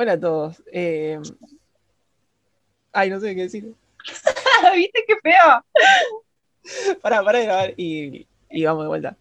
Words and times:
Hola 0.00 0.12
a 0.14 0.18
todos. 0.18 0.62
Eh, 0.72 1.20
Ay, 2.90 3.10
no 3.10 3.20
sé 3.20 3.34
qué 3.34 3.42
decir. 3.42 3.74
¿Viste 4.74 5.04
qué 5.06 5.14
feo? 5.22 5.62
Pará, 7.02 7.22
pará 7.22 7.38
de 7.38 7.44
grabar 7.44 7.74
y, 7.76 8.26
y 8.48 8.64
vamos 8.64 8.84
de 8.84 8.88
vuelta. 8.88 9.16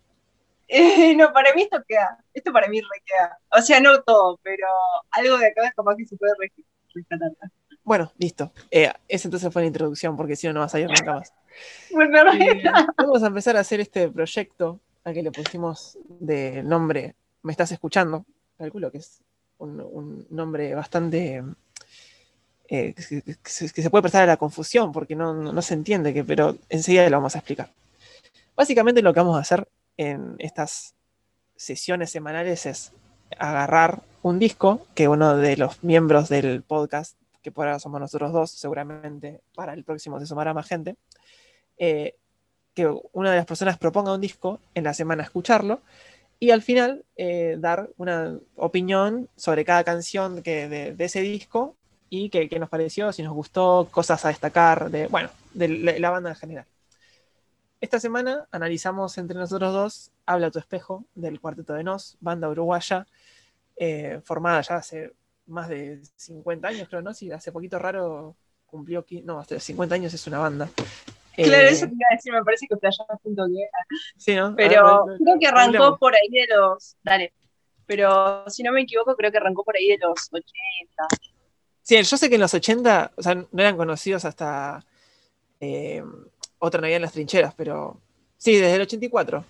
Eh, 0.70 1.14
no, 1.18 1.34
para 1.34 1.54
mí 1.54 1.64
esto 1.64 1.84
queda. 1.86 2.24
Esto 2.34 2.54
para 2.54 2.70
mí 2.70 2.80
re 2.80 2.88
queda. 3.06 3.38
O 3.52 3.62
sea, 3.62 3.82
no 3.82 4.02
todo, 4.04 4.40
pero 4.42 4.68
algo 5.12 5.38
de 5.38 5.48
acá 5.48 5.68
es 5.68 5.74
capaz 5.74 5.98
que 5.98 6.06
se 6.06 6.16
puede 6.16 6.32
re- 6.40 6.54
rescatar. 6.94 7.32
Bueno, 7.84 8.14
listo. 8.18 8.54
Eh, 8.72 8.90
esa 9.10 9.28
entonces 9.28 9.52
fue 9.52 9.64
la 9.64 9.68
introducción, 9.68 10.16
porque 10.16 10.38
si 10.38 10.48
no, 10.48 10.54
no 10.54 10.60
vas 10.62 10.74
a 10.76 10.80
ir 10.80 10.88
nunca 10.88 11.14
más. 11.16 11.34
Bueno, 11.92 12.32
vamos 12.98 13.22
a 13.24 13.28
empezar 13.28 13.58
a 13.58 13.60
hacer 13.60 13.82
este 13.82 14.08
proyecto 14.08 14.80
al 15.04 15.14
que 15.14 15.24
le 15.24 15.32
pusimos 15.32 15.98
de 16.08 16.64
nombre 16.64 17.16
Me 17.42 17.52
estás 17.52 17.70
escuchando. 17.74 18.26
Calculo 18.58 18.90
que 18.92 19.00
es 19.00 19.22
un, 19.60 20.26
nombre 20.30 20.74
bastante. 20.76 21.44
eh, 22.68 22.94
que, 22.94 23.82
se 23.82 23.90
puede 23.90 24.02
prestar 24.04 24.24
a 24.24 24.28
la 24.28 24.38
confusión 24.38 24.92
porque 24.92 25.16
no, 25.16 25.34
no- 25.34 25.54
no 25.54 25.62
se 25.62 25.74
entiende, 25.74 26.14
que, 26.14 26.24
pero 26.24 26.58
enseguida 26.70 27.10
lo 27.10 27.18
vamos 27.18 27.36
a 27.36 27.40
explicar. 27.40 27.72
Básicamente 28.56 29.02
lo 29.02 29.14
que 29.14 29.20
vamos 29.22 29.38
a 29.38 29.42
hacer 29.42 29.68
en 29.98 30.36
estas 30.40 30.96
sesiones 31.56 32.10
semanales 32.12 32.66
es 32.66 32.92
agarrar 33.38 34.02
un 34.22 34.40
disco 34.40 34.86
que 34.96 35.08
uno 35.08 35.38
de 35.38 35.58
los 35.58 35.84
miembros 35.84 36.30
del 36.30 36.64
podcast, 36.64 37.16
que 37.42 37.52
por 37.52 37.68
ahora 37.68 37.80
somos 37.80 38.00
nosotros 38.02 38.34
dos, 38.34 38.52
seguramente 38.52 39.42
para 39.56 39.74
el 39.74 39.84
próximo 39.84 40.20
se 40.20 40.26
sumará 40.26 40.54
más 40.54 40.68
gente, 40.68 40.96
eh, 41.78 42.16
que 42.74 42.88
una 43.14 43.32
de 43.32 43.38
las 43.38 43.46
personas 43.46 43.78
proponga 43.78 44.14
un 44.14 44.22
disco 44.22 44.60
en 44.74 44.84
la 44.84 44.94
semana 44.94 45.24
escucharlo 45.24 45.82
y 46.40 46.52
al 46.52 46.62
final 46.62 47.04
eh, 47.18 47.58
dar 47.60 47.90
una 47.98 48.40
opinión 48.56 49.30
sobre 49.36 49.66
cada 49.66 49.84
canción 49.84 50.42
que, 50.42 50.70
de, 50.70 51.06
ese 51.06 51.22
disco 51.22 51.76
y 52.10 52.30
qué 52.30 52.60
nos 52.60 52.70
pareció, 52.70 53.12
si 53.12 53.22
nos 53.24 53.34
gustó, 53.34 53.88
cosas 53.92 54.24
a 54.26 54.30
destacar, 54.30 54.90
de, 54.90 55.08
bueno, 55.08 55.30
de 55.54 56.00
la- 56.00 56.10
banda 56.10 56.30
en 56.30 56.36
general. 56.36 56.66
Esta 57.82 58.00
semana 58.00 58.48
analizamos 58.52 59.18
entre 59.18 59.38
nosotros 59.38 59.74
dos 59.74 60.12
Habla 60.26 60.52
tu 60.52 60.60
espejo 60.60 61.06
del 61.16 61.40
Cuarteto 61.40 61.74
de 61.74 61.84
Nos, 61.84 62.18
banda 62.20 62.50
uruguaya, 62.50 63.06
eh, 63.76 64.22
formada 64.24 64.62
ya 64.62 64.76
hace 64.76 65.14
más 65.48 65.68
de 65.70 66.02
50 66.16 66.68
años, 66.68 66.88
creo, 66.90 67.02
¿no? 67.02 67.14
Sí, 67.14 67.32
hace 67.32 67.52
poquito 67.52 67.80
raro 67.80 68.36
cumplió, 68.66 69.06
no, 69.24 69.40
hace 69.40 69.60
50 69.60 69.96
años 69.96 70.14
es 70.14 70.28
una 70.28 70.40
banda. 70.40 70.70
Claro, 71.44 71.68
Eh, 71.68 71.72
eso 71.72 71.86
te 71.88 71.94
iba 71.94 72.08
a 72.12 72.16
decir, 72.16 72.34
me 72.34 72.44
parece 72.44 72.68
que 72.68 72.76
toque. 72.76 72.90
sí, 74.18 74.36
¿no? 74.36 74.56
Pero 74.56 75.06
lo- 75.06 75.18
creo 75.24 75.40
que 75.40 75.48
arrancó 75.48 75.98
por 75.98 76.14
ahí 76.16 76.30
de 76.30 76.48
los. 76.56 76.96
Dale. 77.04 77.34
Pero 77.86 78.44
si 78.50 78.62
no 78.64 78.72
me 78.72 78.82
equivoco, 78.82 79.16
creo 79.16 79.32
que 79.32 79.38
arrancó 79.38 79.64
por 79.64 79.76
ahí 79.76 79.88
de 79.88 79.98
los 79.98 80.30
80. 80.32 81.08
Sí, 81.82 82.02
yo 82.04 82.18
sé 82.18 82.30
que 82.30 82.36
en 82.36 82.42
los 82.42 82.54
80, 82.54 83.12
o 83.16 83.24
sea, 83.24 83.34
no 83.36 83.48
eran 83.54 83.76
conocidos 83.78 84.26
hasta 84.26 84.86
eh, 85.60 86.04
Otra 86.60 86.82
Navidad 86.82 86.98
en 86.98 87.02
las 87.04 87.14
Trincheras, 87.14 87.54
pero 87.56 88.00
sí, 88.38 88.56
desde 88.58 88.76
el 88.76 88.82
84. 88.82 89.44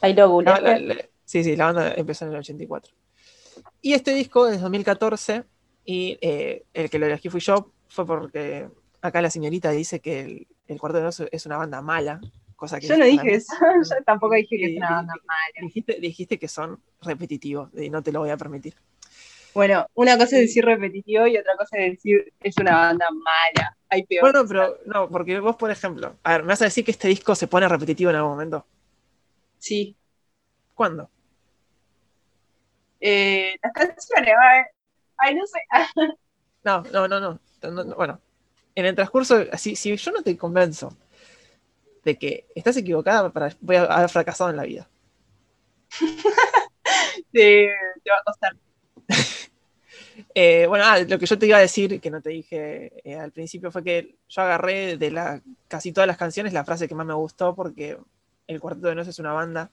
Ahí 0.00 0.14
lo 0.14 0.40
La- 0.42 0.60
la- 0.60 0.78
la- 0.78 1.04
sí, 1.24 1.42
sí, 1.42 1.56
la 1.56 1.66
banda 1.66 1.94
empezó 1.94 2.24
en 2.24 2.32
el 2.32 2.38
84. 2.38 2.92
Y 3.80 3.94
este 3.94 4.12
disco 4.14 4.46
es 4.48 4.60
2014 4.60 5.44
y 5.84 6.18
eh, 6.20 6.64
el 6.74 6.90
que 6.90 6.98
lo 6.98 7.06
elegí 7.06 7.28
fui 7.30 7.40
yo, 7.40 7.72
fue 7.88 8.06
porque 8.06 8.68
acá 9.00 9.22
la 9.22 9.30
señorita 9.30 9.70
dice 9.70 10.00
que 10.00 10.20
el, 10.20 10.46
el 10.66 10.78
Cuarteto 10.78 10.98
de 10.98 11.04
Nos 11.04 11.20
es 11.20 11.46
una 11.46 11.56
banda 11.56 11.82
mala, 11.82 12.20
cosa 12.56 12.80
que... 12.80 12.86
Yo 12.86 12.96
no 12.96 13.04
dije 13.04 13.34
eso. 13.34 13.52
Yo 13.90 14.04
tampoco 14.04 14.34
dije 14.34 14.56
que 14.56 14.72
es 14.72 14.76
una 14.76 14.90
banda 14.90 15.14
mala. 15.26 15.66
Dijiste, 15.66 15.98
dijiste 16.00 16.38
que 16.38 16.48
son 16.48 16.80
repetitivos 17.02 17.70
y 17.74 17.90
no 17.90 18.02
te 18.02 18.12
lo 18.12 18.20
voy 18.20 18.30
a 18.30 18.36
permitir. 18.36 18.74
Bueno, 19.54 19.86
una 19.94 20.16
cosa 20.16 20.36
es 20.36 20.42
decir 20.42 20.64
repetitivo 20.64 21.26
y 21.26 21.36
otra 21.36 21.56
cosa 21.56 21.78
es 21.78 21.92
decir 21.92 22.32
es 22.40 22.56
una 22.58 22.76
banda 22.76 23.06
mala. 23.10 23.76
Hay 23.88 24.04
peor. 24.04 24.22
Bueno, 24.22 24.46
pero 24.46 24.78
no, 24.86 25.08
porque 25.08 25.40
vos, 25.40 25.56
por 25.56 25.70
ejemplo, 25.70 26.16
a 26.22 26.32
ver, 26.32 26.42
¿me 26.42 26.48
vas 26.48 26.62
a 26.62 26.66
decir 26.66 26.84
que 26.84 26.90
este 26.90 27.08
disco 27.08 27.34
se 27.34 27.48
pone 27.48 27.68
repetitivo 27.68 28.10
en 28.10 28.16
algún 28.16 28.32
momento? 28.32 28.66
Sí. 29.58 29.96
¿Cuándo? 30.74 31.10
Eh, 33.00 33.56
las 33.62 33.72
canciones, 33.72 34.34
ay, 34.40 34.62
ay, 35.18 35.34
no 35.34 35.46
sé. 35.46 35.58
No, 36.64 36.82
no, 36.92 37.08
no, 37.08 37.20
no. 37.20 37.40
No, 37.62 37.84
no, 37.84 37.94
Bueno, 37.96 38.20
en 38.78 38.86
el 38.86 38.94
transcurso, 38.94 39.44
si, 39.56 39.74
si 39.74 39.96
yo 39.96 40.12
no 40.12 40.22
te 40.22 40.36
convenzo 40.36 40.96
de 42.04 42.16
que 42.16 42.46
estás 42.54 42.76
equivocada, 42.76 43.32
para, 43.32 43.52
voy 43.60 43.74
a 43.74 43.82
haber 43.82 44.08
fracasado 44.08 44.50
en 44.50 44.56
la 44.56 44.62
vida. 44.62 44.88
Te, 47.32 47.70
te 48.04 48.10
va 48.10 48.16
a 48.16 48.24
costar. 48.24 48.56
Eh, 50.34 50.66
bueno, 50.66 50.84
ah, 50.84 50.98
lo 50.98 51.18
que 51.18 51.26
yo 51.26 51.38
te 51.38 51.46
iba 51.46 51.58
a 51.58 51.60
decir, 51.60 52.00
que 52.00 52.10
no 52.10 52.20
te 52.20 52.30
dije 52.30 52.92
eh, 53.04 53.16
al 53.16 53.30
principio, 53.30 53.70
fue 53.70 53.84
que 53.84 54.16
yo 54.28 54.42
agarré 54.42 54.96
de 54.96 55.12
la, 55.12 55.40
casi 55.68 55.92
todas 55.92 56.08
las 56.08 56.16
canciones 56.16 56.52
la 56.52 56.64
frase 56.64 56.88
que 56.88 56.94
más 56.94 57.06
me 57.06 57.14
gustó, 57.14 57.54
porque 57.54 57.98
el 58.48 58.60
Cuarteto 58.60 58.88
de 58.88 58.96
Nos 58.96 59.06
es 59.06 59.20
una 59.20 59.32
banda 59.32 59.70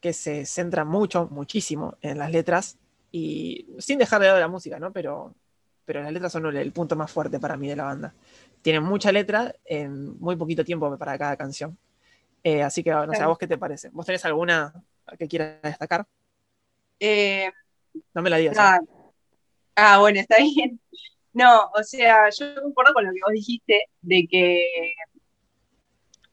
que 0.00 0.12
se 0.12 0.46
centra 0.46 0.84
mucho, 0.84 1.28
muchísimo 1.30 1.96
en 2.00 2.18
las 2.18 2.32
letras, 2.32 2.76
y 3.12 3.68
sin 3.78 3.98
dejar 3.98 4.20
de 4.20 4.26
lado 4.26 4.40
la 4.40 4.48
música, 4.48 4.80
¿no? 4.80 4.92
Pero, 4.92 5.34
pero 5.88 6.02
las 6.02 6.12
letras 6.12 6.30
son 6.30 6.54
el, 6.54 6.70
punto 6.70 6.96
más 6.96 7.10
fuerte 7.10 7.40
para 7.40 7.56
mí 7.56 7.66
de 7.66 7.74
la 7.74 7.84
banda. 7.84 8.12
Tienen 8.60 8.82
mucha 8.82 9.10
letra 9.10 9.54
en 9.64 10.20
muy 10.20 10.36
poquito 10.36 10.62
tiempo 10.62 10.98
para 10.98 11.16
cada 11.16 11.34
canción. 11.34 11.78
Eh, 12.44 12.62
así 12.62 12.84
que, 12.84 12.90
no 12.90 13.04
sé, 13.04 13.08
¿a 13.08 13.14
Claro. 13.14 13.28
vos 13.30 13.38
qué 13.38 13.46
te 13.46 13.56
parece? 13.56 13.88
¿Vos 13.88 14.04
tenés 14.04 14.22
alguna 14.26 14.74
que 15.18 15.26
quieras 15.26 15.62
destacar? 15.62 16.06
Eh, 17.00 17.50
No 18.12 18.20
me 18.20 18.28
la 18.28 18.36
digas. 18.36 18.54
¿eh? 18.58 18.86
Ah, 19.76 19.98
bueno, 19.98 20.20
está 20.20 20.36
bien. 20.36 20.78
No, 21.32 21.70
o 21.74 21.82
sea, 21.82 22.28
yo 22.38 22.62
concuerdo 22.62 22.92
con 22.92 23.06
lo 23.06 23.12
que 23.12 23.20
vos 23.24 23.32
dijiste 23.32 23.86
de 24.02 24.26
que 24.30 24.92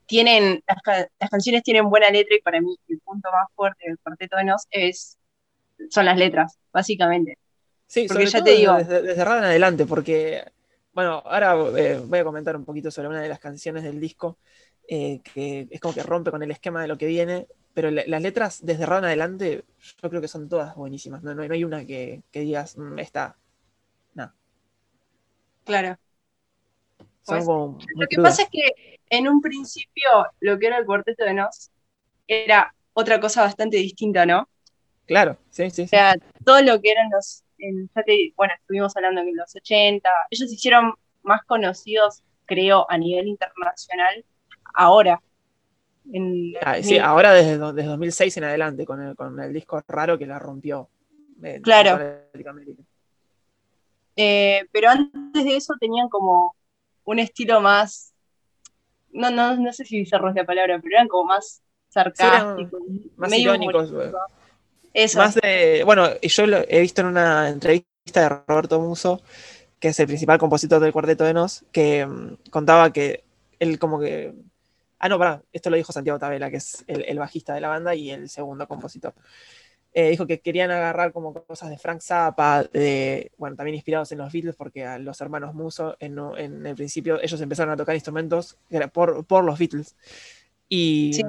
tienen, 0.05 0.61
las, 0.67 0.81
ca- 0.81 1.07
las 1.17 1.29
canciones 1.29 1.63
tienen 1.63 1.89
buena 1.89 2.09
letra 2.09 2.35
y 2.35 2.41
para 2.41 2.59
mí 2.59 2.77
el 2.89 2.99
punto 2.99 3.29
más 3.31 3.47
fuerte 3.55 3.87
del 3.87 3.97
Cuarteto 3.99 4.35
de 4.35 4.43
Nos 4.43 4.67
es, 4.69 5.17
son 5.89 6.03
las 6.03 6.17
letras, 6.17 6.57
básicamente. 6.73 7.37
Sí, 7.87 8.07
Porque 8.07 8.25
sobre 8.25 8.31
ya 8.31 8.37
todo 8.39 8.45
te 8.45 8.51
digo- 8.51 8.73
desde, 8.77 9.01
desde 9.01 9.21
en 9.21 9.27
adelante, 9.29 9.85
porque, 9.85 10.43
bueno, 10.93 11.21
ahora 11.25 11.55
eh, 11.79 12.01
voy 12.05 12.19
a 12.19 12.23
comentar 12.23 12.55
un 12.55 12.65
poquito 12.65 12.91
sobre 12.91 13.09
una 13.09 13.21
de 13.21 13.29
las 13.29 13.39
canciones 13.39 13.83
del 13.83 13.99
disco, 13.99 14.37
eh, 14.87 15.21
que 15.33 15.67
es 15.69 15.79
como 15.79 15.93
que 15.93 16.03
rompe 16.03 16.31
con 16.31 16.41
el 16.43 16.51
esquema 16.51 16.81
de 16.81 16.87
lo 16.87 16.97
que 16.97 17.05
viene, 17.07 17.47
pero 17.73 17.91
la- 17.91 18.03
las 18.07 18.21
letras 18.21 18.59
desde 18.65 18.85
Raro 18.85 18.99
en 18.99 19.05
adelante 19.05 19.63
yo 20.01 20.09
creo 20.09 20.21
que 20.21 20.27
son 20.27 20.49
todas 20.49 20.75
buenísimas, 20.75 21.23
no, 21.23 21.33
no- 21.35 21.47
no 21.47 21.53
hay 21.53 21.63
una 21.63 21.85
que, 21.85 22.23
que 22.31 22.39
digas, 22.41 22.77
"Mm, 22.77 22.99
esta, 22.99 23.35
Claro. 25.65 25.97
son 27.23 27.37
Pues, 27.37 27.45
como 27.45 27.79
Lo 27.95 28.07
que 28.07 28.17
pasa 28.17 28.43
es 28.43 28.49
que 28.51 28.99
en 29.09 29.27
un 29.27 29.41
principio 29.41 30.09
lo 30.39 30.59
que 30.59 30.67
era 30.67 30.77
el 30.77 30.85
Cuarteto 30.85 31.25
de 31.25 31.33
Nos 31.33 31.71
era 32.27 32.73
otra 32.93 33.19
cosa 33.19 33.41
bastante 33.41 33.77
distinta, 33.77 34.25
¿no? 34.25 34.47
Claro, 35.07 35.37
sí, 35.49 35.69
sí, 35.69 35.83
O 35.83 35.85
sí. 35.85 35.89
sea, 35.89 36.15
todo 36.43 36.61
lo 36.61 36.79
que 36.81 36.91
eran 36.91 37.09
los, 37.11 37.43
en- 37.57 37.89
ya 37.95 38.03
te- 38.03 38.33
bueno, 38.35 38.53
estuvimos 38.59 38.95
hablando 38.95 39.21
en 39.21 39.35
los 39.35 39.55
80, 39.55 40.09
ellos 40.29 40.49
se 40.49 40.55
hicieron 40.55 40.93
más 41.23 41.43
conocidos, 41.45 42.23
creo, 42.45 42.85
a 42.89 42.97
nivel 42.97 43.27
internacional 43.27 44.23
ahora. 44.73 45.21
En 46.11 46.53
Ah, 46.61 46.75
sí, 46.75 46.97
2000. 46.97 47.01
ahora 47.01 47.33
desde, 47.33 47.57
desde 47.73 47.89
2006 47.89 48.37
en 48.37 48.43
adelante, 48.43 48.85
con 48.85 49.01
el, 49.01 49.15
con 49.15 49.39
el 49.39 49.51
disco 49.53 49.81
raro 49.87 50.17
que 50.17 50.27
la 50.27 50.37
rompió. 50.39 50.89
eh, 51.43 51.55
en 51.55 51.61
Claro. 51.63 51.99
Eh, 54.15 54.65
pero 54.71 54.89
antes 54.89 55.43
de 55.43 55.55
eso 55.57 55.73
tenían 55.79 56.07
como 56.09 56.55
un 57.03 57.19
estilo 57.19 57.59
más, 57.59 58.13
no, 59.11 59.29
no, 59.31 59.55
no 59.57 59.73
sé 59.73 59.83
si 59.85 59.97
bizarro 59.99 60.29
es 60.29 60.35
la 60.35 60.45
palabra, 60.45 60.79
pero 60.81 60.95
eran 60.95 61.07
como 61.07 61.25
más 61.25 61.61
sarcásticos, 61.89 62.81
Más 63.17 63.33
irónicos. 63.37 63.91
Eso, 64.95 65.19
Más 65.19 65.35
de, 65.35 65.83
bueno, 65.83 66.07
y 66.21 66.29
yo 66.29 66.47
lo 66.47 66.59
he 66.69 66.79
visto 66.79 67.01
en 67.01 67.07
una 67.07 67.49
entrevista 67.49 68.21
de 68.21 68.29
Roberto 68.47 68.79
Muso, 68.79 69.21
que 69.77 69.89
es 69.89 69.99
el 69.99 70.07
principal 70.07 70.39
compositor 70.39 70.79
del 70.79 70.93
Cuarteto 70.93 71.25
de 71.25 71.33
Nos, 71.33 71.65
que 71.73 72.05
mm, 72.05 72.49
contaba 72.49 72.93
que 72.93 73.25
él 73.59 73.77
como 73.77 73.99
que... 73.99 74.33
Ah, 74.97 75.09
no, 75.09 75.19
pará, 75.19 75.43
esto 75.51 75.69
lo 75.69 75.75
dijo 75.75 75.91
Santiago 75.91 76.17
Tabela, 76.17 76.49
que 76.49 76.57
es 76.57 76.85
el, 76.87 77.03
el 77.03 77.19
bajista 77.19 77.53
de 77.53 77.59
la 77.59 77.67
banda 77.67 77.93
y 77.93 78.09
el 78.09 78.29
segundo 78.29 78.65
compositor. 78.69 79.13
Eh, 79.93 80.11
dijo 80.11 80.25
que 80.25 80.39
querían 80.39 80.71
agarrar 80.71 81.11
como 81.11 81.33
cosas 81.33 81.69
de 81.69 81.77
Frank 81.77 81.99
Zappa, 82.01 82.63
de, 82.63 83.33
bueno, 83.37 83.57
también 83.57 83.75
inspirados 83.75 84.13
en 84.13 84.19
los 84.19 84.31
Beatles, 84.31 84.55
porque 84.55 84.85
a 84.85 84.97
los 84.97 85.19
hermanos 85.19 85.53
Muso 85.53 85.97
en, 85.99 86.17
en 86.37 86.65
el 86.65 86.75
principio 86.75 87.21
ellos 87.21 87.41
empezaron 87.41 87.73
a 87.73 87.77
tocar 87.77 87.95
instrumentos 87.95 88.57
por, 88.93 89.25
por 89.25 89.43
los 89.43 89.59
Beatles. 89.59 89.95
Y 90.69 91.13
Sí. 91.13 91.23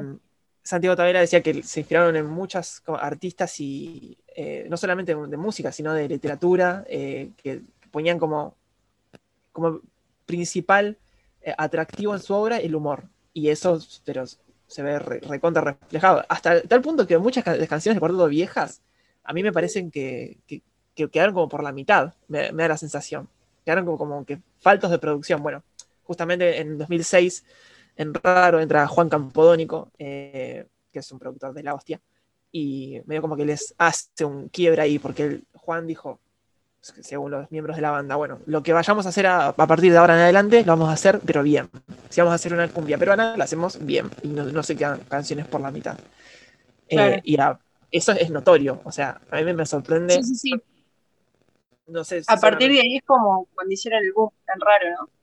Santiago 0.66 0.96
Tavera 0.96 1.20
decía 1.20 1.42
que 1.42 1.62
se 1.62 1.80
inspiraron 1.80 2.16
en 2.16 2.26
muchas 2.26 2.82
artistas 3.00 3.60
y 3.60 4.18
eh, 4.34 4.66
no 4.68 4.76
solamente 4.76 5.14
de, 5.14 5.36
música, 5.36 5.72
sino 5.72 5.94
de 5.94 6.08
literatura, 6.08 6.84
eh, 6.88 7.30
que 7.42 7.62
ponían 7.90 8.18
como, 8.18 8.56
como 9.52 9.80
principal 10.26 10.98
eh, 11.42 11.54
atractivo 11.56 12.14
en 12.14 12.20
su 12.20 12.34
obra 12.34 12.58
el 12.58 12.74
humor. 12.74 13.04
Y 13.32 13.48
eso 13.50 13.78
pero, 14.04 14.24
se 14.66 14.82
ve 14.82 14.98
re- 14.98 15.20
recontra 15.20 15.62
reflejado. 15.62 16.24
Hasta 16.28 16.62
tal 16.62 16.82
punto 16.82 17.06
que 17.06 17.18
muchas 17.18 17.44
ca- 17.44 17.56
canciones 17.66 17.96
de 17.96 18.00
cuarteto 18.00 18.26
viejas 18.28 18.82
a 19.24 19.32
mí 19.32 19.42
me 19.42 19.52
parecen 19.52 19.90
que, 19.90 20.38
que 20.46 20.62
que 20.94 21.10
quedaron 21.10 21.34
como 21.34 21.46
por 21.50 21.62
la 21.62 21.72
mitad, 21.72 22.14
me, 22.26 22.50
da 22.52 22.68
la 22.68 22.78
sensación. 22.78 23.28
Quedaron 23.66 23.84
como, 23.84 23.98
como 23.98 24.24
que 24.24 24.40
faltos 24.60 24.90
de 24.90 24.98
producción. 24.98 25.42
Bueno, 25.42 25.62
justamente 26.04 26.58
en 26.58 26.78
2006, 26.78 27.44
en 27.96 28.14
Raro, 28.14 28.60
entra 28.60 28.86
Juan 28.86 29.08
Campodónico, 29.08 29.90
eh, 29.98 30.66
que 30.92 30.98
es 30.98 31.12
un 31.12 31.18
productor 31.18 31.54
de 31.54 31.62
la 31.62 31.74
hostia, 31.74 32.00
y 32.52 33.00
medio 33.06 33.22
como 33.22 33.36
que 33.36 33.44
les 33.44 33.74
hace 33.78 34.24
un 34.24 34.48
quiebra 34.48 34.84
ahí, 34.84 34.98
porque 34.98 35.40
Juan 35.54 35.86
dijo, 35.86 36.20
según 36.80 37.30
los 37.30 37.50
miembros 37.50 37.76
de 37.76 37.82
la 37.82 37.90
banda, 37.90 38.16
bueno, 38.16 38.38
lo 38.46 38.62
que 38.62 38.72
vayamos 38.72 39.06
a 39.06 39.08
hacer 39.08 39.26
a, 39.26 39.52
partir 39.52 39.92
de 39.92 39.98
ahora 39.98 40.14
en 40.14 40.20
adelante, 40.20 40.60
lo 40.60 40.72
vamos 40.72 40.90
a 40.90 40.92
hacer, 40.92 41.20
pero 41.24 41.42
bien. 41.42 41.68
Si 42.10 42.20
vamos 42.20 42.32
a 42.32 42.36
hacer 42.36 42.52
una 42.52 42.68
cumbia 42.68 42.98
peruana, 42.98 43.36
la 43.36 43.44
hacemos 43.44 43.84
bien, 43.84 44.10
y 44.22 44.28
no, 44.28 44.62
se 44.62 44.76
quedan 44.76 45.00
canciones 45.00 45.46
por 45.46 45.60
la 45.60 45.70
mitad. 45.70 45.98
Eh, 46.88 47.20
y 47.24 47.36
eso 47.90 48.12
es 48.12 48.30
notorio, 48.30 48.80
o 48.84 48.92
sea, 48.92 49.20
a 49.30 49.40
mí 49.40 49.52
me 49.52 49.66
sorprende. 49.66 50.14
Sí, 50.14 50.22
sí, 50.22 50.34
sí. 50.36 50.62
No 51.88 52.02
sé, 52.04 52.22
a 52.26 52.36
partir 52.36 52.70
de 52.72 52.80
ahí 52.80 52.96
es 52.96 53.04
como 53.04 53.46
cuando 53.54 53.72
hicieron 53.72 54.02
el 54.02 54.12
boom 54.12 54.30
tan 54.44 54.60
raro, 54.60 54.90
¿no? 54.98 55.15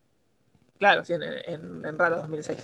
Claro, 0.84 1.06
sí, 1.06 1.14
en, 1.14 1.86
en, 1.86 1.98
Raro 1.98 2.18
2006. 2.18 2.60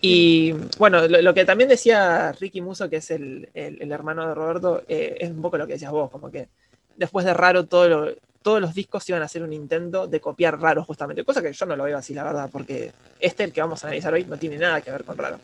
Y 0.00 0.52
bueno, 0.78 1.08
lo, 1.08 1.34
que 1.34 1.44
también 1.44 1.68
decía 1.68 2.30
Ricky 2.30 2.60
Muso, 2.60 2.88
que 2.88 2.98
es 2.98 3.10
el, 3.10 3.48
hermano 3.54 4.28
de 4.28 4.34
Roberto, 4.36 4.84
eh, 4.86 5.16
es 5.18 5.30
un 5.30 5.42
poco 5.42 5.58
lo 5.58 5.66
que 5.66 5.72
decías 5.72 5.90
vos, 5.90 6.12
como 6.12 6.30
que 6.30 6.46
después 6.94 7.26
de 7.26 7.34
Raro 7.34 7.66
todos 7.66 8.14
los 8.44 8.72
discos 8.72 9.08
iban 9.08 9.20
a 9.20 9.24
hacer 9.24 9.42
un 9.42 9.52
intento 9.52 10.06
de 10.06 10.20
copiar 10.20 10.60
Raro 10.60 10.84
justamente, 10.84 11.24
cosa 11.24 11.42
que 11.42 11.52
yo 11.52 11.66
no 11.66 11.74
lo 11.74 11.82
veo 11.82 11.98
así, 11.98 12.14
la 12.14 12.22
verdad, 12.22 12.48
porque 12.52 12.92
este, 13.18 13.42
el 13.42 13.52
que 13.52 13.62
vamos 13.62 13.82
a 13.82 13.88
analizar 13.88 14.14
hoy, 14.14 14.24
no 14.26 14.36
tiene 14.36 14.56
nada 14.56 14.80
que 14.80 14.92
ver 14.92 15.02
con 15.02 15.18
Raro. 15.18 15.40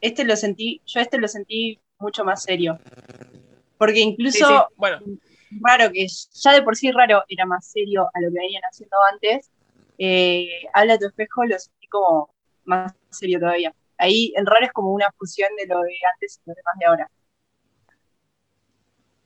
Este 0.00 0.24
lo 0.24 0.34
sentí, 0.34 0.82
yo 0.84 0.98
este 0.98 1.18
lo 1.18 1.28
sentí 1.28 1.78
mucho 2.00 2.24
más 2.24 2.42
serio. 2.42 2.80
Porque 3.78 4.00
incluso, 4.00 4.68
bueno. 4.74 4.98
raro 5.60 5.92
que 5.92 6.08
ya 6.08 6.52
de 6.52 6.62
por 6.62 6.74
sí 6.74 6.90
raro 6.90 7.22
era 7.28 7.46
más 7.46 7.68
serio 7.68 8.10
a 8.12 8.20
lo 8.20 8.32
que 8.32 8.40
venían 8.40 8.62
haciendo 8.68 8.96
antes, 9.12 9.52
eh, 9.98 10.48
Habla 10.72 10.98
tu 10.98 11.06
espejo 11.06 11.44
lo 11.44 11.58
sentí 11.58 11.86
como 11.88 12.30
más 12.64 12.94
serio 13.10 13.40
todavía. 13.40 13.74
Ahí 13.98 14.32
el 14.36 14.46
raro 14.46 14.66
es 14.66 14.72
como 14.72 14.92
una 14.92 15.10
fusión 15.16 15.48
de 15.56 15.66
lo 15.66 15.80
de 15.80 15.94
antes 16.12 16.40
y 16.44 16.50
lo 16.50 16.54
demás 16.54 16.74
de 16.78 16.86
ahora. 16.86 17.10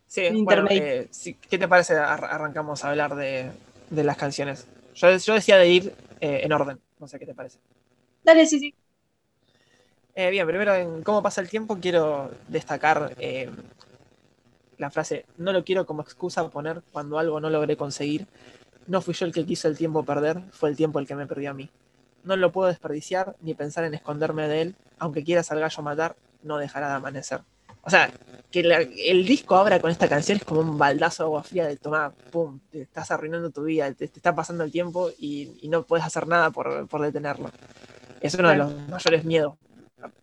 Sí, 0.07 0.29
bueno, 0.43 0.67
eh, 0.71 1.09
¿qué 1.49 1.59
te 1.59 1.69
parece? 1.69 1.95
arrancamos 1.95 2.85
a 2.85 2.91
hablar 2.91 3.15
de, 3.15 3.53
las 3.91 4.17
canciones. 4.17 4.67
Yo, 4.95 5.17
yo, 5.17 5.35
decía 5.35 5.57
de 5.57 5.69
ir 5.69 5.95
eh, 6.21 6.41
en 6.43 6.53
orden, 6.53 6.81
no 6.99 7.07
sé 7.07 7.19
qué 7.19 7.27
te 7.27 7.35
parece. 7.35 7.59
Dale, 8.25 8.45
sí, 8.47 8.59
sí. 8.59 8.75
bien, 10.15 10.47
primero 10.47 10.75
en 10.75 11.03
cómo 11.03 11.23
pasa 11.23 11.41
el 11.41 11.49
tiempo 11.49 11.79
quiero 11.81 12.33
destacar 12.49 13.15
la 14.81 14.91
frase, 14.91 15.27
no 15.37 15.53
lo 15.53 15.63
quiero 15.63 15.87
como 15.87 16.03
excusa 16.03 16.49
poner 16.49 16.83
cuando 16.91 17.19
algo 17.19 17.39
no 17.39 17.51
logré 17.51 17.77
conseguir, 17.77 18.27
no 18.91 19.01
fui 19.01 19.15
yo 19.15 19.25
el 19.25 19.33
que 19.33 19.47
quiso 19.47 19.69
el 19.69 19.79
tiempo 19.79 20.05
perder, 20.05 20.43
fue 20.51 20.69
el 20.69 20.77
tiempo 20.77 20.99
el 20.99 21.07
que 21.07 21.15
me 21.15 21.25
perdió 21.25 21.53
a 21.53 21.55
mí. 21.55 21.71
No 22.25 22.35
lo 22.35 22.51
puedo 22.51 22.69
desperdiciar 22.69 23.37
ni 23.41 23.55
pensar 23.55 23.85
en 23.85 23.95
esconderme 23.95 24.49
de 24.49 24.63
él, 24.63 24.77
aunque 24.99 25.23
quieras 25.23 25.53
al 25.53 25.61
gallo 25.61 25.83
matar, 25.85 26.17
no 26.43 26.59
dejará 26.59 26.89
de 26.89 26.95
amanecer. 26.95 27.41
O 27.83 27.89
sea, 27.89 28.11
que 28.51 28.61
el 29.07 29.25
disco 29.25 29.55
abra 29.55 29.79
con 29.79 29.93
esta 29.93 30.09
canción 30.09 30.39
es 30.39 30.45
como 30.45 30.61
un 30.61 30.77
baldazo 30.77 31.23
de 31.23 31.27
agua 31.29 31.45
fría 31.45 31.69
de 31.69 31.77
tomar, 31.77 32.13
pum, 32.33 32.59
te 32.69 32.83
estás 32.83 33.13
arruinando 33.13 33.51
tu 33.51 33.63
vida, 33.63 33.93
te, 33.95 34.07
está 34.07 34.35
pasando 34.35 34.65
el 34.65 34.73
tiempo 34.73 35.09
y, 35.17 35.69
no 35.69 35.85
puedes 35.85 36.05
hacer 36.05 36.27
nada 36.27 36.51
por, 36.51 37.01
detenerlo. 37.01 37.49
Es 38.21 38.35
uno 38.35 38.49
de 38.49 38.57
los 38.57 38.89
mayores 38.89 39.25
miedos, 39.25 39.55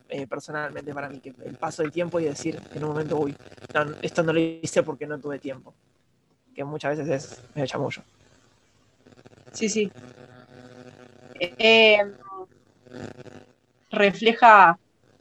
eh, 0.10 0.28
personalmente 0.28 0.94
para 0.94 1.08
mí, 1.08 1.22
que 1.22 1.34
el 1.46 1.56
paso 1.56 1.84
del 1.84 1.94
tiempo 1.94 2.20
y 2.20 2.26
decir 2.26 2.62
en 2.76 2.84
un 2.84 2.90
momento, 2.90 3.18
uy, 3.18 3.34
esto 4.02 4.24
no 4.24 4.34
lo 4.34 4.40
hice 4.42 4.84
porque 4.84 5.08
no 5.08 5.18
tuve 5.18 5.40
tiempo. 5.40 5.74
Que 6.54 6.66
muchas 6.66 6.98
veces 6.98 7.24
es 7.24 7.44
medio 7.56 7.68
chamullo. 7.68 8.04
Sí, 9.58 9.70
sí. 9.70 9.92
Eh, 11.40 11.98
refleja 13.90 14.78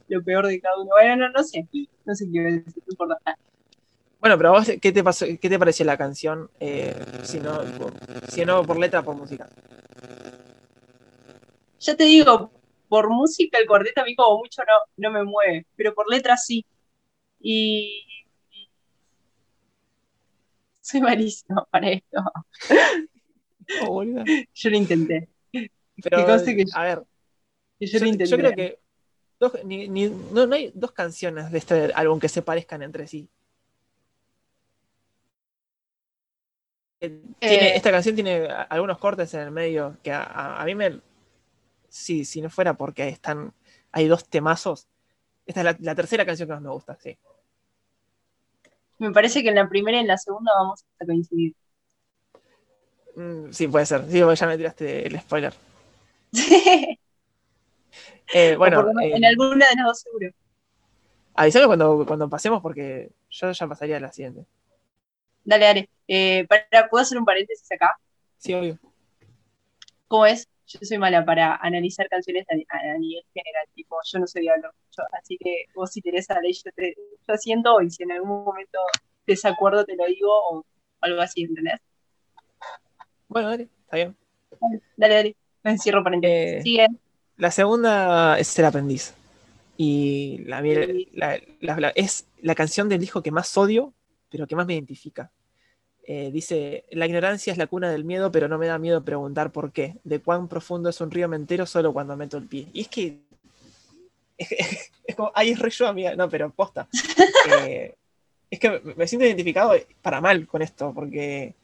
lo 0.07 0.23
peor 0.23 0.45
de 0.45 0.61
cada 0.61 0.77
uno. 0.77 0.91
Bueno, 0.91 1.15
no, 1.15 1.31
no 1.31 1.43
sé. 1.43 1.67
No 2.05 2.13
sé 2.13 2.27
qué 2.31 2.39
decir, 2.39 2.83
Bueno, 4.19 4.37
pero 4.37 4.51
vos, 4.51 4.71
¿qué 4.79 4.91
te, 4.91 5.03
pasó, 5.03 5.25
qué 5.25 5.49
te 5.49 5.57
pareció 5.57 5.85
la 5.85 5.97
canción? 5.97 6.51
Eh, 6.59 6.95
si, 7.23 7.39
no, 7.39 7.61
si 8.27 8.45
no 8.45 8.63
por 8.63 8.77
letra, 8.77 9.01
por 9.01 9.15
música. 9.15 9.49
Ya 11.79 11.95
te 11.95 12.03
digo, 12.03 12.51
por 12.89 13.09
música 13.09 13.57
el 13.57 13.65
cuarteto 13.65 14.01
a 14.01 14.05
mí 14.05 14.15
como 14.15 14.37
mucho 14.37 14.61
no, 14.61 15.09
no 15.09 15.11
me 15.11 15.23
mueve, 15.23 15.65
pero 15.75 15.95
por 15.95 16.07
letra 16.11 16.37
sí. 16.37 16.63
Y 17.39 18.05
soy 20.79 21.01
malísimo 21.01 21.67
para 21.71 21.89
esto. 21.89 22.23
Oh, 23.87 24.03
yo 24.03 24.69
lo 24.69 24.77
intenté. 24.77 25.27
Pero, 25.51 26.17
a 26.73 26.83
ver, 26.83 27.03
yo, 27.79 28.37
creo 28.37 28.53
que 28.53 28.79
no, 29.39 30.53
hay 30.53 30.71
dos 30.73 30.91
canciones 30.91 31.51
de 31.51 31.57
este 31.57 31.91
álbum 31.93 32.19
que 32.19 32.29
se 32.29 32.41
parezcan 32.41 32.81
entre 32.81 33.07
sí. 33.07 33.29
Eh, 36.99 37.21
eh. 37.41 37.73
esta 37.75 37.91
canción 37.91 38.15
tiene 38.15 38.47
algunos 38.47 38.97
cortes 38.97 39.31
en 39.35 39.41
el 39.41 39.51
medio 39.51 39.97
que 40.01 40.11
a, 40.11 40.63
mí 40.65 40.73
me. 40.73 40.99
Sí, 41.89 42.25
si 42.25 42.41
no 42.41 42.49
fuera 42.49 42.73
porque 42.73 43.07
están. 43.09 43.53
Hay 43.91 44.07
dos 44.07 44.27
temazos. 44.27 44.87
Esta 45.45 45.61
es 45.61 45.79
la, 45.79 45.95
tercera 45.95 46.25
canción 46.25 46.47
que 46.47 46.53
más 46.53 46.61
me 46.61 46.69
gusta, 46.69 46.97
sí. 46.99 47.17
Me 48.97 49.11
parece 49.11 49.43
que 49.43 49.49
en 49.49 49.55
la 49.55 49.69
primera 49.69 49.97
y 49.97 50.01
en 50.01 50.07
la 50.07 50.17
segunda 50.17 50.51
vamos 50.57 50.83
a 50.99 51.05
coincidir. 51.05 51.55
Mm, 53.17 53.51
sí, 53.51 53.67
puede 53.67 53.85
ser. 53.87 54.05
Sí, 54.09 54.19
ya 54.19 54.47
me 54.47 54.57
tiraste 54.57 55.07
el 55.07 55.19
spoiler. 55.19 55.53
Eh, 58.33 58.57
bueno, 58.57 58.85
en 59.01 59.23
eh, 59.23 59.27
alguna 59.27 59.65
de 59.69 59.75
las 59.77 59.85
dos 59.85 59.99
seguro. 60.01 60.29
Avísame 61.33 61.65
cuando, 61.65 62.05
cuando 62.05 62.29
pasemos 62.29 62.61
porque 62.61 63.09
yo 63.29 63.49
ya 63.53 63.67
pasaría 63.67 63.95
a 63.95 63.99
la 64.01 64.11
siguiente. 64.11 64.45
Dale, 65.45 65.65
dale. 65.65 65.89
Eh, 66.09 66.45
para, 66.45 66.89
¿Puedo 66.89 67.03
hacer 67.03 67.17
un 67.17 67.23
paréntesis 67.23 67.71
acá? 67.71 67.97
Sí, 68.37 68.53
obvio. 68.53 68.77
¿Cómo 70.09 70.25
es? 70.25 70.49
Yo 70.67 70.79
soy 70.81 70.97
mala 70.97 71.23
para 71.23 71.55
analizar 71.55 72.09
canciones 72.09 72.45
a, 72.49 72.55
nivel 72.97 73.23
general, 73.33 73.65
tipo, 73.73 73.95
yo 74.03 74.19
no 74.19 74.27
sé 74.27 74.41
diablo 74.41 74.71
mucho, 74.73 75.03
así 75.17 75.37
que 75.37 75.67
vos 75.73 75.89
si 75.89 76.01
tenés 76.01 76.29
a 76.29 76.41
yo, 76.41 76.71
te, 76.75 76.95
yo 76.97 77.33
haciendo 77.33 77.81
y 77.81 77.89
si 77.91 78.03
en 78.03 78.11
algún 78.11 78.43
momento 78.43 78.79
desacuerdo 79.25 79.85
te 79.85 79.95
lo 79.95 80.05
digo 80.05 80.29
o 80.49 80.65
algo 80.99 81.21
así, 81.21 81.43
¿entendés? 81.43 81.79
Bueno, 83.27 83.49
dale, 83.49 83.67
está 83.83 83.97
bien. 83.97 84.15
Dale, 84.95 85.13
dale. 85.13 85.35
Me 85.63 85.71
encierro 85.71 86.03
para 86.03 86.17
eh, 86.21 86.61
Sigue. 86.63 86.87
La 87.37 87.51
segunda 87.51 88.39
es 88.39 88.57
El 88.57 88.65
aprendiz. 88.65 89.13
Y 89.77 90.39
la, 90.45 90.61
es 91.95 92.25
la 92.41 92.55
canción 92.55 92.89
del 92.89 93.03
hijo 93.03 93.21
que 93.21 93.31
más 93.31 93.55
odio, 93.57 93.93
pero 94.29 94.47
que 94.47 94.55
más 94.55 94.65
me 94.65 94.73
identifica. 94.73 95.31
Eh, 96.03 96.31
dice, 96.31 96.85
la 96.91 97.05
ignorancia 97.05 97.51
es 97.51 97.57
la 97.57 97.67
cuna 97.67 97.91
del 97.91 98.05
miedo, 98.05 98.31
pero 98.31 98.47
no 98.47 98.57
me 98.57 98.67
da 98.67 98.79
miedo 98.79 99.03
preguntar 99.03 99.51
por 99.51 99.71
qué. 99.71 99.97
De 100.03 100.19
cuán 100.19 100.47
profundo 100.47 100.89
es 100.89 100.99
un 101.01 101.11
río 101.11 101.27
me 101.27 101.35
entero 101.35 101.65
solo 101.65 101.93
cuando 101.93 102.17
meto 102.17 102.37
el 102.37 102.47
pie. 102.47 102.67
Y 102.73 102.81
es 102.81 102.87
que... 102.87 103.19
Es, 105.07 105.15
como, 105.15 105.31
ay, 105.33 105.51
es 105.51 105.59
re 105.59 105.69
yo, 105.69 105.87
amiga. 105.87 106.15
No, 106.15 106.29
pero 106.29 106.49
posta. 106.51 106.87
Eh, 107.65 107.95
es 108.49 108.59
que 108.59 108.81
me 108.95 109.07
siento 109.07 109.25
identificado 109.25 109.73
para 110.01 110.19
mal 110.19 110.45
con 110.47 110.61
esto, 110.61 110.93
porque 110.93 111.55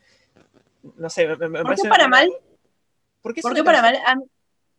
no 0.97 1.09
sé, 1.09 1.27
me, 1.27 1.49
me 1.49 1.63
¿Por 1.63 1.75
qué 1.75 1.89
para 1.89 2.07
mal? 2.07 2.29
¿Por 3.21 3.33
qué, 3.33 3.41
para 3.63 3.81
mal? 3.81 3.97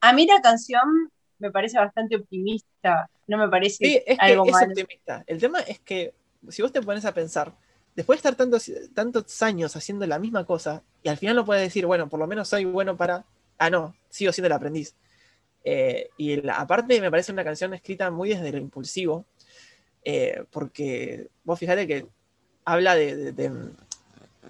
A, 0.01 0.13
mí 0.13 0.27
la 0.27 0.41
canción 0.43 1.11
me 1.39 1.51
parece 1.51 1.79
bastante 1.79 2.17
optimista, 2.17 3.09
no 3.27 3.39
me 3.39 3.49
parece 3.49 3.77
sí, 3.77 4.03
es 4.07 4.19
algo 4.21 4.45
que 4.45 4.51
es 4.51 4.63
optimista. 4.63 5.25
El 5.27 5.41
tema 5.41 5.61
es 5.61 5.81
que 5.81 6.13
si 6.51 6.63
vos 6.63 6.73
te 6.73 6.83
pones 6.83 7.05
a 7.07 7.15
pensar, 7.15 7.55
después 7.97 8.17
de 8.17 8.29
estar 8.29 8.35
tantos, 8.37 8.71
tantos 8.93 9.43
años 9.43 9.77
haciendo 9.77 10.07
la 10.07 10.19
misma 10.19 10.45
cosa, 10.45 10.83
y 11.03 11.09
al 11.09 11.17
final 11.17 11.37
no 11.37 11.45
puedes 11.45 11.63
decir, 11.63 11.87
bueno, 11.87 12.09
por 12.09 12.21
lo 12.21 12.27
menos 12.27 12.49
soy 12.49 12.65
bueno 12.65 12.97
para. 12.97 13.25
Ah, 13.59 13.71
no, 13.71 13.95
sigo 14.11 14.33
siendo 14.33 14.49
el 14.49 14.53
aprendiz. 14.53 14.95
Eh, 15.65 16.11
y 16.19 16.47
aparte 16.49 17.01
me 17.01 17.11
parece 17.11 17.33
una 17.33 17.45
canción 17.45 17.73
escrita 17.73 18.11
muy 18.11 18.29
desde 18.29 18.53
lo 18.53 18.59
impulsivo, 18.59 19.25
eh, 20.05 20.45
porque 20.51 21.29
vos 21.45 21.59
fíjate 21.59 21.87
que 21.87 22.07
habla 22.65 22.95
de, 22.95 23.33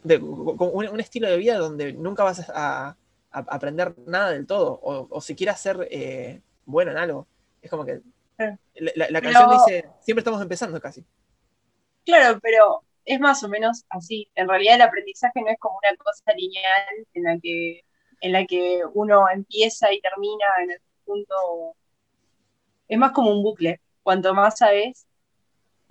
un, 0.05 1.01
estilo 1.01 1.29
de 1.29 1.37
vida 1.37 1.57
donde 1.57 1.93
nunca 1.93 2.25
vas 2.25 2.49
a, 2.49 2.97
aprender 3.31 3.95
nada 4.07 4.31
del 4.31 4.47
todo, 4.47 4.79
o, 4.83 5.21
si 5.21 5.35
quieres 5.35 5.59
ser 5.59 5.89
eh, 5.91 6.41
bueno 6.67 6.93
en 6.93 6.99
algo. 6.99 7.27
Es 7.61 7.71
como 7.71 7.85
que 7.85 8.01
la, 8.75 9.21
canción 9.21 9.51
dice, 9.51 9.89
siempre 10.01 10.21
estamos 10.21 10.41
empezando 10.41 10.81
casi. 10.81 11.05
Claro, 12.05 12.39
pero 12.41 12.83
es 13.05 13.21
más 13.21 13.43
o 13.43 13.49
menos 13.49 13.85
así. 13.89 14.29
En 14.35 14.49
realidad 14.49 14.77
el 14.77 14.83
aprendizaje 14.83 15.41
no 15.41 15.49
es 15.49 15.59
como 15.59 15.79
una 15.79 15.97
cosa 15.97 16.33
lineal 16.37 17.07
en 17.15 17.23
la 17.23 17.39
que, 17.39 17.85
en 18.21 18.33
la 18.33 18.45
que 18.47 18.83
uno 18.95 19.27
empieza 19.33 19.93
y 19.93 20.01
termina 20.01 20.45
en 20.63 20.73
el 20.73 20.81
punto. 21.05 21.77
Es 22.89 22.99
más 22.99 23.13
como 23.13 23.31
un 23.33 23.43
bucle. 23.43 23.81
Cuanto 24.03 24.35
más 24.35 24.59
sabes, 24.59 25.07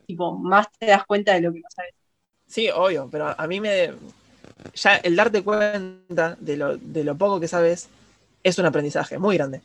tipo, 0.05 0.37
más 0.37 0.71
te 0.77 0.87
das 0.87 1.05
cuenta 1.05 1.33
de 1.33 1.41
lo 1.41 1.51
que 1.51 1.59
no 1.59 1.67
sabes. 1.69 1.95
Sí, 2.53 2.69
obvio, 2.69 3.09
pero 3.11 3.33
a 3.39 3.47
mí 3.47 3.59
me. 3.59 3.93
Ya 4.75 4.97
el 4.97 5.15
darte 5.15 5.43
cuenta 5.43 6.37
de 6.39 6.57
lo, 6.57 6.77
de 6.77 7.03
lo 7.03 7.17
poco 7.17 7.39
que 7.39 7.47
sabes 7.47 7.89
es 8.43 8.59
un 8.59 8.65
aprendizaje 8.65 9.17
muy 9.19 9.37
grande. 9.37 9.61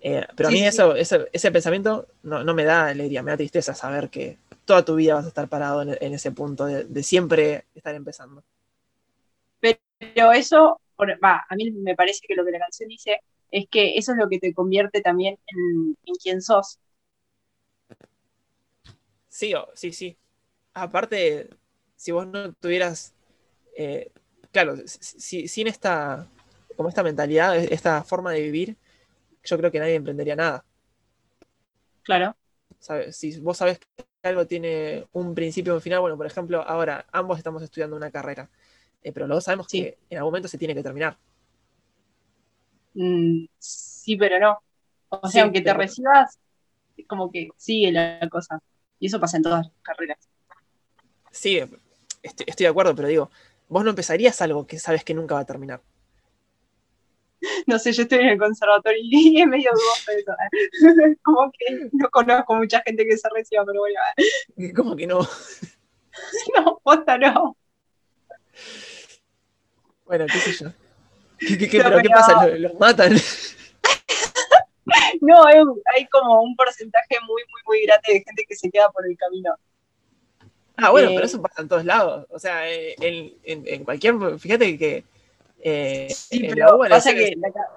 Eh, 0.00 0.26
pero 0.36 0.50
a 0.50 0.52
mí 0.52 0.64
eso, 0.66 0.94
ese, 0.96 1.28
ese 1.32 1.52
pensamiento 1.52 2.08
no, 2.24 2.44
no 2.44 2.54
me 2.54 2.64
da 2.64 2.88
alegría, 2.88 3.22
me 3.22 3.32
da 3.32 3.38
tristeza 3.38 3.74
saber 3.74 4.10
que 4.10 4.38
toda 4.66 4.84
tu 4.84 4.96
vida 4.96 5.14
vas 5.16 5.26
a 5.26 5.28
estar 5.28 5.48
parado 5.48 5.82
en, 5.82 5.98
en 6.00 6.14
ese 6.14 6.32
punto 6.32 6.66
de, 6.66 6.84
de 6.84 7.02
siempre 7.04 7.66
estar 7.74 7.94
empezando. 7.96 8.44
Pero 9.60 10.32
eso, 10.32 10.80
por- 10.96 11.18
va, 11.24 11.44
a 11.48 11.54
mí 11.56 11.70
me 11.72 11.94
parece 11.94 12.26
que 12.26 12.34
lo 12.34 12.44
que 12.44 12.50
la 12.52 12.58
canción 12.58 12.88
dice 12.88 13.18
es 13.50 13.66
que 13.70 13.96
eso 13.96 14.12
es 14.12 14.18
lo 14.18 14.28
que 14.28 14.38
te 14.38 14.54
convierte 14.54 15.00
también 15.02 15.38
en, 15.46 15.96
en 16.04 16.14
quien 16.22 16.42
sos. 16.42 16.78
Sí, 19.28 19.54
o- 19.54 19.68
sí, 19.74 19.92
sí. 19.92 20.16
Aparte, 20.74 21.50
si 22.02 22.10
vos 22.10 22.26
no 22.26 22.52
tuvieras, 22.54 23.14
eh, 23.76 24.10
claro, 24.50 24.76
si- 24.86 25.20
si- 25.20 25.48
sin 25.48 25.68
esta, 25.68 26.26
como 26.76 26.88
esta 26.88 27.04
mentalidad, 27.04 27.56
esta 27.56 28.02
forma 28.02 28.32
de 28.32 28.40
vivir, 28.42 28.76
yo 29.44 29.56
creo 29.56 29.70
que 29.70 29.78
nadie 29.78 29.94
emprendería 29.94 30.34
nada. 30.34 30.64
Claro. 32.02 32.34
¿sabes? 32.80 33.14
Si 33.16 33.38
vos 33.38 33.56
sabés 33.56 33.78
que 33.78 33.86
algo 34.24 34.48
tiene 34.48 35.06
un 35.12 35.32
principio 35.36 35.72
y 35.74 35.76
un 35.76 35.80
final, 35.82 36.00
bueno, 36.00 36.16
por 36.16 36.26
ejemplo, 36.26 36.62
ahora 36.62 37.06
ambos 37.12 37.38
estamos 37.38 37.62
estudiando 37.62 37.94
una 37.94 38.10
carrera, 38.10 38.50
eh, 39.04 39.12
pero 39.12 39.28
los 39.28 39.44
sabemos 39.44 39.68
Sí. 39.68 39.82
que 39.82 39.98
en 40.10 40.18
algún 40.18 40.32
momento 40.32 40.48
se 40.48 40.58
tiene 40.58 40.74
que 40.74 40.82
terminar. 40.82 41.16
Mm, 42.94 43.46
sí, 43.58 44.16
pero 44.16 44.40
no. 44.40 44.58
O 45.10 45.28
Sí, 45.28 45.34
sea, 45.34 45.44
aunque 45.44 45.60
te 45.60 45.72
recibas, 45.72 46.36
es 46.96 47.06
como 47.06 47.30
que 47.30 47.48
sigue 47.56 47.92
la 47.92 48.28
cosa. 48.28 48.60
Y 48.98 49.06
eso 49.06 49.20
pasa 49.20 49.36
en 49.36 49.44
todas 49.44 49.66
las 49.66 49.74
carreras. 49.82 50.18
Sí, 51.30 51.60
estoy, 52.22 52.46
estoy 52.48 52.64
de 52.64 52.70
acuerdo, 52.70 52.94
pero 52.94 53.08
digo, 53.08 53.30
vos 53.68 53.84
no 53.84 53.90
empezarías 53.90 54.40
algo 54.42 54.66
que 54.66 54.78
sabes 54.78 55.04
que 55.04 55.14
nunca 55.14 55.34
va 55.34 55.40
a 55.40 55.46
terminar. 55.46 55.80
No 57.66 57.76
sé, 57.78 57.92
yo 57.92 58.02
estoy 58.02 58.20
en 58.20 58.28
el 58.28 58.38
conservatorio 58.38 59.00
y 59.02 59.40
es 59.40 59.46
medio 59.48 59.70
dudoso 59.72 60.10
eso. 60.12 60.32
Como 61.22 61.50
que 61.50 61.88
no 61.92 62.08
conozco 62.10 62.54
mucha 62.54 62.80
gente 62.82 63.04
que 63.04 63.16
se 63.16 63.28
reciba, 63.34 63.64
pero 63.64 63.80
bueno, 63.80 63.98
Como 64.76 64.94
que 64.96 65.06
no. 65.08 65.20
no, 66.56 66.78
posta 66.84 67.18
no. 67.18 67.56
Bueno, 70.04 70.26
qué 70.26 70.38
sé 70.38 70.52
yo. 70.64 70.70
¿Qué, 71.38 71.58
qué- 71.58 71.68
qué- 71.68 71.78
No, 71.78 71.84
pero 71.84 72.02
qué 72.02 72.08
pasa? 72.10 72.46
¿Lo- 72.46 72.58
¿Los 72.58 72.78
matan? 72.78 73.12
No, 75.20 75.44
hay, 75.46 75.56
hay 75.94 76.06
como 76.08 76.42
un 76.42 76.54
porcentaje 76.56 77.16
muy, 77.26 77.42
muy, 77.50 77.60
muy 77.66 77.86
grande 77.86 78.12
de 78.12 78.22
gente 78.24 78.44
que 78.48 78.54
se 78.56 78.70
queda 78.70 78.90
por 78.90 79.06
el 79.06 79.16
camino. 79.16 79.54
Ah, 80.82 80.90
bueno, 80.90 81.10
Eh, 81.10 81.12
pero 81.14 81.26
eso 81.26 81.40
pasa 81.40 81.62
en 81.62 81.68
todos 81.68 81.84
lados. 81.84 82.26
O 82.30 82.38
sea, 82.38 82.68
eh, 82.70 82.94
en, 83.00 83.32
en- 83.44 83.66
en 83.68 83.84
cualquier. 83.84 84.14
Fíjate 84.38 84.76
que. 84.78 85.04
eh, 85.60 86.08
Sí, 86.10 86.40
pero 86.40 86.56
la 86.56 86.74
U, 86.76 86.84
en 86.84 86.90
la 86.90 86.96
pasa 86.96 87.14
que 87.14 87.34
la, 87.36 87.52
ca- 87.52 87.70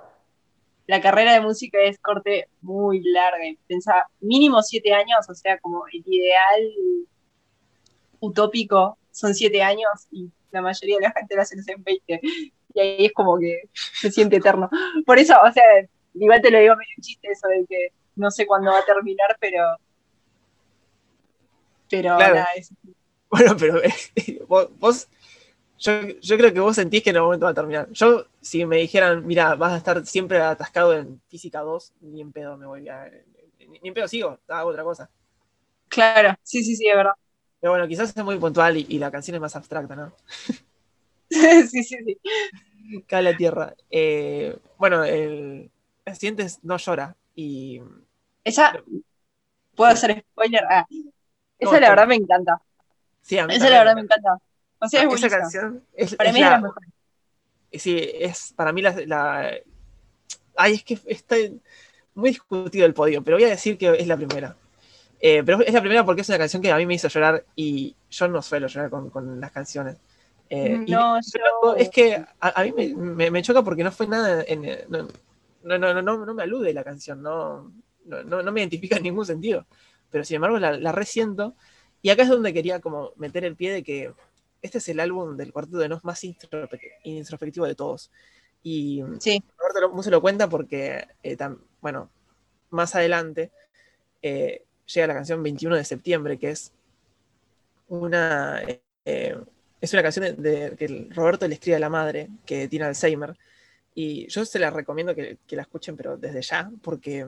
la 0.87 1.01
carrera 1.01 1.33
de 1.33 1.41
música 1.41 1.77
es 1.81 1.99
corte 1.99 2.47
muy 2.61 3.01
larga. 3.03 3.45
y 3.47 3.57
Pensá, 3.67 4.07
mínimo 4.21 4.61
siete 4.61 4.93
años, 4.93 5.19
o 5.29 5.35
sea, 5.35 5.57
como 5.59 5.85
el 5.91 6.03
ideal 6.05 6.71
utópico 8.19 8.97
son 9.11 9.33
siete 9.33 9.61
años 9.61 9.91
y 10.11 10.29
la 10.51 10.61
mayoría 10.61 10.97
de 10.97 11.01
la 11.03 11.11
gente 11.11 11.35
lo 11.35 11.41
hace 11.41 11.55
en 11.67 11.83
20. 11.83 12.19
Y 12.73 12.79
ahí 12.79 13.05
es 13.05 13.13
como 13.13 13.37
que 13.39 13.63
se 13.93 14.11
siente 14.11 14.37
eterno. 14.37 14.69
Por 15.05 15.17
eso, 15.19 15.35
o 15.41 15.51
sea, 15.51 15.63
igual 16.13 16.41
te 16.41 16.51
lo 16.51 16.59
digo 16.59 16.75
medio 16.75 16.95
chiste 17.01 17.29
eso 17.31 17.47
de 17.47 17.65
que 17.67 17.87
no 18.15 18.31
sé 18.31 18.45
cuándo 18.45 18.71
va 18.71 18.79
a 18.79 18.85
terminar, 18.85 19.37
pero. 19.39 19.59
Pero 21.89 22.15
Claro. 22.17 22.35
nada, 22.35 22.47
es- 22.55 22.71
Bueno, 23.35 23.55
pero 23.57 23.83
eh, 23.83 23.93
vos, 24.47 24.69
vos- 24.79 25.07
yo, 25.79 25.93
yo 26.21 26.37
creo 26.37 26.53
que 26.53 26.59
vos 26.61 26.75
sentís 26.75 27.03
que 27.03 27.11
en 27.11 27.17
algún 27.17 27.29
momento 27.29 27.45
va 27.45 27.51
a 27.51 27.55
terminar. 27.55 27.89
Yo, 27.91 28.27
si 28.41 28.65
me 28.65 28.77
dijeran, 28.77 29.25
mira, 29.27 29.55
vas 29.55 29.73
a 29.73 29.77
estar 29.77 30.05
siempre 30.05 30.39
atascado 30.41 30.93
en 30.95 31.21
física 31.29 31.61
2, 31.61 31.93
ni 32.01 32.21
en 32.21 32.31
pedo 32.33 32.57
me 32.57 32.65
voy 32.67 32.89
a. 32.89 33.11
Ni, 33.59 33.79
ni 33.79 33.89
en 33.89 33.93
pedo 33.93 34.07
sigo, 34.07 34.39
hago 34.47 34.69
otra 34.71 34.83
cosa. 34.83 35.09
Claro, 35.89 36.35
sí, 36.43 36.63
sí, 36.63 36.75
sí, 36.75 36.87
es 36.87 36.95
verdad. 36.95 37.13
Pero 37.59 37.71
bueno, 37.73 37.87
quizás 37.87 38.15
es 38.15 38.23
muy 38.23 38.37
puntual 38.37 38.77
y, 38.77 38.85
y 38.89 38.99
la 38.99 39.11
canción 39.11 39.35
es 39.35 39.41
más 39.41 39.55
abstracta, 39.55 39.95
¿no? 39.95 40.13
sí, 41.29 41.83
sí, 41.83 41.83
sí. 41.83 42.17
Cae 43.07 43.23
la 43.23 43.35
tierra. 43.35 43.75
Eh, 43.89 44.57
bueno, 44.77 45.03
el, 45.03 45.71
el 46.05 46.15
siguiente 46.15 46.43
es 46.43 46.63
No 46.63 46.77
llora. 46.77 47.15
Y. 47.35 47.81
Esa, 48.43 48.77
¿puedo 49.75 49.91
hacer 49.91 50.25
spoiler? 50.31 50.63
Ah, 50.69 50.85
esa 51.59 51.79
la 51.79 51.89
verdad 51.89 52.07
me 52.07 52.15
encanta. 52.15 52.61
Sí, 53.25 53.39
a 53.39 53.47
mí 53.47 53.55
Esa 53.55 53.69
la 53.71 53.79
verdad 53.79 53.95
me 53.95 54.01
encanta. 54.01 54.37
O 54.77 54.87
sea, 54.87 54.99
es 54.99 55.05
Esa 55.05 55.07
buenísima. 55.07 55.39
canción 55.41 55.83
es, 55.95 56.15
Para 56.15 56.29
es 56.29 56.33
mí 56.35 56.39
es 56.41 56.45
de 56.45 56.49
la- 56.51 56.55
las 56.57 56.61
mejores. 56.63 56.89
Sí, 57.73 57.97
es 58.19 58.53
para 58.55 58.71
mí 58.71 58.81
la, 58.83 58.95
la- 59.07 59.51
Ay, 60.55 60.73
es 60.75 60.83
que 60.83 60.99
está 61.07 61.35
muy 62.13 62.29
discutido 62.29 62.85
el 62.85 62.93
podio, 62.93 63.23
pero 63.23 63.37
voy 63.37 63.45
a 63.45 63.49
decir 63.49 63.77
que 63.79 63.89
es 63.97 64.07
la 64.07 64.15
primera. 64.15 64.55
Eh, 65.19 65.41
pero 65.43 65.59
es 65.61 65.73
la 65.73 65.81
primera 65.81 66.05
porque 66.05 66.21
es 66.21 66.29
una 66.29 66.37
canción 66.37 66.61
que 66.61 66.71
a 66.71 66.77
mí 66.77 66.85
me 66.85 66.93
hizo 66.93 67.07
llorar 67.07 67.43
y 67.55 67.95
yo 68.11 68.27
no 68.27 68.41
suelo 68.43 68.67
llorar 68.67 68.89
con, 68.91 69.09
con 69.09 69.39
las 69.41 69.51
canciones. 69.51 69.97
Eh, 70.49 70.83
y 70.85 70.91
No, 70.91 71.15
lo 71.15 71.21
yo- 71.21 71.75
es 71.75 71.89
que 71.89 72.15
a, 72.15 72.27
a 72.39 72.63
mí 72.63 72.71
me, 72.73 72.93
me- 72.93 73.31
me 73.31 73.41
choca 73.41 73.63
porque 73.63 73.83
no 73.83 73.91
fue 73.91 74.07
nada. 74.07 74.43
En, 74.47 74.61
no, 74.89 75.07
no, 75.63 75.77
no, 75.79 76.01
no, 76.01 76.25
no 76.25 76.33
me 76.35 76.43
alude 76.43 76.73
la 76.73 76.83
canción, 76.83 77.23
no, 77.23 77.71
no, 78.05 78.23
no- 78.23 78.43
no 78.43 78.51
me 78.51 78.61
identifica 78.61 78.97
en 78.97 79.03
ningún 79.03 79.25
sentido. 79.25 79.65
Pero 80.11 80.23
sin 80.23 80.35
embargo 80.35 80.59
la, 80.59 80.77
la 80.77 80.91
resiento. 80.91 81.55
Y 82.05 82.11
acá 82.11 82.21
es 82.21 82.29
donde 82.29 82.53
quería 82.53 82.79
como 82.79 83.13
meter 83.15 83.45
el 83.45 83.55
pie 83.55 83.73
de 83.73 83.81
que 83.81 84.13
este 84.61 84.77
es 84.77 84.87
el 84.89 84.99
álbum 84.99 85.35
del 85.37 85.51
cuarteto 85.51 85.79
de 85.79 85.89
Nos 85.89 86.03
más 86.03 86.23
introspe- 86.23 86.79
introspectivo 87.03 87.65
de 87.65 87.73
todos. 87.73 88.11
Y 88.61 89.01
Sí, 89.19 89.43
Roberto 89.57 90.03
se 90.03 90.11
lo 90.11 90.21
cuenta 90.21 90.47
porque, 90.47 91.07
eh, 91.23 91.35
tam- 91.35 91.57
bueno, 91.81 92.11
más 92.69 92.93
adelante 92.93 93.49
eh, 94.21 94.63
llega 94.85 95.07
la 95.07 95.15
canción 95.15 95.41
21 95.41 95.75
de 95.75 95.83
septiembre, 95.83 96.37
que 96.37 96.51
es 96.51 96.71
una, 97.87 98.61
eh, 99.05 99.35
es 99.81 99.93
una 99.93 100.03
canción 100.03 100.25
de, 100.25 100.69
de- 100.69 100.75
que 100.75 101.07
Roberto 101.09 101.47
le 101.47 101.55
escribe 101.55 101.77
a 101.77 101.79
la 101.79 101.89
madre, 101.89 102.29
que 102.45 102.67
tiene 102.67 102.85
Alzheimer, 102.85 103.35
y 103.95 104.27
yo 104.27 104.45
se 104.45 104.59
la 104.59 104.69
recomiendo 104.69 105.15
que, 105.15 105.39
que 105.47 105.55
la 105.55 105.63
escuchen, 105.63 105.97
pero 105.97 106.17
desde 106.17 106.43
ya, 106.43 106.69
porque 106.83 107.25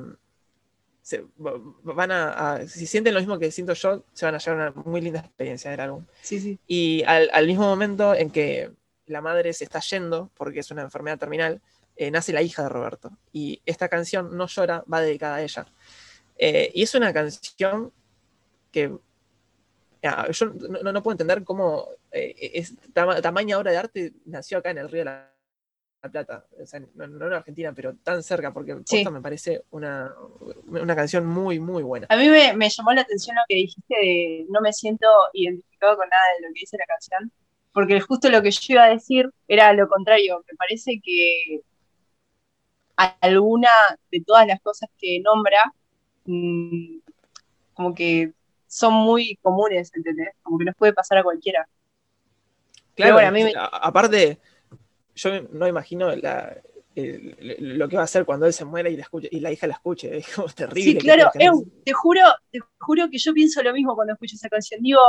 se, 1.07 1.23
van 1.37 2.11
a, 2.11 2.55
a- 2.55 2.67
si 2.67 2.85
sienten 2.85 3.13
lo 3.13 3.21
mismo 3.21 3.39
que 3.39 3.49
siento 3.49 3.71
yo, 3.73 4.03
se 4.11 4.25
van 4.25 4.35
a 4.35 4.39
llevar 4.39 4.73
una 4.73 4.83
muy 4.83 4.99
linda 4.99 5.21
experiencia 5.21 5.71
del 5.71 5.79
álbum. 5.79 6.05
sí, 6.21 6.37
sí. 6.41 6.59
Y 6.67 7.01
al, 7.07 7.29
al 7.31 7.47
mismo 7.47 7.63
momento 7.63 8.13
en 8.13 8.29
que 8.29 8.71
la 9.05 9.21
madre 9.21 9.53
se 9.53 9.63
está 9.63 9.79
yendo, 9.79 10.29
porque 10.35 10.59
es 10.59 10.69
una 10.69 10.81
enfermedad 10.81 11.17
terminal, 11.17 11.61
eh, 11.95 12.11
nace 12.11 12.33
la 12.33 12.41
hija 12.41 12.63
de 12.63 12.69
Roberto. 12.69 13.11
Y 13.31 13.61
esta 13.65 13.87
canción, 13.87 14.35
No 14.35 14.47
llora, 14.47 14.83
va 14.91 14.99
dedicada 14.99 15.35
a 15.37 15.41
ella. 15.43 15.65
Eh, 16.37 16.71
y 16.75 16.83
es 16.83 16.93
una 16.93 17.13
canción 17.13 17.93
que 18.73 18.91
ah, 20.03 20.27
yo 20.29 20.45
no, 20.47 20.79
no- 20.83 20.91
no 20.91 21.01
puedo 21.03 21.13
entender 21.13 21.45
cómo 21.45 21.87
eh, 22.11 22.35
es 22.53 22.73
tama- 22.93 23.21
tamaña 23.21 23.57
obra 23.57 23.71
de 23.71 23.77
arte 23.77 24.13
nació 24.25 24.57
acá 24.57 24.71
en 24.71 24.79
el 24.79 24.89
Río 24.89 25.01
de 25.01 25.05
la, 25.05 25.31
la 26.01 26.09
Plata. 26.09 26.45
O 26.61 26.65
sea, 26.65 26.79
no, 26.95 27.07
no 27.07 27.27
en 27.27 27.33
Argentina, 27.33 27.73
pero 27.73 27.95
tan 27.97 28.23
cerca, 28.23 28.53
porque 28.53 28.77
Sí. 28.85 29.03
me 29.11 29.21
parece 29.21 29.63
una, 29.71 30.13
una 30.67 30.95
canción 30.95 31.25
muy, 31.25 31.59
muy 31.59 31.83
buena. 31.83 32.07
A 32.09 32.17
mí 32.17 32.29
me, 32.29 32.53
me 32.53 32.69
llamó 32.69 32.93
la 32.93 33.01
atención 33.01 33.35
lo 33.35 33.41
que 33.47 33.55
dijiste 33.55 33.95
de 33.95 34.45
no 34.49 34.61
me 34.61 34.73
siento 34.73 35.07
identificado 35.33 35.97
con 35.97 36.07
nada 36.09 36.23
de 36.39 36.47
lo 36.47 36.53
que 36.53 36.59
dice 36.61 36.77
la 36.77 36.85
canción, 36.85 37.31
porque 37.73 37.99
justo 37.99 38.29
lo 38.29 38.41
que 38.41 38.51
yo 38.51 38.59
iba 38.73 38.83
a 38.85 38.89
decir 38.89 39.29
era 39.47 39.73
lo 39.73 39.87
contrario. 39.87 40.43
Me 40.49 40.55
parece 40.57 40.99
que 41.03 41.61
alguna 43.21 43.69
de 44.11 44.21
todas 44.25 44.47
las 44.47 44.59
cosas 44.61 44.89
que 44.97 45.19
nombra, 45.21 45.73
mm, 46.25 46.99
como 47.73 47.95
que 47.95 48.33
son 48.67 48.93
muy 48.93 49.37
comunes, 49.41 49.91
¿entendés? 49.95 50.29
Como 50.43 50.57
que 50.59 50.65
nos 50.65 50.75
puede 50.75 50.93
pasar 50.93 51.19
a 51.19 51.23
cualquiera. 51.23 51.67
Claro, 52.95 53.13
bueno, 53.13 53.27
a 53.29 53.31
mí 53.31 53.43
me- 53.43 53.53
aparte, 53.55 54.39
yo 55.17 55.41
no 55.51 55.67
imagino 55.67 56.15
la- 56.15 56.57
el- 56.95 57.77
lo 57.79 57.89
que 57.89 57.97
va 57.97 58.03
a 58.03 58.05
hacer 58.05 58.25
cuando 58.25 58.47
él 58.47 58.53
se 58.53 58.65
muera 58.65 58.89
y 58.89 58.97
la, 58.97 59.03
escuche, 59.03 59.29
y 59.31 59.39
la 59.41 59.51
hija 59.51 59.67
la 59.67 59.75
escuche. 59.75 60.17
Es 60.19 60.35
como 60.35 60.49
terrible. 60.49 60.83
Sí, 60.83 60.97
que 60.99 61.01
claro, 61.05 61.31
eu, 61.39 61.65
te 61.83 61.93
juro, 61.93 62.21
te 62.51 62.59
juro 62.79 63.09
que 63.09 63.17
yo 63.17 63.33
pienso 63.33 63.63
lo 63.63 63.73
mismo 63.73 63.95
cuando 63.95 64.13
escucho 64.13 64.35
esa 64.35 64.49
canción. 64.49 64.81
Digo, 64.81 65.01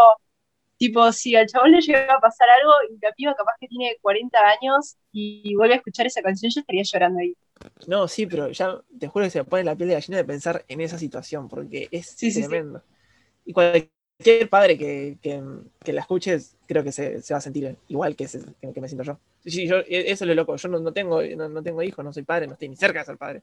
tipo, 0.78 1.12
si 1.12 1.36
al 1.36 1.46
chabón 1.46 1.72
le 1.72 1.80
llega 1.82 2.14
a 2.14 2.20
pasar 2.20 2.48
algo 2.50 2.72
y 2.90 2.98
la 3.02 3.12
piba 3.12 3.34
capaz 3.36 3.54
que 3.60 3.68
tiene 3.68 3.96
40 4.02 4.38
años 4.48 4.96
y 5.12 5.54
vuelve 5.56 5.74
a 5.74 5.76
escuchar 5.78 6.06
esa 6.06 6.22
canción, 6.22 6.50
yo 6.54 6.60
estaría 6.60 6.82
llorando 6.84 7.20
ahí. 7.20 7.36
No, 7.86 8.06
sí, 8.08 8.26
pero 8.26 8.50
ya 8.50 8.80
te 8.98 9.08
juro 9.08 9.24
que 9.24 9.30
se 9.30 9.38
me 9.40 9.44
pone 9.44 9.64
la 9.64 9.74
piel 9.76 9.88
de 9.88 9.94
gallina 9.96 10.18
de 10.18 10.24
pensar 10.24 10.64
en 10.68 10.80
esa 10.80 10.98
situación, 10.98 11.48
porque 11.48 11.88
es 11.90 12.06
Sí, 12.16 12.30
sí, 12.30 12.42
sí. 12.42 12.48
tremendo. 12.48 12.82
Y 13.46 13.52
cualquier 13.52 13.90
padre 14.50 14.76
que, 14.76 15.16
que- 15.22 15.42
que 15.84 15.92
la 15.92 16.00
escuche, 16.00 16.38
creo 16.66 16.82
que 16.82 16.92
se, 16.92 17.22
se 17.22 17.34
va 17.34 17.38
a 17.38 17.40
sentir 17.40 17.76
igual 17.88 18.16
que, 18.16 18.26
se- 18.26 18.40
que- 18.60 18.80
me 18.80 18.88
siento 18.88 19.04
yo. 19.04 19.18
Sí, 19.44 19.50
sí, 19.50 19.66
yo, 19.68 19.78
e, 19.78 20.10
eso 20.10 20.24
es 20.24 20.28
lo 20.28 20.34
loco. 20.34 20.56
Yo 20.56 20.68
no, 20.68 20.80
no 20.80 20.92
tengo, 20.92 21.22
no, 21.22 21.48
no 21.48 21.62
tengo 21.62 21.82
hijos, 21.82 22.04
no 22.04 22.12
soy 22.12 22.24
padre, 22.24 22.46
no 22.46 22.54
estoy 22.54 22.68
ni 22.68 22.76
cerca 22.76 23.00
de 23.00 23.04
ser 23.04 23.16
padre. 23.16 23.42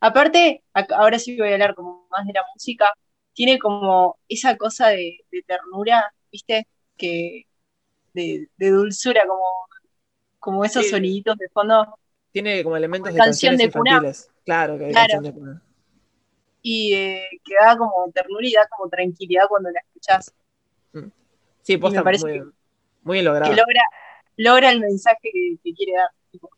Aparte, 0.00 0.62
ac- 0.74 0.92
ahora 0.96 1.18
sí 1.18 1.36
voy 1.36 1.50
a 1.50 1.52
hablar 1.54 1.74
como 1.74 2.06
más 2.10 2.26
de 2.26 2.32
la 2.32 2.42
música, 2.54 2.92
tiene 3.32 3.58
como 3.58 4.18
esa 4.28 4.56
cosa 4.56 4.88
de, 4.88 5.18
de 5.30 5.42
ternura, 5.42 6.12
¿viste? 6.30 6.66
que 6.96 7.46
de, 8.14 8.48
de 8.56 8.70
dulzura, 8.70 9.22
como, 9.26 9.42
como 10.38 10.64
esos 10.64 10.84
Sí. 10.84 10.90
soniditos 10.90 11.36
de 11.38 11.48
fondo. 11.48 11.98
Tiene 12.32 12.62
como 12.62 12.76
elementos 12.76 13.10
Como 13.10 13.16
de 13.16 13.18
canción 13.24 13.56
canciones 13.56 13.58
de 13.58 13.64
infantiles. 13.80 14.30
Claro, 14.44 14.78
que 14.78 14.84
hay 14.86 14.92
Claro. 14.92 15.08
canción 15.12 15.22
de 15.24 15.40
cuna. 15.40 15.62
Y 16.62 16.94
eh, 16.94 17.26
que 17.44 17.54
da 17.54 17.76
como 17.76 18.10
ternura 18.12 18.46
y 18.46 18.52
da 18.52 18.68
como 18.68 18.88
tranquilidad 18.90 19.48
cuando 19.48 19.70
la 19.70 19.80
escuchás. 19.80 20.32
Sí, 21.62 21.76
posta, 21.76 22.02
parece 22.02 22.24
muy, 22.24 22.32
que- 22.34 22.44
muy 23.02 23.14
bien 23.16 23.24
logrado. 23.26 23.52
Que 23.52 23.56
logra, 23.56 23.82
logra 24.36 24.70
el 24.70 24.80
mensaje 24.80 25.18
que, 25.32 25.56
que 25.62 25.74
quiere 25.74 25.92
dar. 25.92 26.08
tipo. 26.30 26.50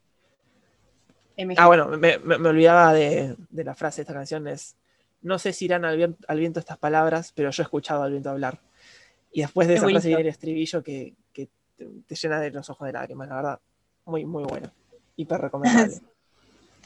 Ah, 1.57 1.67
bueno, 1.67 1.89
me, 1.89 2.19
me- 2.19 2.39
me 2.39 2.49
olvidaba 2.49 2.93
de, 2.93 3.37
de 3.51 3.65
la 3.65 3.75
frase 3.75 3.97
de 3.99 4.03
esta 4.03 4.15
canción, 4.15 4.47
es, 4.47 4.77
no 5.23 5.39
sé 5.39 5.53
si 5.53 5.65
irán 5.65 5.85
al, 5.85 5.97
vien- 5.97 6.17
al 6.29 6.39
viento 6.39 6.61
estas 6.61 6.79
palabras, 6.79 7.33
pero 7.35 7.51
yo 7.51 7.63
he 7.63 7.65
escuchado 7.65 8.03
al 8.03 8.11
viento 8.13 8.31
hablar. 8.31 8.61
Y 9.33 9.41
después 9.41 9.67
de 9.67 9.75
Es 9.75 9.81
esa 9.81 9.89
frase 9.89 10.09
viene 10.09 10.23
el 10.23 10.29
estribillo 10.29 10.83
que, 10.83 11.15
que 11.33 11.49
te, 11.77 11.89
te 12.07 12.15
llena 12.15 12.39
de 12.41 12.51
los 12.51 12.69
ojos 12.71 12.87
de 12.87 12.93
lágrimas, 12.93 13.29
la 13.29 13.35
verdad. 13.37 13.61
Muy, 14.05 14.25
muy 14.25 14.45
bueno. 14.45 14.71
Hiper 15.17 15.41
recomendable. 15.41 16.01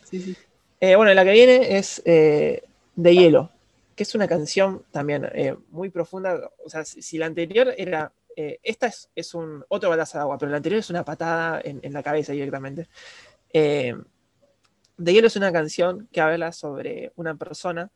Sí, 0.04 0.20
sí. 0.20 0.37
Eh, 0.78 0.94
bueno, 0.94 1.12
la 1.12 1.25
que 1.25 1.32
viene 1.32 1.76
es 1.78 2.00
eh, 2.04 2.62
De 2.97 3.15
Hielo, 3.15 3.50
que 3.95 4.03
es 4.03 4.15
una 4.15 4.26
canción 4.26 4.83
también 4.91 5.29
eh, 5.33 5.55
muy 5.69 5.91
profunda. 5.91 6.50
O 6.65 6.71
sea, 6.71 6.85
si, 6.85 7.19
la 7.19 7.26
anterior 7.26 7.73
era. 7.76 8.12
eh, 8.35 8.59
esta 8.62 8.87
es, 8.87 9.11
es 9.15 9.35
un 9.35 9.65
otro 9.69 9.91
balazo 9.91 10.19
de 10.19 10.23
agua, 10.23 10.38
pero 10.38 10.50
la 10.50 10.57
anterior 10.57 10.81
es 10.81 10.91
una 10.91 11.05
patada 11.05 11.61
en, 11.62 11.93
la 11.93 12.03
cabeza 12.03 12.33
directamente. 12.33 12.88
Eh, 13.53 13.95
de 14.97 15.12
Hielo 15.12 15.26
es 15.26 15.37
una 15.37 15.53
canción 15.53 16.09
que 16.11 16.23
habla 16.23 16.53
sobre 16.53 17.12
una 17.17 17.35
persona 17.35 17.91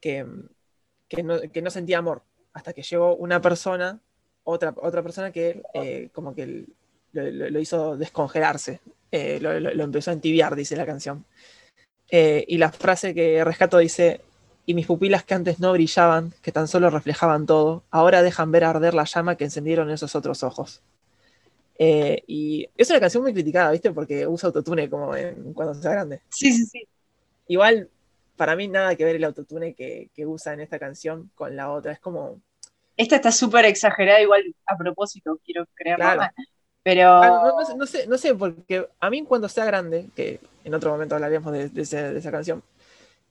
que, 0.00 0.26
que, 1.08 1.22
no, 1.22 1.70
sentía 1.70 1.98
amor, 1.98 2.22
hasta 2.52 2.74
que 2.74 2.82
llegó 2.82 3.16
una 3.16 3.40
persona, 3.40 4.00
otra, 4.44 4.74
otra 4.76 5.02
persona 5.02 5.32
que 5.32 5.62
como 6.12 6.34
que 6.34 6.66
lo, 7.12 7.58
hizo 7.58 7.96
descongelarse, 7.96 8.80
lo, 9.12 9.60
lo- 9.60 9.74
lo 9.74 9.84
empezó 9.84 10.10
a 10.10 10.14
entibiar, 10.14 10.54
dice 10.54 10.76
la 10.76 10.84
canción. 10.84 11.24
Eh, 12.10 12.44
y 12.48 12.58
la 12.58 12.72
frase 12.72 13.14
que 13.14 13.44
rescato 13.44 13.78
dice, 13.78 14.20
y 14.66 14.74
mis 14.74 14.86
pupilas 14.86 15.24
que 15.24 15.34
antes 15.34 15.60
no 15.60 15.72
brillaban, 15.72 16.32
que 16.42 16.52
tan 16.52 16.68
solo 16.68 16.90
reflejaban 16.90 17.46
todo, 17.46 17.84
ahora 17.90 18.22
dejan 18.22 18.50
ver 18.52 18.64
arder 18.64 18.94
la 18.94 19.04
llama 19.04 19.36
que 19.36 19.44
encendieron 19.44 19.90
esos 19.90 20.14
otros 20.16 20.42
ojos. 20.42 20.82
Eh, 21.78 22.22
y 22.26 22.68
es 22.76 22.90
una 22.90 23.00
canción 23.00 23.22
muy 23.22 23.32
criticada, 23.32 23.70
¿viste? 23.70 23.90
Porque 23.92 24.26
usa 24.26 24.48
autotune 24.48 24.90
como 24.90 25.16
en- 25.16 25.54
cuando 25.54 25.74
sea 25.74 25.92
grande. 25.92 26.20
Sí, 26.28 26.52
sí, 26.52 26.66
sí. 26.66 26.88
Igual, 27.48 27.88
para 28.36 28.54
mí 28.54 28.68
nada 28.68 28.96
que 28.96 29.04
ver 29.04 29.16
el 29.16 29.24
autotune 29.24 29.74
que, 29.74 30.10
que 30.14 30.26
usa 30.26 30.52
en 30.52 30.60
esta 30.60 30.78
canción 30.78 31.30
con 31.34 31.56
la 31.56 31.70
otra. 31.70 31.92
Es 31.92 32.00
como... 32.00 32.40
Esta 32.96 33.16
está 33.16 33.32
súper 33.32 33.64
exagerada, 33.64 34.20
igual 34.20 34.42
a 34.66 34.76
propósito, 34.76 35.40
quiero 35.44 35.64
creerlo. 35.74 36.04
Claro. 36.04 36.32
Pero. 36.82 37.08
Ah, 37.22 37.28
no, 37.30 37.52
no 37.58 37.64
sé, 37.64 37.76
no 37.76 37.86
sé, 37.86 38.06
no 38.06 38.18
sé, 38.18 38.34
porque 38.34 38.88
a 39.00 39.10
mí 39.10 39.24
cuando 39.24 39.48
sea 39.48 39.64
grande, 39.64 40.08
que 40.14 40.40
en 40.64 40.74
otro 40.74 40.90
momento 40.90 41.14
hablaremos 41.14 41.52
de, 41.52 41.68
de 41.68 41.82
ese- 41.82 42.12
de 42.12 42.18
esa 42.18 42.30
canción, 42.30 42.62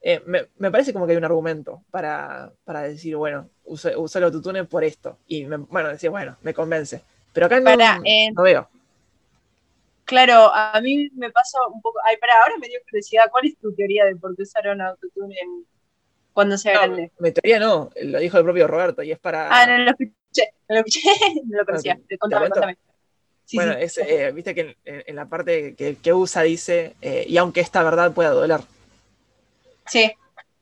eh, 0.01 0.21
me, 0.25 0.47
me 0.57 0.71
parece 0.71 0.93
como 0.93 1.05
que 1.05 1.13
hay 1.13 1.17
un 1.17 1.25
argumento 1.25 1.83
para, 1.91 2.51
para 2.63 2.83
decir, 2.83 3.15
bueno, 3.15 3.49
uso, 3.65 3.89
uso 3.99 4.17
el 4.19 4.25
autotune 4.25 4.65
por 4.65 4.83
esto. 4.83 5.17
Y 5.27 5.45
me- 5.45 5.57
bueno, 5.57 5.89
decir, 5.89 6.09
bueno, 6.09 6.37
me 6.41 6.53
convence. 6.53 7.01
Pero 7.33 7.47
acá 7.47 7.59
no, 7.59 7.65
Pará, 7.65 7.99
eh, 8.05 8.31
no 8.31 8.43
veo. 8.43 8.69
Claro, 10.05 10.51
a 10.53 10.79
mí 10.81 11.09
me 11.13 11.31
pasa 11.31 11.59
un 11.71 11.81
poco. 11.81 11.99
Ay, 12.05 12.17
para, 12.17 12.33
ahora 12.41 12.55
me 12.59 12.67
dio 12.67 12.79
curiosidad. 12.89 13.25
¿Cuál 13.31 13.45
es 13.47 13.57
tu 13.59 13.73
teoría 13.75 14.05
de 14.05 14.15
por 14.15 14.35
qué 14.35 14.41
usaron 14.43 14.81
autotune 14.81 15.35
en- 15.39 15.65
cuando 16.33 16.57
sea 16.57 16.73
grande? 16.73 17.11
mi 17.19 17.31
teoría 17.31 17.59
no, 17.59 17.89
lo 18.01 18.19
dijo 18.19 18.37
el 18.37 18.43
propio 18.43 18.67
Roberto, 18.67 19.03
y 19.03 19.11
es 19.11 19.19
para... 19.19 19.49
Ah, 19.51 19.65
no 19.67 19.77
lo 19.83 19.91
escuché, 19.91 20.53
no 20.69 20.75
lo 20.75 20.81
escuché, 20.81 21.01
no 21.45 21.57
lo 21.59 21.65
conocía. 21.65 21.99
¿te 22.07 22.17
Contame, 22.17 22.49
contame. 22.49 22.77
Sí, 23.49 23.57
bueno, 23.57 23.73
sí. 23.73 23.77
es, 23.79 23.97
eh, 23.97 24.31
viste 24.31 24.53
que 24.53 24.77
en, 24.85 25.03
en 25.07 25.15
la 25.15 25.27
parte 25.27 25.75
que, 25.75 25.95
que 25.97 26.13
usa 26.13 26.43
dice, 26.43 26.95
eh, 27.01 27.25
y 27.27 27.37
aunque 27.37 27.61
esta 27.61 27.83
verdad 27.83 28.13
pueda 28.13 28.29
doler. 28.31 28.61
Sí, 29.87 30.11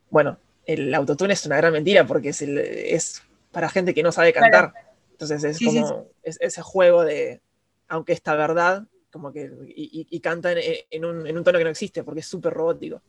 Bueno, 0.09 0.37
el 0.65 0.93
autotune 0.93 1.33
es 1.33 1.45
una 1.45 1.57
gran 1.57 1.73
mentira 1.73 2.05
porque 2.05 2.29
es, 2.29 2.41
el- 2.41 2.57
es 2.57 3.23
para 3.51 3.69
gente 3.69 3.93
que 3.93 4.03
no 4.03 4.11
sabe 4.11 4.33
cantar. 4.33 4.73
Entonces 5.11 5.43
es 5.43 5.57
Sí, 5.57 5.65
como 5.65 6.07
es- 6.23 6.37
ese 6.41 6.61
juego 6.61 7.03
de, 7.03 7.41
aunque 7.87 8.13
esta 8.13 8.35
verdad, 8.35 8.83
como 9.11 9.31
que, 9.33 9.51
y, 9.67 10.01
y- 10.01 10.07
y 10.09 10.19
canta 10.19 10.51
en, 10.51 10.59
en 10.89 11.05
un, 11.05 11.27
en 11.27 11.37
un 11.37 11.43
tono 11.43 11.57
que 11.57 11.63
no 11.63 11.69
existe 11.71 12.03
porque 12.03 12.21
es 12.21 12.27
súper 12.27 12.53
robótico. 12.53 13.01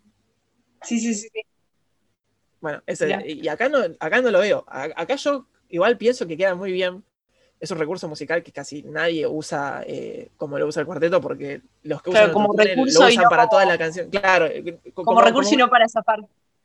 sí, 0.82 0.98
sí, 1.00 1.14
sí. 1.14 1.28
Bueno, 2.60 2.82
ese- 2.86 3.22
y 3.26 3.46
acá 3.48 3.68
no, 3.68 3.78
acá 4.00 4.20
no 4.20 4.30
lo 4.30 4.40
veo. 4.40 4.64
A- 4.68 4.90
Acá 4.96 5.16
yo 5.16 5.46
igual 5.68 5.96
pienso 5.98 6.26
que 6.26 6.36
queda 6.36 6.54
muy 6.54 6.72
bien. 6.72 7.04
Es 7.60 7.70
un 7.72 7.78
recurso 7.78 8.08
musical 8.08 8.42
que 8.42 8.52
casi 8.52 8.82
nadie 8.84 9.26
usa 9.26 9.82
eh, 9.86 10.30
como 10.36 10.58
lo 10.58 10.66
usa 10.68 10.80
el 10.80 10.86
cuarteto 10.86 11.20
porque 11.20 11.60
los 11.82 12.00
que 12.02 12.10
Claro, 12.12 12.26
usan 12.26 12.32
como 12.32 12.46
autotune 12.50 12.70
recurso 12.74 13.00
lo 13.00 13.08
usan 13.08 13.24
no 13.24 13.28
para 13.30 13.42
como- 13.42 13.50
toda 13.50 13.64
la 13.66 13.78
canción. 13.78 14.10
Claro, 14.10 14.46
eh, 14.46 14.78
co- 14.94 15.04
Como, 15.04 15.20
recurso 15.20 15.54
y 15.54 15.56
no 15.56 15.68
para 15.68 15.88
zafar. 15.88 16.20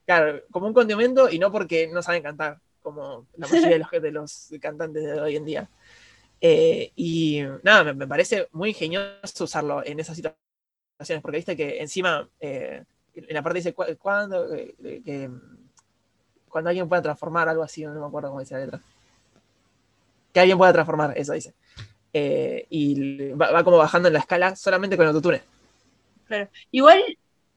Claro, 0.05 0.41
como 0.51 0.67
un 0.67 0.73
condimento 0.73 1.29
y 1.29 1.39
no 1.39 1.51
porque 1.51 1.87
no 1.87 2.03
saben 2.03 2.21
cantar, 2.21 2.59
como 2.83 3.25
la 3.37 3.47
mayoría 3.47 3.69
de 3.71 3.79
los, 3.79 3.89
de 4.01 4.11
los 4.11 4.51
cantantes 4.61 5.03
de 5.03 5.19
hoy 5.19 5.35
en 5.35 5.45
día. 5.45 5.69
Eh, 6.41 6.91
y 6.95 7.41
nada, 7.63 7.85
me, 7.85 7.93
me 7.93 8.05
parece 8.07 8.47
muy 8.51 8.69
ingenioso 8.69 9.45
usarlo 9.45 9.83
en 9.85 9.99
esas 9.99 10.15
situaciones, 10.17 11.21
porque 11.21 11.37
viste 11.37 11.55
que 11.57 11.81
encima 11.81 12.27
eh, 12.39 12.83
en 13.15 13.33
la 13.33 13.41
parte 13.41 13.59
dice 13.59 13.73
"Cu- 13.73 13.85
cuando, 13.97 14.49
que, 14.51 15.29
cuando 16.49 16.69
alguien 16.69 16.87
pueda 16.89 17.01
transformar, 17.01 17.47
algo 17.49 17.63
así, 17.63 17.83
no 17.85 17.93
me 17.99 18.05
acuerdo 18.05 18.27
cómo 18.29 18.41
dice 18.41 18.55
la 18.55 18.59
letra. 18.65 18.81
Que 20.33 20.39
alguien 20.41 20.57
pueda 20.57 20.73
transformar, 20.73 21.13
eso 21.17 21.33
dice. 21.33 21.53
Eh, 22.13 22.65
y 22.69 23.31
va, 23.31 23.51
va 23.51 23.63
como 23.63 23.77
bajando 23.77 24.07
en 24.07 24.13
la 24.13 24.19
escala 24.19 24.55
solamente 24.55 24.97
con 24.97 25.07
autotune. 25.07 25.41
Igual 26.71 27.01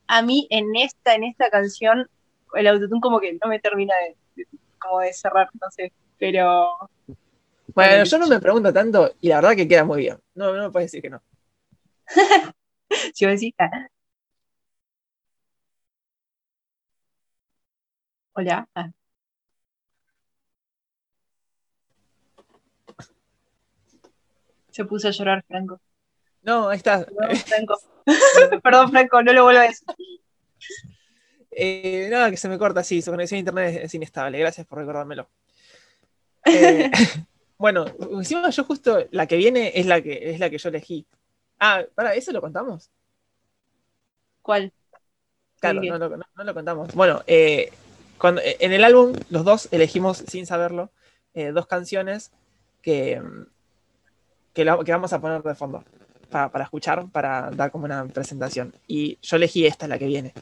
a 0.06 0.22
mí 0.22 0.46
en 0.50 0.76
esta, 0.76 1.14
en 1.14 1.24
esta 1.24 1.50
canción, 1.50 2.08
el 2.54 2.66
autotune 2.66 3.00
como 3.00 3.20
que 3.20 3.32
no 3.42 3.48
me 3.48 3.58
termina 3.60 3.94
de, 3.96 4.16
de- 4.36 4.48
como 4.78 5.00
de 5.00 5.12
cerrar, 5.12 5.48
no 5.60 5.70
sé. 5.70 5.92
Pero 6.18 6.68
Bueno, 7.08 7.18
Bueno, 7.74 8.04
yo 8.04 8.18
no 8.18 8.26
me 8.28 8.40
pregunto 8.40 8.72
tanto 8.72 9.12
y 9.20 9.28
la 9.28 9.36
verdad 9.36 9.56
que 9.56 9.68
queda 9.68 9.84
muy 9.84 9.98
bien. 10.00 10.18
No, 10.34 10.52
no 10.54 10.64
me 10.64 10.70
puedes 10.70 10.90
decir 10.90 11.02
que 11.02 11.10
no. 11.10 11.22
si 13.14 13.26
vos 13.26 13.34
decís. 13.34 13.54
ah. 13.58 13.70
Hola. 18.34 18.68
Ah. 18.74 18.90
Se 24.76 24.84
puso 24.84 25.08
a 25.08 25.10
llorar 25.10 25.42
Franco. 25.48 25.80
No, 26.42 26.68
ahí 26.68 26.76
está. 26.76 27.06
Perdón, 27.06 27.36
Franco. 27.38 27.80
Perdón, 28.62 28.90
Franco, 28.90 29.22
no 29.22 29.32
lo 29.32 29.44
vuelvo 29.44 29.60
a 29.60 29.64
decir. 29.64 29.88
Eh, 31.50 32.08
nada, 32.10 32.30
que 32.30 32.36
se 32.36 32.46
me 32.50 32.58
corta, 32.58 32.84
sí, 32.84 33.00
su 33.00 33.10
conexión 33.10 33.36
a 33.36 33.38
internet 33.38 33.74
es, 33.76 33.84
es 33.84 33.94
inestable. 33.94 34.38
Gracias 34.38 34.66
por 34.66 34.78
recordármelo. 34.78 35.28
Eh, 36.48 36.90
bueno, 37.58 37.86
encima 38.12 38.50
yo 38.50 38.62
justo 38.64 39.04
la 39.10 39.26
que 39.26 39.36
viene 39.36 39.72
es 39.74 39.86
la 39.86 40.00
que 40.02 40.30
es 40.30 40.38
la 40.38 40.48
que 40.50 40.58
yo 40.58 40.68
elegí. 40.68 41.04
Ah, 41.58 41.82
para, 41.94 42.14
¿eso 42.14 42.30
lo 42.32 42.40
contamos? 42.42 42.88
¿Cuál? 44.42 44.72
Claro, 45.58 45.80
no, 45.82 45.98
lo- 45.98 46.16
no- 46.18 46.24
no 46.36 46.44
lo 46.44 46.54
contamos. 46.54 46.94
Bueno, 46.94 47.22
eh, 47.26 47.72
cuando, 48.18 48.42
en 48.44 48.72
el 48.72 48.84
álbum 48.84 49.14
los 49.30 49.42
dos 49.44 49.68
elegimos, 49.72 50.18
sin 50.18 50.46
saberlo, 50.46 50.92
eh, 51.34 51.50
dos 51.50 51.66
canciones 51.66 52.30
que, 52.82 53.20
que, 54.56 54.64
la- 54.64 54.82
que 54.82 54.90
vamos 54.90 55.12
a 55.12 55.20
poner 55.20 55.42
de 55.42 55.54
fondo 55.54 55.84
para, 56.30 56.50
para 56.50 56.64
escuchar, 56.64 57.06
para 57.12 57.50
dar 57.50 57.70
como 57.70 57.84
una 57.84 58.06
presentación. 58.06 58.74
Y 58.88 59.18
yo 59.20 59.36
elegí 59.36 59.66
esta, 59.66 59.86
la 59.86 59.98
que 59.98 60.06
viene. 60.06 60.32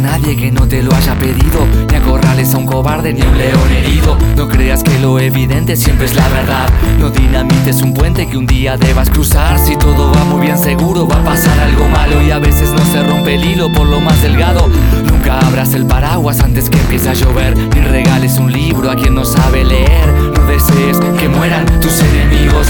Nadie 0.00 0.36
que 0.36 0.50
no 0.50 0.66
te 0.66 0.82
lo 0.82 0.94
haya 0.94 1.14
pedido, 1.14 1.66
ni 1.90 1.96
acorrales 1.96 2.54
a 2.54 2.58
un 2.58 2.66
cobarde 2.66 3.12
ni 3.12 3.20
a 3.20 3.28
un 3.28 3.38
león 3.38 3.70
herido. 3.70 4.16
No 4.36 4.48
creas 4.48 4.82
que 4.82 4.98
lo 4.98 5.18
evidente 5.18 5.76
siempre 5.76 6.06
es 6.06 6.14
la 6.14 6.28
verdad. 6.28 6.68
No 6.98 7.10
dinamites 7.10 7.82
un 7.82 7.94
puente 7.94 8.26
que 8.26 8.36
un 8.36 8.46
día 8.46 8.76
debas 8.76 9.10
cruzar. 9.10 9.58
Si 9.58 9.76
todo 9.76 10.12
va 10.12 10.24
muy 10.24 10.46
bien 10.46 10.58
seguro, 10.58 11.06
va 11.06 11.16
a 11.16 11.24
pasar 11.24 11.58
algo 11.60 11.88
malo 11.88 12.22
y 12.22 12.30
a 12.30 12.38
veces 12.38 12.70
no 12.70 12.84
se 12.86 13.02
rompe 13.02 13.34
el 13.34 13.44
hilo 13.44 13.72
por 13.72 13.86
lo 13.86 14.00
más 14.00 14.20
delgado. 14.22 14.68
Nunca 15.10 15.38
abras 15.40 15.74
el 15.74 15.86
paraguas 15.86 16.40
antes 16.40 16.70
que 16.70 16.78
empiece 16.78 17.08
a 17.08 17.14
llover, 17.14 17.56
ni 17.56 17.80
regales 17.80 18.38
un 18.38 18.52
libro 18.52 18.90
a 18.90 18.96
quien 18.96 19.14
no 19.14 19.24
sabe 19.24 19.64
leer. 19.64 20.12
No 20.36 20.46
desees 20.46 20.98
que 21.18 21.28
mueran 21.28 21.66
tus 21.80 22.00
enemigos. 22.00 22.68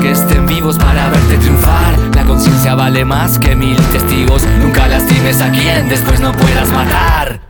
Que 0.00 0.12
estén 0.12 0.46
vivos 0.46 0.78
para 0.78 1.10
verte 1.10 1.36
triunfar. 1.36 1.98
La 2.14 2.24
conciencia 2.24 2.74
vale 2.74 3.04
más 3.04 3.38
que 3.38 3.54
mil 3.54 3.76
testigos. 3.92 4.46
Nunca 4.58 4.88
lastimes 4.88 5.42
a 5.42 5.50
quien 5.50 5.88
después 5.88 6.20
no 6.20 6.32
puedas 6.32 6.70
matar. 6.70 7.40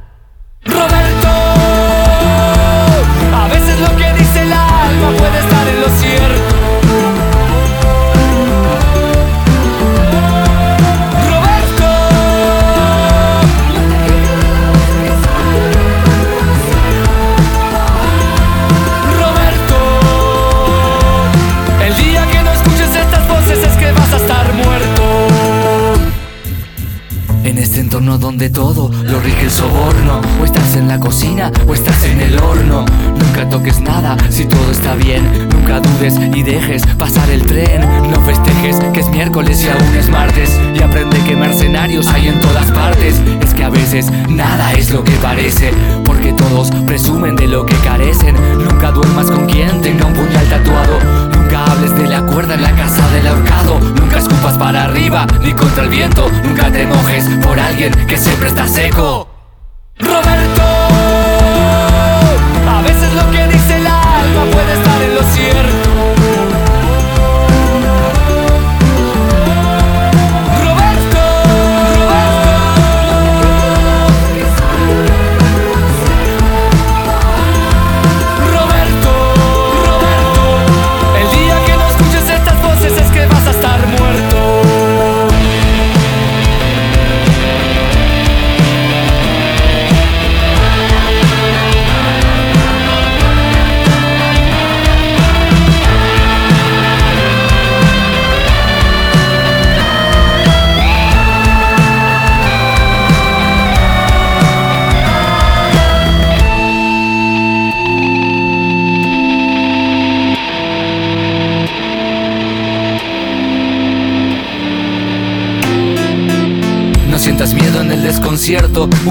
Donde 28.00 28.48
todo 28.48 28.90
lo 29.04 29.20
rige 29.20 29.44
el 29.44 29.50
soborno. 29.50 30.20
O 30.40 30.44
estás 30.44 30.76
en 30.76 30.88
la 30.88 30.98
cocina 30.98 31.52
o 31.68 31.74
estás 31.74 32.02
en 32.04 32.20
el 32.20 32.38
horno. 32.38 32.84
Nunca 33.18 33.48
toques 33.48 33.80
nada 33.80 34.16
si 34.30 34.46
todo 34.46 34.70
está 34.70 34.94
bien. 34.94 35.22
Nunca 35.50 35.80
dudes 35.80 36.14
y 36.34 36.42
dejes 36.42 36.86
pasar 36.98 37.28
el 37.30 37.44
tren. 37.44 37.82
No 38.10 38.20
festejes 38.22 38.76
que 38.92 39.00
es 39.00 39.08
miércoles 39.10 39.62
y 39.64 39.68
aún 39.68 39.94
es 39.96 40.08
martes. 40.08 40.58
Y 40.74 40.82
aprende 40.82 41.18
que 41.24 41.36
mercenarios 41.36 42.06
hay 42.08 42.28
en 42.28 42.40
todas 42.40 42.70
partes. 42.72 43.20
Es 43.42 43.52
que 43.52 43.64
a 43.64 43.70
veces 43.70 44.10
nada 44.28 44.72
es 44.72 44.90
lo 44.90 45.04
que 45.04 45.12
parece. 45.16 45.72
Porque 46.04 46.32
todos 46.32 46.70
presumen 46.86 47.36
de 47.36 47.48
lo 47.48 47.66
que 47.66 47.76
carecen. 47.76 48.34
Nunca 48.64 48.92
duermas 48.92 49.30
con 49.30 49.46
quien 49.46 49.80
tenga 49.82 50.06
un 50.06 50.14
puñal 50.14 50.48
tatuado. 50.48 51.30
Nunca 51.50 51.72
hables 51.72 51.96
de 51.96 52.06
la 52.06 52.22
cuerda 52.26 52.54
en 52.54 52.62
la 52.62 52.76
casa 52.76 53.10
del 53.10 53.26
ahorcado. 53.26 53.80
Nunca 53.80 54.18
escupas 54.18 54.56
para 54.56 54.84
arriba 54.84 55.26
ni 55.42 55.52
contra 55.52 55.82
el 55.82 55.90
viento. 55.90 56.30
Nunca 56.44 56.70
te 56.70 56.86
mojes 56.86 57.24
por 57.42 57.58
alguien 57.58 57.92
que 58.06 58.16
siempre 58.16 58.50
está 58.50 58.68
seco. 58.68 59.26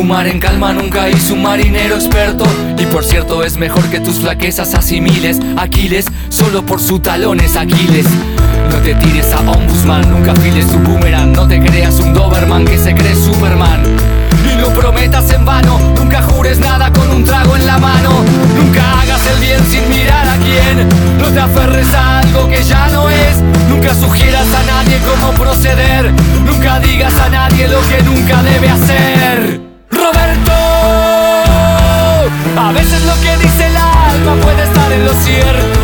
Mar 0.09 0.27
en 0.27 0.39
calma 0.39 0.73
nunca 0.73 1.07
hizo 1.07 1.35
un 1.35 1.43
marinero 1.43 1.93
experto. 1.93 2.43
Y 2.79 2.85
por 2.87 3.05
cierto, 3.05 3.43
es 3.43 3.57
mejor 3.57 3.83
que 3.91 3.99
tus 3.99 4.19
flaquezas 4.19 4.73
asimiles. 4.73 5.39
Aquiles, 5.55 6.07
solo 6.29 6.65
por 6.65 6.81
sus 6.81 7.03
talones, 7.03 7.55
Aquiles. 7.55 8.07
No 8.71 8.77
te 8.77 8.95
tires 8.95 9.31
a 9.33 9.39
Ombudsman, 9.41 10.09
nunca 10.09 10.31
afiles 10.31 10.65
tu 10.67 10.79
boomerang. 10.79 11.31
No 11.33 11.47
te 11.47 11.61
creas 11.61 11.99
un 11.99 12.15
Doberman 12.15 12.65
que 12.65 12.79
se 12.79 12.95
cree 12.95 13.13
Superman. 13.13 13.83
Y 14.51 14.59
no 14.59 14.69
prometas 14.69 15.29
en 15.31 15.45
vano, 15.45 15.79
nunca 15.95 16.23
jures 16.23 16.57
nada 16.57 16.91
con 16.91 17.07
un 17.11 17.23
trago 17.23 17.55
en 17.55 17.67
la 17.67 17.77
mano. 17.77 18.09
Nunca 18.57 19.01
hagas 19.01 19.21
el 19.27 19.39
bien 19.41 19.63
sin 19.69 19.87
mirar 19.89 20.27
a 20.27 20.37
quién. 20.37 20.89
No 21.19 21.27
te 21.27 21.39
aferres 21.39 21.93
a 21.93 22.21
algo 22.21 22.49
que 22.49 22.63
ya 22.63 22.87
no 22.87 23.11
es. 23.11 23.37
Nunca 23.69 23.93
sugieras 23.93 24.47
a 24.55 24.63
nadie 24.63 24.97
cómo 25.07 25.33
proceder. 25.33 26.11
Nunca 26.43 26.79
digas 26.79 27.13
a 27.23 27.29
nadie 27.29 27.67
lo 27.67 27.79
que 27.87 28.01
nunca 28.01 28.41
debe 28.41 28.69
hacer. 28.69 29.58
Lo 35.03 35.13
cierto. 35.13 35.78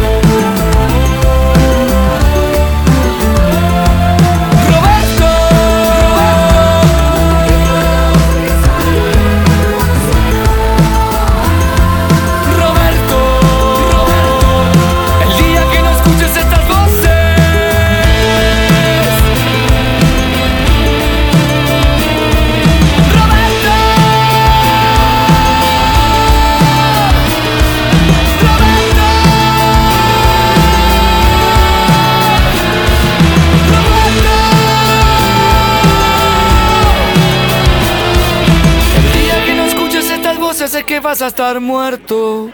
Vas 41.15 41.21
a 41.21 41.28
estar 41.28 41.62
muerto. 41.62 42.51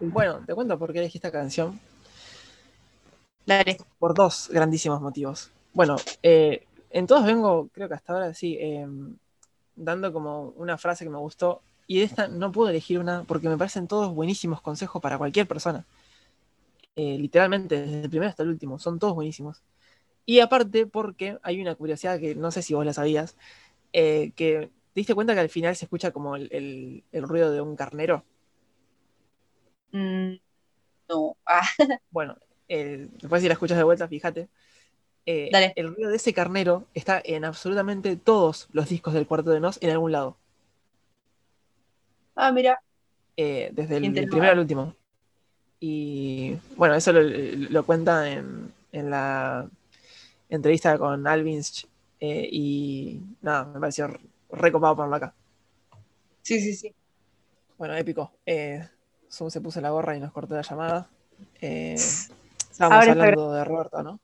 Bueno, 0.00 0.40
te 0.46 0.54
cuento 0.54 0.78
por 0.78 0.94
qué 0.94 1.00
elegí 1.00 1.18
esta 1.18 1.30
canción. 1.30 1.78
Dale. 3.44 3.76
Por 3.98 4.14
dos 4.14 4.48
grandísimos 4.50 5.02
motivos. 5.02 5.50
Bueno, 5.74 5.96
eh, 6.22 6.66
en 6.88 7.06
todos 7.06 7.26
vengo, 7.26 7.68
creo 7.74 7.88
que 7.88 7.94
hasta 7.94 8.14
ahora 8.14 8.32
sí, 8.32 8.56
eh, 8.58 8.86
dando 9.76 10.10
como 10.10 10.54
una 10.56 10.78
frase 10.78 11.04
que 11.04 11.10
me 11.10 11.18
gustó. 11.18 11.60
Y 11.86 11.98
de 11.98 12.04
esta 12.04 12.28
no 12.28 12.50
puedo 12.52 12.70
elegir 12.70 12.98
una 13.00 13.24
porque 13.24 13.50
me 13.50 13.58
parecen 13.58 13.86
todos 13.86 14.14
buenísimos 14.14 14.62
consejos 14.62 15.02
para 15.02 15.18
cualquier 15.18 15.46
persona. 15.46 15.84
Eh, 16.96 17.18
literalmente, 17.18 17.82
desde 17.82 18.00
el 18.04 18.08
primero 18.08 18.30
hasta 18.30 18.44
el 18.44 18.48
último, 18.48 18.78
son 18.78 18.98
todos 18.98 19.14
buenísimos. 19.14 19.60
Y 20.26 20.40
aparte, 20.40 20.86
porque 20.86 21.38
hay 21.42 21.60
una 21.60 21.74
curiosidad 21.74 22.18
que 22.18 22.34
no 22.34 22.50
sé 22.50 22.62
si 22.62 22.74
vos 22.74 22.84
la 22.86 22.92
sabías, 22.94 23.36
eh, 23.92 24.32
que 24.36 24.70
te 24.92 25.00
diste 25.00 25.14
cuenta 25.14 25.34
que 25.34 25.40
al 25.40 25.48
final 25.50 25.76
se 25.76 25.84
escucha 25.84 26.10
como 26.12 26.36
el, 26.36 26.48
el- 26.52 27.04
el 27.12 27.22
ruido 27.24 27.52
de 27.52 27.60
un 27.60 27.76
carnero. 27.76 28.24
Mm, 29.92 30.34
no. 31.08 31.36
Ah, 31.46 31.62
Bueno, 32.10 32.36
el- 32.68 33.10
después 33.18 33.42
si 33.42 33.48
la 33.48 33.54
escuchas 33.54 33.76
de 33.78 33.84
vuelta, 33.84 34.08
fíjate. 34.08 34.48
Eh, 35.26 35.48
Dale. 35.52 35.72
el 35.76 35.94
ruido 35.94 36.10
de 36.10 36.16
ese 36.16 36.34
carnero 36.34 36.86
está 36.94 37.20
en 37.24 37.44
absolutamente 37.44 38.16
todos 38.16 38.68
los 38.72 38.88
discos 38.88 39.14
del 39.14 39.26
Cuarto 39.26 39.50
de 39.50 39.60
Nos 39.60 39.82
en 39.82 39.90
algún 39.90 40.12
lado. 40.12 40.36
ah, 42.36 42.52
mira. 42.52 42.80
eh, 43.36 43.70
desde 43.72 43.96
el 43.98 44.28
primero 44.28 44.52
al 44.52 44.58
último. 44.58 44.94
Y 45.80 46.56
bueno, 46.76 46.94
eso 46.94 47.12
lo, 47.12 47.20
lo 47.22 47.84
cuenta 47.86 48.30
en, 48.30 48.72
en 48.92 49.10
la 49.10 49.68
entrevista 50.48 50.98
con 50.98 51.26
Alvinch. 51.26 51.86
eh, 52.20 52.48
y 52.50 53.20
nada, 53.42 53.64
me 53.66 53.80
pareció 53.80 54.08
recopado 54.50 54.96
ponerlo 54.96 55.16
acá. 55.16 55.34
Sí, 56.42 56.60
sí, 56.60 56.74
sí. 56.74 56.94
Bueno, 57.76 57.94
épico. 57.96 58.32
Eh, 58.46 58.86
Zoom 59.30 59.50
se 59.50 59.60
puso 59.60 59.80
la 59.80 59.90
gorra 59.90 60.16
y 60.16 60.20
nos 60.20 60.32
cortó 60.32 60.54
la 60.54 60.62
llamada. 60.62 61.08
Eh, 61.60 61.94
estábamos 61.94 63.00
Ahora 63.00 63.12
hablando 63.12 63.52
de 63.52 63.64
Roberto, 63.64 64.02
¿no? 64.02 64.20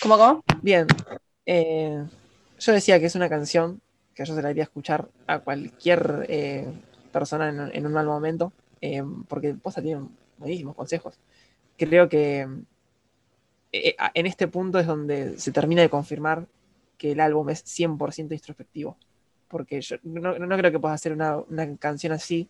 ¿Cómo, 0.00 0.16
cómo? 0.18 0.42
Bien. 0.62 0.86
eh, 1.46 2.04
yo 2.58 2.72
decía 2.72 2.98
que 2.98 3.06
es 3.06 3.14
una 3.14 3.28
canción 3.28 3.80
que 4.14 4.24
yo 4.24 4.34
se 4.34 4.42
la 4.42 4.50
iría 4.50 4.62
a 4.62 4.64
escuchar 4.64 5.08
a 5.26 5.40
cualquier 5.40 6.26
eh, 6.28 6.66
persona 7.12 7.48
en, 7.48 7.60
en 7.74 7.86
un 7.86 7.92
mal 7.92 8.06
momento, 8.06 8.52
eh, 8.80 9.02
porque 9.28 9.54
Posta 9.54 9.82
tiene 9.82 10.06
buenísimos 10.38 10.74
consejos. 10.74 11.18
Creo 11.76 12.08
que 12.08 12.48
en 13.72 14.26
este 14.26 14.48
punto 14.48 14.78
es 14.78 14.86
donde 14.86 15.38
se 15.38 15.52
termina 15.52 15.82
de 15.82 15.90
confirmar 15.90 16.46
que 16.98 17.12
el 17.12 17.20
álbum 17.20 17.50
es 17.50 17.62
100% 17.64 18.34
introspectivo, 18.34 18.96
porque 19.48 19.80
yo 19.80 19.96
no, 20.04 20.38
no 20.38 20.56
creo 20.58 20.70
que 20.72 20.78
puedas 20.80 20.96
hacer 21.00 21.12
una, 21.12 21.38
una 21.38 21.76
canción 21.76 22.12
así 22.12 22.48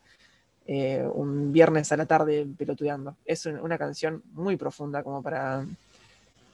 eh, 0.66 1.04
un 1.14 1.52
viernes 1.52 1.92
a 1.92 1.96
la 1.98 2.06
tarde 2.06 2.46
pelotudeando. 2.58 3.16
Es 3.24 3.46
un- 3.46 3.60
una 3.60 3.78
canción 3.78 4.22
muy 4.34 4.56
profunda 4.56 5.02
como 5.02 5.22
para... 5.22 5.66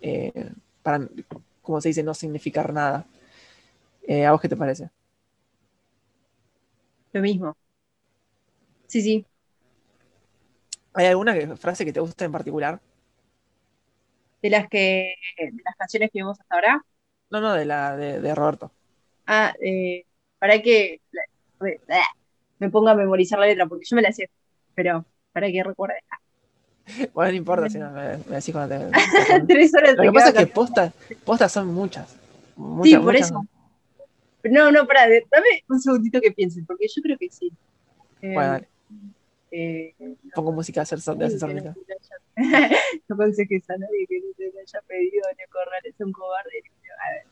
eh, 0.02 0.32
para, 0.82 1.08
como 1.62 1.80
se 1.80 1.88
dice, 1.90 2.02
no 2.04 2.14
significar 2.14 2.72
nada. 2.72 3.06
Eh, 4.06 4.24
¿A 4.26 4.32
vos 4.32 4.40
qué 4.40 4.48
te 4.48 4.56
parece? 4.56 4.90
Lo 7.12 7.20
mismo. 7.20 7.56
Sí, 8.86 9.02
sí. 9.02 9.26
¿Hay 10.92 11.06
alguna 11.06 11.56
frase 11.56 11.86
que 11.86 11.94
te 11.94 12.00
guste 12.00 12.26
en 12.26 12.32
particular? 12.32 12.78
De 14.42 14.50
las 14.50 14.68
que, 14.68 15.14
de 15.38 15.52
las 15.64 15.76
canciones 15.76 16.10
que 16.12 16.20
vimos 16.20 16.38
hasta 16.40 16.54
ahora. 16.54 16.82
No, 17.30 17.40
no, 17.40 17.54
de 17.54 17.64
la 17.64 17.96
de, 17.96 18.20
de 18.20 18.34
Roberto. 18.34 18.70
Ah, 19.26 19.52
eh, 19.62 20.04
para 20.38 20.60
que 20.62 21.00
me- 21.60 21.80
me 22.58 22.70
ponga 22.70 22.92
a 22.92 22.94
memorizar 22.94 23.38
la 23.38 23.46
letra, 23.46 23.66
porque 23.66 23.84
yo 23.88 23.96
me 23.96 24.02
la 24.02 24.12
sé, 24.12 24.30
pero 24.74 25.06
para 25.32 25.48
que 25.48 25.62
recuerde. 25.62 25.96
Bueno, 27.14 27.30
no 27.32 27.36
importa 27.36 27.68
si 27.68 27.78
no 27.78 27.90
me, 27.90 28.16
me 28.28 28.36
decís 28.36 28.52
cuando 28.52 28.76
te. 28.76 28.92
Tres 29.48 29.74
horas 29.74 29.94
Lo 29.96 30.02
te 30.02 30.08
que 30.08 30.12
pasa 30.12 30.28
es 30.30 30.34
que 30.36 30.46
postas, 30.46 30.92
postas 31.24 31.52
son 31.52 31.66
muchas. 31.68 32.16
Muchas, 32.56 33.02
por 33.02 33.14
muchas. 33.14 33.30
eso. 33.30 33.44
No, 34.44 34.70
no, 34.70 34.86
pará, 34.86 35.02
dame 35.08 35.62
un 35.68 35.80
segundito 35.80 36.20
que 36.20 36.32
piense, 36.32 36.62
porque 36.66 36.86
yo 36.94 37.02
creo 37.02 37.18
que 37.18 37.28
sí. 37.30 37.52
Eh, 38.22 38.34
Bueno, 38.34 38.50
dale, 38.52 38.68
eh, 39.50 39.94
pongo 40.34 40.52
música 40.52 40.80
de 40.80 40.82
ascensor, 40.82 41.16
de 41.16 41.26
no, 42.38 42.68
no 43.08 43.14
aconsejes 43.14 43.68
a 43.70 43.76
nadie 43.76 44.06
que 44.08 44.20
no 44.20 44.32
te 44.36 44.44
haya 44.46 44.80
pedido, 44.86 45.22
ni 45.38 45.44
correr, 45.50 45.82
es 45.84 46.00
un 46.00 46.12
cobarde. 46.12 46.62
A 47.06 47.12
ver. 47.12 47.26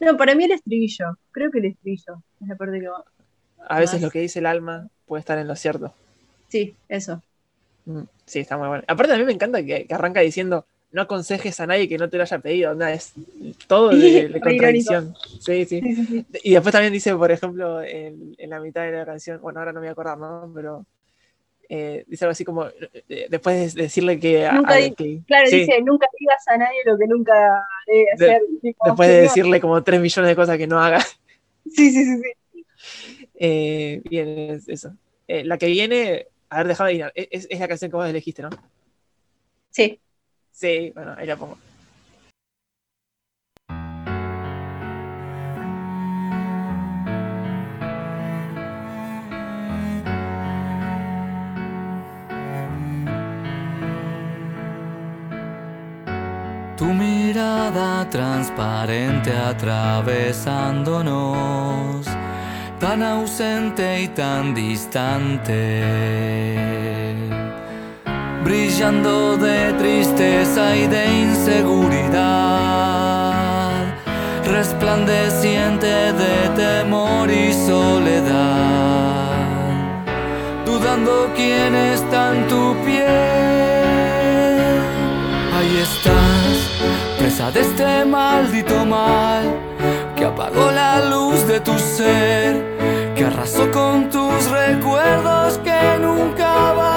No, 0.00 0.16
para 0.16 0.34
mí 0.34 0.44
el 0.44 0.52
estribillo, 0.52 1.18
creo 1.32 1.50
que 1.50 1.58
el 1.58 1.64
estribillo 1.66 2.22
es 2.40 2.48
la 2.48 2.56
parte 2.56 2.80
que 2.80 2.88
va. 2.88 3.04
A 3.68 3.80
veces 3.80 3.94
Más. 3.94 4.02
lo 4.02 4.10
que 4.10 4.20
dice 4.20 4.38
el 4.38 4.46
alma 4.46 4.88
puede 5.06 5.20
estar 5.20 5.38
en 5.38 5.48
lo 5.48 5.56
cierto. 5.56 5.92
Sí, 6.48 6.74
eso. 6.88 7.22
Mm, 7.86 8.02
Sí, 8.24 8.40
está 8.40 8.56
muy 8.56 8.68
bueno. 8.68 8.84
Aparte, 8.86 9.14
a 9.14 9.18
mí 9.18 9.24
me 9.24 9.32
encanta 9.32 9.64
que, 9.64 9.86
que 9.86 9.94
arranca 9.94 10.20
diciendo: 10.20 10.66
No 10.90 11.02
aconsejes 11.02 11.60
a 11.60 11.66
nadie 11.66 11.86
que 11.88 11.98
no 11.98 12.08
te 12.08 12.16
lo 12.16 12.22
haya 12.22 12.38
pedido. 12.38 12.70
Onda, 12.72 12.92
es 12.92 13.12
todo 13.66 13.90
de, 13.90 14.28
de 14.28 14.40
contradicción. 14.40 15.14
Sí, 15.40 15.64
sí. 15.66 15.80
Sí, 15.80 15.94
sí, 15.94 16.06
sí. 16.06 16.26
Y 16.42 16.52
después 16.54 16.72
también 16.72 16.92
dice, 16.92 17.14
por 17.14 17.30
ejemplo, 17.30 17.82
en, 17.82 18.34
en 18.38 18.50
la 18.50 18.58
mitad 18.60 18.82
de 18.84 18.92
la 18.92 19.04
canción, 19.04 19.40
bueno, 19.42 19.58
ahora 19.60 19.72
no 19.72 19.80
me 19.80 19.86
voy 19.86 19.88
a 19.90 19.92
acordar, 19.92 20.16
¿no? 20.18 20.50
Pero 20.54 20.86
eh, 21.68 22.04
dice 22.06 22.24
algo 22.24 22.32
así 22.32 22.44
como: 22.44 22.66
eh, 22.66 23.26
Después 23.28 23.74
de 23.74 23.82
decirle 23.82 24.18
que. 24.18 24.48
Nunca 24.50 24.74
a- 24.74 24.76
di- 24.78 24.92
que- 24.92 25.20
Claro, 25.26 25.50
dice, 25.50 25.82
nunca 25.82 26.06
digas 26.18 26.48
a 26.48 26.56
nadie 26.56 26.78
lo 26.86 26.96
que 26.96 27.06
nunca 27.06 27.66
debe 27.86 28.06
De- 28.16 28.24
hacer. 28.24 28.42
Después 28.86 29.08
de 29.10 29.20
decirle 29.20 29.60
como 29.60 29.82
3 29.82 30.00
millones 30.00 30.28
de 30.30 30.36
cosas 30.36 30.56
que 30.56 30.66
no 30.66 30.80
haga. 30.80 31.00
Sí, 31.70 31.90
sí, 31.90 32.04
sí, 32.04 32.16
sí. 32.22 32.64
Eh, 33.34 34.00
bien, 34.08 34.28
es 34.38 34.68
eso. 34.68 34.94
La 35.26 35.58
que 35.58 35.66
viene, 35.66 36.28
a 36.48 36.58
ver, 36.58 36.68
déjame 36.68 36.88
adivinar, 36.88 37.12
es, 37.14 37.46
es 37.50 37.60
la 37.60 37.68
canción 37.68 37.90
que 37.90 37.96
vos 37.98 38.08
elegiste, 38.08 38.40
¿no? 38.40 38.48
Sí. 39.70 40.00
Sí, 40.58 40.90
bueno, 40.92 41.14
ahí 41.16 41.24
la 41.24 41.36
pongo. 41.36 41.56
Tu 56.76 56.86
mirada 56.86 58.10
transparente 58.10 59.30
atravesándonos, 59.30 62.04
tan 62.80 63.04
ausente 63.04 64.02
y 64.02 64.08
tan 64.08 64.56
distante, 64.56 65.84
brillando 68.44 69.36
de 69.36 69.72
tristeza 69.74 70.76
y 70.76 70.86
de 70.86 71.06
inseguridad, 71.22 72.12
resplandeciente 74.44 76.12
de 76.12 76.48
temor 76.56 77.30
y 77.30 77.52
soledad, 77.52 78.24
dudando 80.64 81.30
quién 81.34 81.74
está 81.74 82.34
en 82.34 82.46
tu 82.48 82.74
piel. 82.84 83.06
Ahí 85.56 85.78
estás, 85.82 86.70
presa 87.18 87.50
de 87.50 87.60
este 87.60 88.04
maldito 88.04 88.84
mal 88.86 89.44
que 90.16 90.24
apagó 90.24 90.70
la 90.70 91.04
luz 91.04 91.46
de 91.46 91.60
tu 91.60 91.78
ser, 91.78 92.76
que 93.14 93.24
arrasó 93.24 93.70
con 93.70 94.08
tus 94.10 94.50
recuerdos 94.50 95.58
que 95.58 95.98
nunca 96.00 96.72
van 96.72 96.87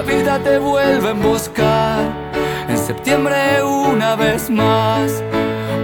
la 0.00 0.06
vida 0.06 0.38
te 0.38 0.58
vuelve 0.58 1.08
a 1.08 1.10
emboscar 1.10 2.00
en 2.68 2.78
septiembre 2.78 3.62
una 3.62 4.16
vez 4.16 4.48
más, 4.48 5.22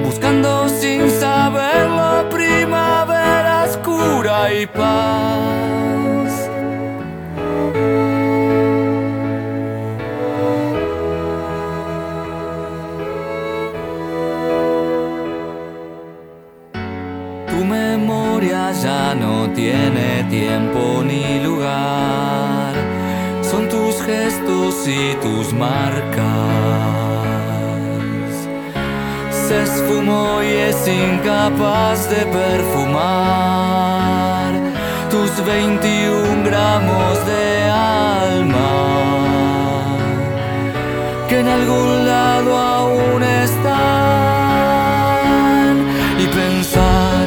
buscando 0.03 0.69
sin 0.71 1.11
saberlo 1.11 2.27
primavera 2.31 3.65
oscura 3.69 4.55
y 4.55 4.67
paz. 4.67 6.33
Tu 17.49 17.65
memoria 17.65 18.73
ya 18.73 19.15
no 19.15 19.51
tiene 19.53 20.25
tiempo 20.31 21.03
ni 21.05 21.41
lugar. 21.41 22.36
Gestos 24.07 24.87
y 24.87 25.15
tus 25.21 25.53
marcas. 25.53 26.23
Se 29.31 29.65
esfumó 29.65 30.41
y 30.45 30.47
es 30.47 30.87
incapaz 30.87 32.09
de 32.09 32.25
perfumar 32.27 33.67
tus 35.11 35.45
21 35.45 36.45
gramos 36.45 37.27
de 37.27 37.65
alma 37.65 38.69
que 41.29 41.41
en 41.41 41.49
algún 41.49 42.07
lado 42.07 42.57
aún 42.57 43.23
están 43.25 43.77
y 46.21 46.27
pensar 46.29 47.27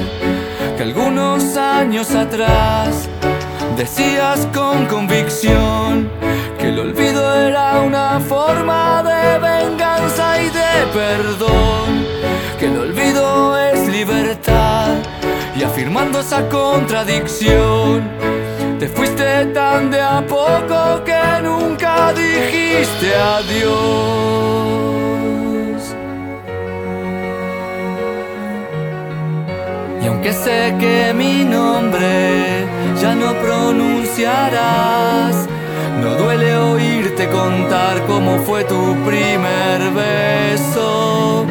que 0.77 0.83
algunos 0.83 1.57
años 1.57 2.15
atrás 2.15 3.09
decías 3.75 4.47
con 4.53 4.85
convicción 4.85 6.09
era 7.49 7.81
una 7.81 8.19
forma 8.19 9.01
de 9.01 9.39
venganza 9.39 10.39
y 10.39 10.49
de 10.49 10.85
perdón, 10.93 12.05
que 12.59 12.67
el 12.67 12.77
olvido 12.77 13.57
es 13.57 13.87
libertad 13.87 14.97
y 15.55 15.63
afirmando 15.63 16.19
esa 16.19 16.47
contradicción 16.47 18.07
te 18.79 18.87
fuiste 18.87 19.47
tan 19.47 19.89
de 19.89 19.99
a 19.99 20.23
poco 20.27 21.03
que 21.03 21.41
nunca 21.41 22.13
dijiste 22.13 23.15
adiós. 23.15 23.71
Y 30.03 30.07
aunque 30.07 30.33
sé 30.33 30.75
que 30.79 31.15
mi 31.15 31.45
nombre 31.45 32.67
ya 33.01 33.15
no 33.15 33.33
pronunciarás, 33.41 35.49
no 36.01 36.15
duele 36.15 36.55
oírte 36.57 37.27
contar 37.29 38.05
cómo 38.07 38.39
fue 38.39 38.63
tu 38.63 38.95
primer 39.05 39.79
beso. 39.91 41.45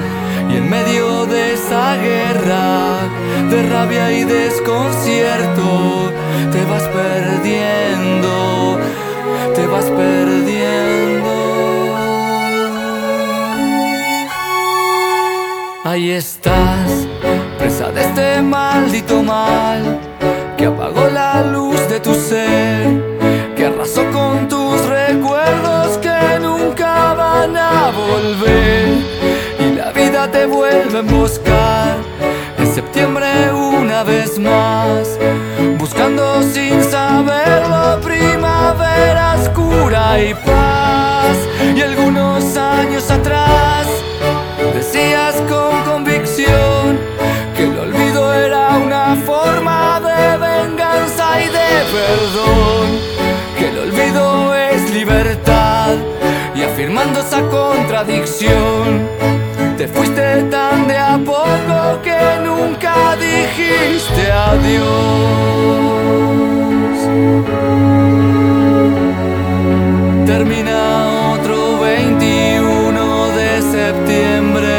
Y 0.51 0.57
en 0.57 0.69
medio 0.69 1.27
de 1.27 1.55
esa 1.55 1.97
guerra 1.97 3.09
de 3.51 3.63
rabia 3.69 4.13
y 4.13 4.25
desconcierto, 4.25 6.13
te 6.53 6.65
vas 6.65 6.85
perdiendo, 6.85 8.79
te 9.55 9.67
vas 9.67 9.85
perdiendo. 9.85 10.99
Ahí 15.85 16.11
estás, 16.11 17.07
presa 17.59 17.91
de 17.91 18.03
este 18.03 18.43
maldito 18.43 19.23
mal 19.23 19.99
que 20.59 20.67
apagó 20.67 21.07
la 21.09 21.43
luz 21.45 21.89
de 21.89 22.01
tu 22.01 22.15
ser, 22.15 22.98
emboscar 30.99 31.97
en 32.59 32.75
septiembre 32.75 33.53
una 33.53 34.03
vez 34.03 34.37
más, 34.39 35.17
buscando 35.79 36.43
sin 36.43 36.83
saberlo 36.83 38.01
primavera 38.01 39.37
oscura 39.41 40.21
y 40.21 40.35
paz. 40.35 41.37
Y 41.77 41.81
algunos 41.83 42.57
años 42.57 43.09
atrás 43.11 43.87
decías 44.75 45.37
con 45.49 45.85
convicción 45.85 46.99
que 47.57 47.65
el 47.65 47.79
olvido 47.79 48.35
era 48.35 48.79
una 48.79 49.15
forma 49.25 50.01
de 50.01 50.39
venganza 50.39 51.41
y 51.41 51.47
de 51.47 51.85
perdón, 51.95 52.99
que 53.57 53.69
el 53.69 53.79
olvido 53.79 54.53
es 54.55 54.91
libertad 54.91 55.95
y 56.57 56.63
afirmando 56.63 57.21
esa 57.21 57.41
contradicción. 57.49 59.48
Te 59.79 59.87
fuiste 59.87 60.43
tan 60.51 60.89
de 60.89 60.97
a 60.99 61.17
poco 61.19 62.03
que 62.03 62.19
nunca 62.43 63.15
dijiste 63.15 64.33
adiós. 64.33 64.89
Termina 70.27 71.35
otro 71.35 71.79
21 71.79 73.29
de 73.37 73.63
septiembre. 73.63 74.77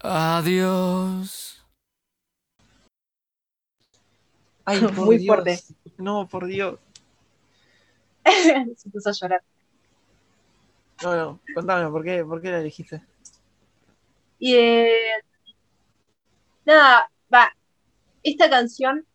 Adiós. 0.00 1.62
Ay, 4.64 4.80
Muy 4.96 5.26
fuerte. 5.26 5.60
No, 5.98 6.26
por 6.26 6.46
Dios. 6.46 6.78
Se 8.76 8.90
puso 8.90 9.10
a 9.10 9.12
llorar. 9.12 9.42
No, 11.02 11.14
no, 11.14 11.40
contame, 11.54 11.90
¿por 11.90 12.02
qué, 12.04 12.24
por 12.24 12.40
qué 12.40 12.50
la 12.50 12.60
elegiste? 12.60 13.02
Y 14.38 14.54
eh, 14.54 15.22
nada, 16.64 17.10
va. 17.32 17.52
Esta 18.22 18.50
canción, 18.50 19.06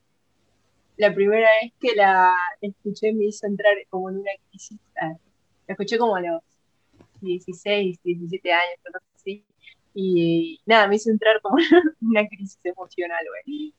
la 0.98 1.14
primera 1.14 1.50
vez 1.62 1.74
que 1.80 1.96
la 1.96 2.36
escuché 2.62 3.14
me 3.14 3.26
hizo 3.26 3.48
entrar 3.48 3.74
como 3.90 4.10
en 4.10 4.20
una 4.20 4.32
crisis. 4.50 4.80
Ah, 5.02 5.14
La 5.68 5.74
escuché 5.74 5.98
como 5.98 6.16
a 6.16 6.22
los 6.22 6.42
16, 7.22 8.00
17 8.04 8.54
años, 8.54 8.76
cosas 8.84 9.02
así. 9.16 9.46
Y 9.94 10.60
nada, 10.66 10.88
me 10.88 10.96
hizo 10.96 11.12
entrar 11.12 11.42
como 11.42 11.58
en 11.60 12.10
una 12.10 12.28
crisis 12.28 12.60
emocional, 12.64 13.26
güey. 13.46 13.74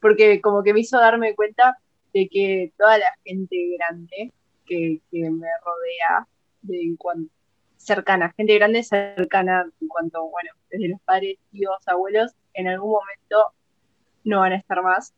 Porque 0.00 0.40
como 0.40 0.62
que 0.62 0.74
me 0.74 0.80
hizo 0.80 0.98
darme 0.98 1.34
cuenta 1.34 1.78
de 2.14 2.28
que 2.28 2.72
toda 2.78 2.98
la 2.98 3.12
gente 3.24 3.56
grande 3.76 4.32
que, 4.66 5.00
que 5.10 5.30
me 5.30 5.46
rodea, 5.64 6.26
de 6.62 6.82
en 6.82 6.96
cuan- 6.96 7.30
cercana, 7.76 8.32
gente 8.36 8.54
grande 8.54 8.82
cercana 8.82 9.70
en 9.80 9.88
cuanto, 9.88 10.28
bueno, 10.28 10.50
desde 10.70 10.88
los 10.88 11.00
padres, 11.02 11.38
tíos, 11.52 11.76
abuelos, 11.86 12.32
en 12.54 12.68
algún 12.68 12.90
momento 12.90 13.52
no 14.24 14.40
van 14.40 14.52
a 14.52 14.56
estar 14.56 14.82
más. 14.82 15.14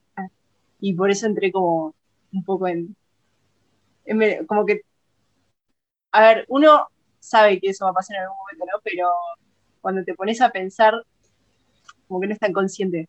Y 0.81 0.95
por 0.95 1.11
eso 1.11 1.27
entré 1.27 1.51
como 1.51 1.95
un 2.33 2.45
poco 2.45 2.69
en, 2.69 2.95
como 4.47 4.67
que, 4.67 4.83
a 6.13 6.21
ver, 6.23 6.45
uno 6.49 6.89
sabe 7.21 7.61
que 7.61 7.71
eso 7.71 7.85
va 7.85 7.91
a 7.93 7.95
pasar 7.95 8.17
en 8.17 8.23
algún 8.23 8.37
momento, 8.39 8.65
¿no? 8.73 8.81
Pero 8.83 9.09
cuando 9.81 10.05
te 10.05 10.15
pones 10.15 10.41
a 10.41 10.51
pensar, 10.51 11.03
como 12.07 12.21
que 12.21 12.27
no 12.27 12.33
es 12.35 12.39
tan 12.39 12.53
consciente. 12.53 13.09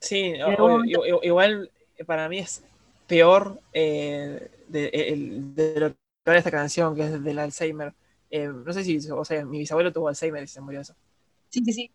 Sí, 0.00 0.34
momento- 0.58 1.04
igual 1.22 1.70
para 2.06 2.28
mí 2.28 2.38
es 2.38 2.64
peor 3.08 3.60
eh, 3.74 4.50
de, 4.68 4.88
el- 4.88 5.54
de 5.56 5.80
lo 5.80 5.90
que 5.92 5.96
habla 6.26 6.38
esta 6.40 6.50
canción, 6.52 6.94
que 6.96 7.04
es 7.04 7.24
del 7.24 7.38
Alzheimer. 7.40 7.94
Eh, 8.30 8.48
no 8.48 8.72
sé 8.74 8.84
si, 8.84 8.98
o 9.10 9.24
sea, 9.26 9.44
mi 9.46 9.58
bisabuelo 9.60 9.92
tuvo 9.92 10.08
Alzheimer 10.08 10.44
y 10.44 10.48
se 10.48 10.60
murió 10.60 10.80
de 10.80 10.82
eso. 10.84 10.96
Sí, 11.50 11.62
sí, 11.64 11.72
sí. 11.74 11.92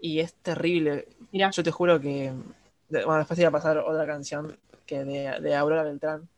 Y 0.00 0.20
es 0.20 0.34
terrible. 0.34 1.08
Mirá. 1.32 1.50
Yo 1.50 1.62
te 1.62 1.70
juro 1.70 2.00
que. 2.00 2.32
de- 2.88 3.04
Bueno, 3.04 3.18
después 3.18 3.38
iba 3.38 3.48
a 3.48 3.52
pasar 3.52 3.78
otra 3.78 4.06
canción 4.06 4.58
que 4.86 5.04
de, 5.04 5.40
de 5.40 5.54
Aurora 5.56 5.82
Beltrán, 5.82 6.28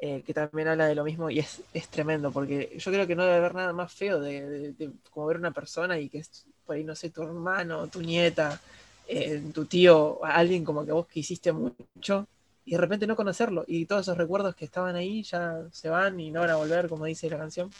eh, 0.00 0.22
que 0.26 0.34
también 0.34 0.68
habla 0.68 0.86
de 0.88 0.94
lo 0.96 1.04
mismo 1.04 1.30
y 1.30 1.40
es, 1.40 1.62
es 1.74 1.88
tremendo, 1.88 2.32
porque 2.32 2.74
yo 2.78 2.92
creo 2.92 3.06
que 3.06 3.16
no 3.16 3.24
debe 3.24 3.36
haber 3.38 3.54
nada 3.54 3.72
más 3.74 3.92
feo 3.94 4.20
de, 4.20 4.48
de- 4.48 4.72
de 4.74 4.92
como 5.10 5.26
ver 5.26 5.38
una 5.38 5.52
persona 5.52 5.98
y 6.00 6.08
que 6.10 6.18
es 6.20 6.46
por 6.66 6.76
ahí, 6.76 6.84
no 6.84 6.94
sé, 6.96 7.10
tu 7.10 7.22
hermano, 7.22 7.88
tu 7.88 8.02
nieta, 8.02 8.60
eh, 9.08 9.42
tu 9.54 9.66
tío, 9.66 10.24
alguien 10.24 10.64
como 10.64 10.84
que 10.86 10.92
vos 10.92 11.08
quisiste 11.08 11.52
mucho 11.52 12.28
y 12.68 12.72
de 12.72 12.78
repente 12.78 13.06
no 13.06 13.16
conocerlo 13.16 13.64
y 13.66 13.86
todos 13.86 14.02
esos 14.02 14.18
recuerdos 14.18 14.54
que 14.54 14.66
estaban 14.66 14.94
ahí 14.94 15.22
ya 15.22 15.62
se 15.72 15.88
van 15.88 16.20
y 16.20 16.30
no 16.30 16.40
van 16.40 16.50
a 16.50 16.56
volver, 16.56 16.86
como 16.86 17.06
dice 17.06 17.30
la 17.30 17.38
canción. 17.38 17.70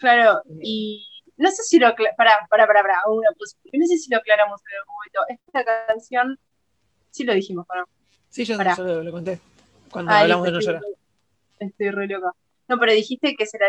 Claro, 0.00 0.42
y 0.60 1.06
no 1.36 1.48
sé 1.52 1.62
si 1.62 1.78
lo 1.78 1.94
pará, 2.16 2.40
pará, 2.50 2.66
pará, 2.66 2.82
hago 3.04 3.14
una 3.14 3.28
pausa. 3.38 3.56
no 3.72 3.86
sé 3.86 3.98
si 3.98 4.10
lo 4.10 4.16
aclaramos 4.16 4.60
en 4.68 4.78
algún 4.78 4.94
momento. 4.96 5.42
Esta 5.46 5.86
canción, 5.86 6.38
sí 7.12 7.22
lo 7.22 7.34
dijimos, 7.34 7.66
¿o 7.70 7.76
¿no? 7.76 7.84
Sí, 8.30 8.44
yo, 8.44 8.56
lo, 8.56 9.02
lo 9.04 9.12
conté 9.12 9.38
cuando 9.92 10.10
Ah, 10.10 10.20
hablamos 10.20 10.46
de 10.46 10.52
no 10.52 10.58
llorar. 10.60 10.82
estoy, 11.60 11.90
re 11.90 12.08
loca. 12.08 12.32
No, 12.66 12.80
pero 12.80 12.92
dijiste 12.92 13.36
que 13.36 13.46
se 13.46 13.58
la 13.60 13.66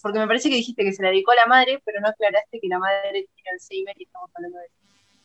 porque 0.00 0.20
me 0.20 0.28
parece 0.28 0.48
que 0.48 0.54
dijiste 0.54 0.84
que 0.84 0.92
se 0.92 1.02
la 1.02 1.08
dedicó 1.08 1.32
a 1.32 1.36
la 1.36 1.46
madre, 1.46 1.82
pero 1.84 2.00
no 2.00 2.06
aclaraste 2.06 2.60
que 2.60 2.68
la 2.68 2.78
madre 2.78 3.26
tiene 3.34 3.50
Alzheimer 3.52 3.96
y 3.98 4.04
estamos 4.04 4.30
hablando 4.32 4.58
de 4.58 4.66
eso. 4.66 4.74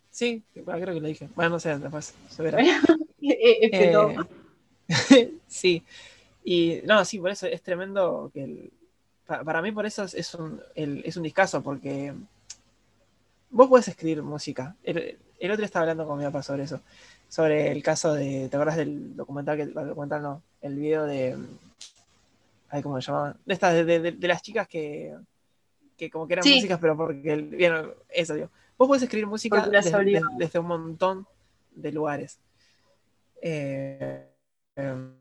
Sí, 0.09 0.43
bueno, 0.65 0.81
creo 0.81 0.95
que 0.95 1.01
lo 1.01 1.07
dije. 1.07 1.29
Bueno, 1.35 1.51
no 1.51 1.59
sé, 1.59 1.77
después 1.77 2.15
se 2.27 2.41
verá. 2.41 2.59
Es 2.59 2.67
es 3.21 3.71
que 3.71 3.85
Eh, 3.85 3.91
todo. 3.91 4.13
sí, 5.47 5.83
y 6.43 6.81
no, 6.85 7.03
sí, 7.05 7.19
por 7.19 7.31
eso 7.31 7.47
es 7.47 7.61
tremendo 7.61 8.29
que 8.33 8.43
el- 8.43 8.71
pa- 9.25 9.43
para 9.43 9.61
mí 9.61 9.71
por 9.71 9.85
eso 9.85 10.03
es, 10.03 10.13
es 10.13 10.33
un, 10.35 10.61
el- 10.75 11.01
es 11.05 11.15
un 11.17 11.23
discazo, 11.23 11.61
porque 11.61 12.13
vos 13.49 13.67
podés 13.69 13.87
escribir 13.87 14.21
música. 14.23 14.75
El, 14.83 15.17
el 15.39 15.51
otro 15.51 15.65
estaba 15.65 15.83
hablando 15.83 16.05
con 16.07 16.17
mi 16.19 16.25
papá 16.25 16.43
sobre 16.43 16.63
eso, 16.63 16.81
sobre 17.29 17.71
el 17.71 17.81
caso 17.83 18.13
de, 18.13 18.47
¿te 18.49 18.55
acuerdas 18.57 18.77
del 18.77 19.15
documental 19.15 19.57
que, 19.57 19.63
el 19.63 19.73
documental 19.73 20.21
no, 20.21 20.41
el 20.61 20.75
video 20.75 21.05
de, 21.05 21.37
ay, 22.69 22.81
¿cómo 22.81 22.99
se 23.01 23.07
llamaban? 23.07 23.37
De 23.45 23.53
estas, 23.53 23.73
de, 23.73 23.85
de- 23.99 24.11
de 24.11 24.27
las 24.27 24.41
chicas 24.41 24.67
que, 24.67 25.15
que 25.97 26.09
como 26.09 26.27
que 26.27 26.33
eran 26.33 26.43
Sí. 26.43 26.55
músicas, 26.55 26.79
pero 26.79 26.95
porque, 26.97 27.35
bien, 27.35 27.73
eso 28.09 28.33
digo. 28.33 28.49
Vos 28.77 28.87
podés 28.87 29.03
escribir 29.03 29.27
música 29.27 29.67
desde- 29.67 30.21
desde 30.37 30.59
un 30.59 30.65
montón 30.67 31.27
de 31.75 31.91
lugares. 31.91 32.39
Eh, 33.41 34.27
em, 34.75 35.13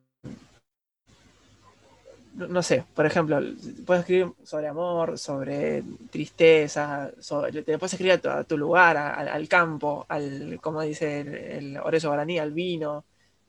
no, 2.34 2.62
sé, 2.62 2.84
por 2.94 3.04
ejemplo, 3.04 3.38
puedes 3.86 4.00
escribir 4.00 4.32
sobre 4.42 4.66
amor, 4.68 5.18
sobre 5.18 5.82
tristeza, 6.10 7.10
sobre, 7.20 7.62
te 7.62 7.76
puedes 7.78 7.92
escribir 7.92 8.12
a 8.14 8.18
tu, 8.18 8.28
a 8.30 8.44
tu 8.44 8.56
lugar, 8.56 8.96
a- 8.96 9.14
al, 9.14 9.28
al 9.28 9.48
campo, 9.48 10.06
al, 10.08 10.58
como 10.62 10.80
dice 10.82 11.20
el, 11.20 11.34
el 11.34 11.76
Horacio 11.76 12.08
Guaraní, 12.08 12.38
al 12.38 12.52
vino, 12.52 13.04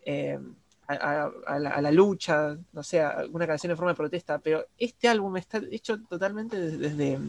eh, 0.06 0.38
a, 0.88 1.32
la, 1.60 1.70
a 1.70 1.82
la 1.82 1.92
lucha, 1.92 2.58
no 2.74 2.84
sé, 2.84 3.00
alguna 3.02 3.48
canción 3.48 3.72
en 3.72 3.78
forma 3.78 3.92
de 3.94 3.96
protesta, 3.98 4.38
pero 4.40 4.66
este 4.78 5.08
álbum 5.08 5.38
está 5.38 5.62
hecho 5.72 5.98
totalmente 6.04 6.60
desde, 6.60 6.78
desde, 6.78 7.20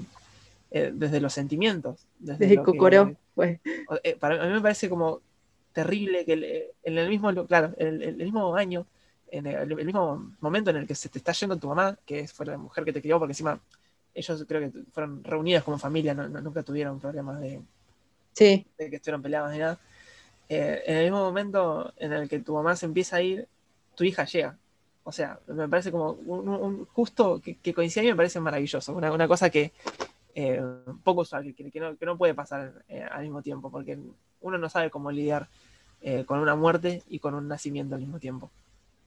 eh, 0.73 0.91
desde 0.93 1.21
los 1.21 1.33
sentimientos. 1.33 2.05
Desde, 2.19 2.47
Desde 2.47 2.55
lo 2.57 2.65
que- 2.65 3.17
pues. 3.35 3.61
eh, 4.03 4.17
para 4.19 4.43
a 4.43 4.47
mí 4.49 4.53
me 4.55 4.61
parece 4.61 4.89
como 4.89 5.21
terrible 5.75 6.25
que 6.25 6.35
el- 6.35 6.45
eh, 6.45 6.73
en 6.85 6.99
el 6.99 7.09
mismo, 7.11 7.33
claro, 7.47 7.75
el, 7.79 8.03
el- 8.03 8.17
mismo 8.17 8.57
año, 8.57 8.87
en 9.31 9.47
el, 9.47 9.73
el 9.79 9.87
mismo 9.87 10.33
momento 10.41 10.71
en 10.71 10.77
el 10.77 10.87
que 10.87 10.95
se 10.95 11.11
te 11.11 11.19
está 11.19 11.33
yendo 11.33 11.59
tu 11.59 11.69
mamá, 11.69 11.99
que 12.07 12.29
fue 12.29 12.47
la 12.47 12.59
mujer 12.59 12.85
que 12.85 12.93
te 12.95 13.03
crió, 13.03 13.19
porque 13.19 13.33
encima 13.33 13.61
ellos 14.15 14.45
creo 14.49 14.61
que 14.73 14.81
fueron 14.93 15.25
reunidas 15.25 15.65
como 15.65 15.79
familia, 15.79 16.15
no- 16.15 16.29
no- 16.29 16.41
nunca 16.41 16.63
tuvieron 16.63 17.01
problemas 17.01 17.41
de, 17.41 17.61
Sí, 18.35 18.67
de 18.79 18.91
que 18.91 18.97
estuvieron 18.97 19.23
peleados 19.23 19.53
ni 19.53 19.59
nada. 19.59 19.79
Eh, 20.49 20.83
en 20.87 20.97
el 20.99 21.05
mismo 21.05 21.21
momento 21.21 21.93
en 21.99 22.13
el 22.13 22.29
que 22.29 22.41
tu 22.41 22.55
mamá 22.55 22.77
se 22.77 22.87
empieza 22.87 23.17
a 23.17 23.23
ir, 23.23 23.49
tu 23.95 24.05
hija 24.05 24.25
llega. 24.25 24.59
O 25.05 25.13
sea, 25.13 25.39
me 25.49 25.69
parece 25.69 25.91
como 25.93 26.13
un, 26.13 26.49
un- 26.49 26.87
justo 26.87 27.41
que, 27.43 27.57
que 27.57 27.75
coincide 27.75 28.01
a 28.01 28.05
mí 28.05 28.11
me 28.11 28.17
parece 28.17 28.41
maravilloso. 28.41 28.93
Una, 28.95 29.13
una 29.13 29.29
cosa 29.29 29.51
que 29.51 29.73
eh, 30.35 30.63
poco 31.05 31.23
usual, 31.23 31.55
que, 31.55 31.71
que 31.71 31.81
no, 31.81 31.97
que 31.97 32.07
no 32.07 32.19
puede 32.19 32.35
pasar 32.35 32.85
eh, 32.89 33.03
al 33.03 33.23
mismo 33.23 33.43
tiempo, 33.43 33.71
porque 33.71 33.99
uno 34.45 34.59
no 34.59 34.69
sabe 34.69 34.91
cómo 34.91 35.11
lidiar 35.11 35.49
eh, 36.01 36.25
con 36.25 36.39
una 36.39 36.55
muerte 36.55 37.03
y 37.09 37.19
con 37.19 37.35
un 37.35 37.49
nacimiento 37.49 37.95
al 37.95 38.01
mismo 38.03 38.19
tiempo. 38.19 38.51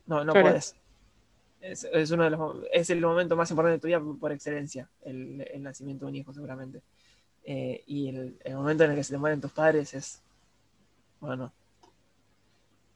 No, 0.08 0.24
no 0.26 0.34
Claro. 0.34 0.48
puedes. 0.50 0.76
Es, 1.62 1.84
es 1.86 2.12
uno 2.12 2.24
de 2.24 2.30
los, 2.32 2.58
es 2.72 2.90
el 2.90 3.02
momento 3.02 3.36
más 3.36 3.50
importante 3.52 3.78
de 3.78 3.80
tu 3.82 3.88
vida 3.88 4.02
por 4.20 4.32
excelencia, 4.32 4.90
el, 5.04 5.42
el 5.54 5.64
nacimiento 5.64 6.06
de 6.06 6.10
un 6.12 6.16
hijo, 6.16 6.34
seguramente. 6.34 6.82
Eh, 7.44 7.84
y 7.88 8.10
el, 8.10 8.38
el 8.44 8.56
momento 8.56 8.84
en 8.84 8.92
el 8.92 8.98
que 8.98 9.04
se 9.04 9.14
te 9.14 9.18
mueren 9.18 9.40
tus 9.42 9.52
padres 9.52 9.94
es. 9.94 10.22
Bueno. 11.20 11.52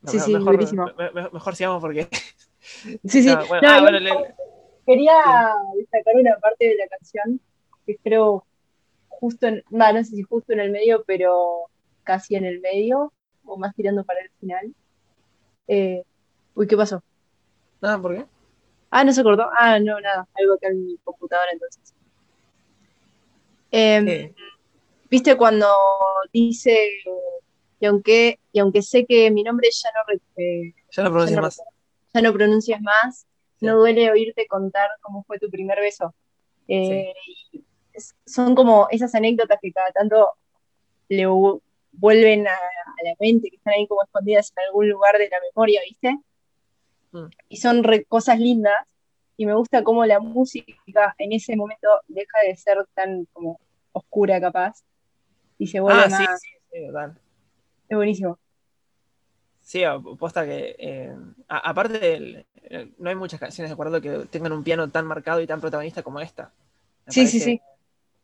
Sí, 0.06 0.20
sí, 0.20 0.34
mejor, 0.34 0.58
me- 0.98 1.12
me- 1.12 1.30
mejor 1.30 1.56
sigamos 1.56 1.80
porque. 1.82 2.08
sí, 3.06 3.22
sí. 3.24 3.28
No, 3.36 3.46
bueno, 3.48 3.62
No, 3.62 3.70
ah, 3.70 3.78
yo 3.78 3.82
bueno, 3.84 4.00
le- 4.00 4.36
quería 4.86 5.14
destacar 5.78 6.16
una 6.16 6.36
parte 6.40 6.68
de 6.70 6.76
la 6.76 6.88
canción 6.88 7.40
que 7.86 7.98
creo 7.98 8.46
justo 9.08 9.48
en, 9.48 9.64
va, 9.74 9.94
no 9.94 10.04
sé 10.04 10.16
si 10.16 10.24
justo 10.24 10.54
en 10.54 10.60
el 10.60 10.72
medio, 10.72 11.04
pero 11.06 11.66
casi 12.12 12.36
en 12.36 12.44
el 12.44 12.60
medio, 12.60 13.14
o 13.46 13.58
más 13.58 13.74
tirando 13.74 14.04
para 14.04 14.20
el 14.20 14.30
final. 14.38 14.76
Eh, 15.68 16.04
uy, 16.56 16.68
¿qué 16.68 16.76
pasó? 16.76 17.02
nada, 17.80 17.98
¿por 18.02 18.14
qué? 18.16 18.26
Ah, 18.90 19.06
no 19.06 19.14
se 19.14 19.22
acordó. 19.22 19.50
Ah, 19.58 19.80
no, 19.80 19.98
nada, 20.02 20.28
algo 20.34 20.56
acá 20.56 20.68
en 20.68 20.86
mi 20.86 20.98
computadora 21.06 21.50
entonces. 21.54 21.94
Em, 23.72 24.08
Eh, 24.10 24.36
¿Viste 25.10 25.38
cuando 25.38 25.68
dice, 26.34 26.90
y 27.80 27.86
aunque, 27.86 28.40
y 28.52 28.60
aunque 28.60 28.82
sé 28.82 29.06
que 29.06 29.32
mi 29.32 29.44
nombre 29.44 29.70
ya 29.72 29.90
no, 29.96 30.20
eh, 30.36 30.74
ya 30.92 31.04
no 31.04 31.10
pronuncias 31.12 31.38
no 31.38 31.42
más. 31.44 31.62
ya 32.14 32.22
no 32.22 32.34
pronuncias 32.34 32.82
más, 32.82 33.26
Sí. 33.60 33.66
no 33.68 33.78
duele 33.78 34.12
oírte 34.12 34.48
contar 34.48 34.90
cómo 35.02 35.24
fue 35.24 35.40
tu 35.40 35.50
primer 35.50 35.80
beso. 35.80 36.14
Eh, 36.68 37.14
son 38.26 38.54
como 38.56 38.88
esas 38.90 39.14
anécdotas 39.16 39.60
que 39.62 39.72
cada 39.72 39.92
tanto 39.92 40.30
le 41.10 41.26
vuelven 41.92 42.48
a, 42.48 42.54
a 42.54 43.04
la 43.04 43.14
mente, 43.20 43.50
que 43.50 43.58
están 43.58 43.74
ahí 43.74 43.88
como 43.88 44.04
escondidas 44.04 44.52
en 44.56 44.64
algún 44.68 44.90
lugar 44.90 45.18
de 45.18 45.30
la 45.30 45.38
memoria, 45.54 45.82
¿viste? 45.88 46.18
Mm. 47.12 47.26
Y 47.50 47.58
son 47.58 47.84
re- 47.84 48.06
cosas 48.06 48.40
lindas, 48.40 48.76
y 49.38 49.46
me 49.46 49.56
gusta 49.56 49.84
cómo 49.84 50.06
la 50.06 50.20
música 50.20 51.16
en 51.18 51.34
ese 51.34 51.56
momento 51.56 51.88
deja 52.08 52.40
de 52.48 52.56
ser 52.56 52.86
tan 52.94 53.26
como 53.34 53.60
oscura 53.92 54.40
capaz, 54.40 54.84
y 55.58 55.68
se 55.68 55.80
vuelve 55.80 56.02
Ah, 56.04 56.10
sí, 56.10 56.16
más... 56.24 56.42
sí. 56.42 56.50
Es 57.90 57.98
buenísimo. 57.98 58.40
Sí, 59.62 59.84
posta 60.18 60.46
que. 60.46 60.76
eh, 60.80 61.16
a- 61.48 61.70
aparte, 61.70 62.00
del- 62.00 62.46
eh, 62.64 62.92
no 62.98 63.10
hay 63.10 63.16
muchas 63.16 63.40
canciones 63.40 63.70
de 63.70 63.74
acuerdo 63.74 64.02
que 64.02 64.26
tengan 64.30 64.52
un 64.54 64.64
piano 64.64 64.90
tan 64.90 65.06
marcado 65.06 65.42
y 65.42 65.48
tan 65.48 65.62
protagonista 65.62 66.04
como 66.04 66.20
esta. 66.20 66.52
Me 67.06 67.14
Sí, 67.14 67.28
sí, 67.28 67.40
sí. 67.40 67.62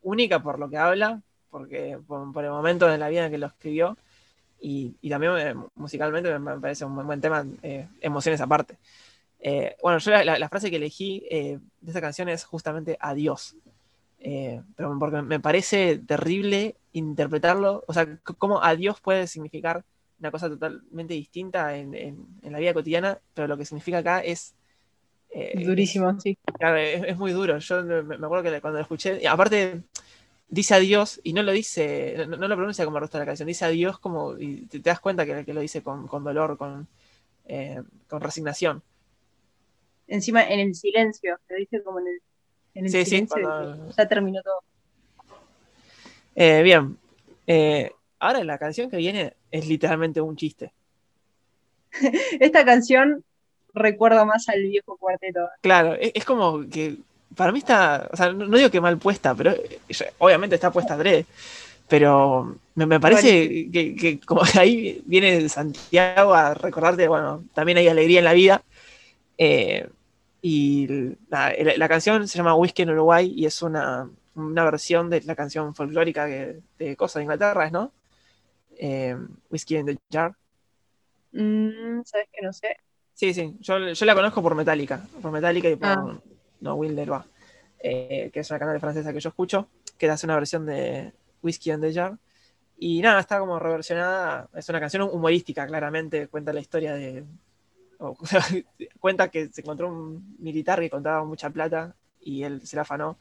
Única 0.02 0.42
por 0.42 0.58
lo 0.58 0.68
que 0.68 0.76
habla, 0.78 1.22
porque 1.50 1.98
por, 2.06 2.32
por 2.32 2.44
el 2.44 2.50
momento 2.50 2.92
en 2.92 3.00
la 3.00 3.08
vida 3.08 3.26
en 3.26 3.32
que 3.32 3.38
lo 3.38 3.46
escribió, 3.48 3.96
Y, 4.60 4.96
y 5.02 5.10
también 5.10 5.32
eh, 5.38 5.54
musicalmente 5.76 6.30
me, 6.32 6.38
me 6.56 6.60
parece 6.60 6.84
un 6.84 6.94
buen, 6.94 7.06
buen 7.06 7.20
tema, 7.20 7.46
eh, 7.62 7.88
emociones 8.00 8.40
aparte. 8.40 8.78
Eh, 9.40 9.76
bueno, 9.82 9.98
yo 9.98 10.10
la, 10.12 10.24
la- 10.24 10.38
la 10.38 10.48
frase 10.48 10.70
que 10.70 10.76
elegí 10.76 11.24
eh, 11.30 11.58
de 11.80 11.90
esta 11.90 12.00
canción 12.00 12.28
es 12.28 12.44
justamente 12.44 12.96
adiós. 13.00 13.56
Eh, 14.20 14.60
pero 14.76 14.98
porque 14.98 15.22
me 15.22 15.40
parece 15.40 15.98
terrible 15.98 16.76
interpretarlo, 16.92 17.84
o 17.86 17.92
sea, 17.92 18.18
cómo 18.38 18.62
adiós 18.62 19.00
puede 19.00 19.26
significar 19.28 19.84
una 20.20 20.30
cosa 20.32 20.48
totalmente 20.48 21.14
distinta 21.14 21.76
en, 21.76 21.94
en- 21.94 22.26
en 22.42 22.52
la 22.52 22.58
vida 22.58 22.74
cotidiana, 22.74 23.20
pero 23.34 23.48
lo 23.48 23.56
que 23.56 23.64
significa 23.64 23.98
acá 23.98 24.20
es... 24.20 24.54
eh, 25.30 25.62
Durísimo, 25.64 26.18
sí. 26.20 26.36
Claro, 26.58 26.76
es, 26.78 27.02
es 27.04 27.16
muy 27.18 27.32
duro. 27.32 27.58
Yo 27.58 27.82
me, 27.84 28.02
me 28.02 28.14
acuerdo 28.26 28.44
que 28.50 28.60
cuando 28.60 28.78
lo 28.78 28.82
escuché, 28.82 29.20
y 29.22 29.26
aparte 29.26 29.82
dice 30.48 30.74
adiós 30.74 31.20
y 31.22 31.32
no 31.32 31.42
lo 31.42 31.52
dice, 31.52 32.24
no, 32.28 32.36
no 32.36 32.48
lo 32.48 32.56
pronuncia 32.56 32.84
como 32.84 32.96
el 32.98 33.02
resto 33.02 33.18
de 33.18 33.22
la 33.22 33.26
canción, 33.26 33.46
dice 33.46 33.64
adiós 33.64 33.98
como, 33.98 34.38
y 34.38 34.62
te, 34.66 34.80
te 34.80 34.90
das 34.90 35.00
cuenta 35.00 35.24
que, 35.26 35.44
que 35.44 35.54
lo 35.54 35.60
dice 35.60 35.82
con, 35.82 36.06
con 36.06 36.24
dolor, 36.24 36.56
con, 36.56 36.86
eh, 37.46 37.82
con 38.08 38.20
resignación. 38.20 38.82
Encima 40.06 40.42
en 40.48 40.60
el 40.60 40.74
silencio, 40.74 41.38
te 41.46 41.56
dice 41.56 41.82
como 41.82 42.00
en 42.00 42.06
el, 42.08 42.22
en 42.74 42.84
el 42.86 42.90
Sí, 42.90 42.98
sí, 43.04 43.10
silencio. 43.10 43.36
cuando- 43.42 43.86
que 43.88 43.92
Ya 43.92 44.08
terminó 44.08 44.42
todo. 44.42 44.62
Eh, 46.34 46.62
bien, 46.62 46.96
Eh, 47.50 47.90
ahora 48.18 48.44
la 48.44 48.58
canción 48.58 48.90
que 48.90 48.98
viene 48.98 49.32
es 49.50 49.66
literalmente 49.66 50.20
un 50.20 50.36
chiste. 50.36 50.72
Esta 52.40 52.64
canción 52.64 53.24
recuerda 53.72 54.24
más 54.26 54.48
al 54.50 54.62
viejo 54.62 54.96
cuarteto. 54.98 55.48
Claro, 55.62 55.94
es, 55.94 56.12
es 56.14 56.24
como 56.26 56.68
que 56.68 56.98
para 57.38 57.52
mí 57.52 57.60
está, 57.60 58.08
o 58.12 58.16
sea, 58.16 58.32
no, 58.32 58.54
digo 58.58 58.70
que 58.70 58.80
mal 58.82 58.98
puesta, 58.98 59.34
pero 59.34 59.52
eh, 59.52 59.80
obviamente 60.18 60.56
está 60.56 60.70
puesta 60.70 60.94
adrede, 60.94 61.24
pero 61.88 62.56
me, 62.74 62.84
me 62.84 63.00
parece 63.00 63.70
que, 63.72 63.94
que 63.96 64.20
como 64.20 64.42
ahí 64.58 65.00
viene 65.06 65.48
Santiago 65.48 66.34
a 66.34 66.52
recordarte, 66.54 67.08
bueno, 67.08 67.44
también 67.54 67.78
hay 67.78 67.88
alegría 67.88 68.18
en 68.18 68.24
la 68.24 68.32
vida. 68.34 68.62
eh, 69.38 69.88
y 70.42 70.86
la, 71.30 71.52
la- 71.58 71.76
la 71.76 71.88
canción 71.88 72.28
se 72.28 72.38
llama 72.38 72.54
Whisky 72.54 72.82
en 72.82 72.90
Uruguay 72.90 73.32
y 73.34 73.44
es 73.46 73.60
una, 73.62 74.08
una 74.36 74.64
versión 74.64 75.10
de 75.10 75.20
la 75.22 75.34
canción 75.34 75.74
folclórica 75.74 76.26
que- 76.26 76.58
de 76.78 76.94
Cosa 76.96 77.18
de 77.18 77.24
Inglaterra, 77.24 77.70
¿no? 77.70 77.90
Eh, 78.78 79.16
Whiskey 79.50 79.78
in 79.78 79.86
the 79.86 79.96
Jar. 80.12 80.32
Mm, 81.32 82.02
¿Sabes 82.04 82.28
que 82.32 82.42
no 82.46 82.52
sé? 82.52 82.76
Sí, 83.14 83.34
sí, 83.34 83.56
yo, 83.60 83.78
yo 83.92 84.06
la 84.06 84.14
conozco 84.14 84.40
por 84.42 84.54
Metallica, 84.54 85.02
por 85.20 85.32
Metallica 85.32 85.68
y 85.68 85.74
por 85.76 85.88
Ah. 85.88 86.16
No 86.60 86.74
Wilder 86.74 87.12
va, 87.12 87.26
eh, 87.80 88.30
que 88.32 88.40
es 88.40 88.50
una 88.50 88.58
canal 88.58 88.80
francesa 88.80 89.12
que 89.12 89.20
yo 89.20 89.28
escucho, 89.28 89.68
que 89.96 90.08
hace 90.10 90.26
una 90.26 90.34
versión 90.36 90.66
de 90.66 91.12
Whiskey 91.42 91.72
and 91.72 91.82
the 91.82 91.92
Jar. 91.92 92.18
Y 92.78 93.00
nada, 93.00 93.20
está 93.20 93.38
como 93.40 93.58
reversionada, 93.58 94.48
es 94.54 94.68
una 94.68 94.80
canción 94.80 95.02
humorística, 95.02 95.66
claramente, 95.66 96.28
cuenta 96.28 96.52
la 96.52 96.60
historia 96.60 96.94
de... 96.94 97.24
o, 97.98 98.16
cuenta 99.00 99.28
que 99.28 99.48
se 99.48 99.62
encontró 99.62 99.88
un 99.88 100.36
militar 100.38 100.78
que 100.80 100.90
contaba 100.90 101.24
mucha 101.24 101.50
plata 101.50 101.94
y 102.20 102.42
él 102.44 102.64
se 102.66 102.76
la 102.76 102.82
afanó. 102.82 103.18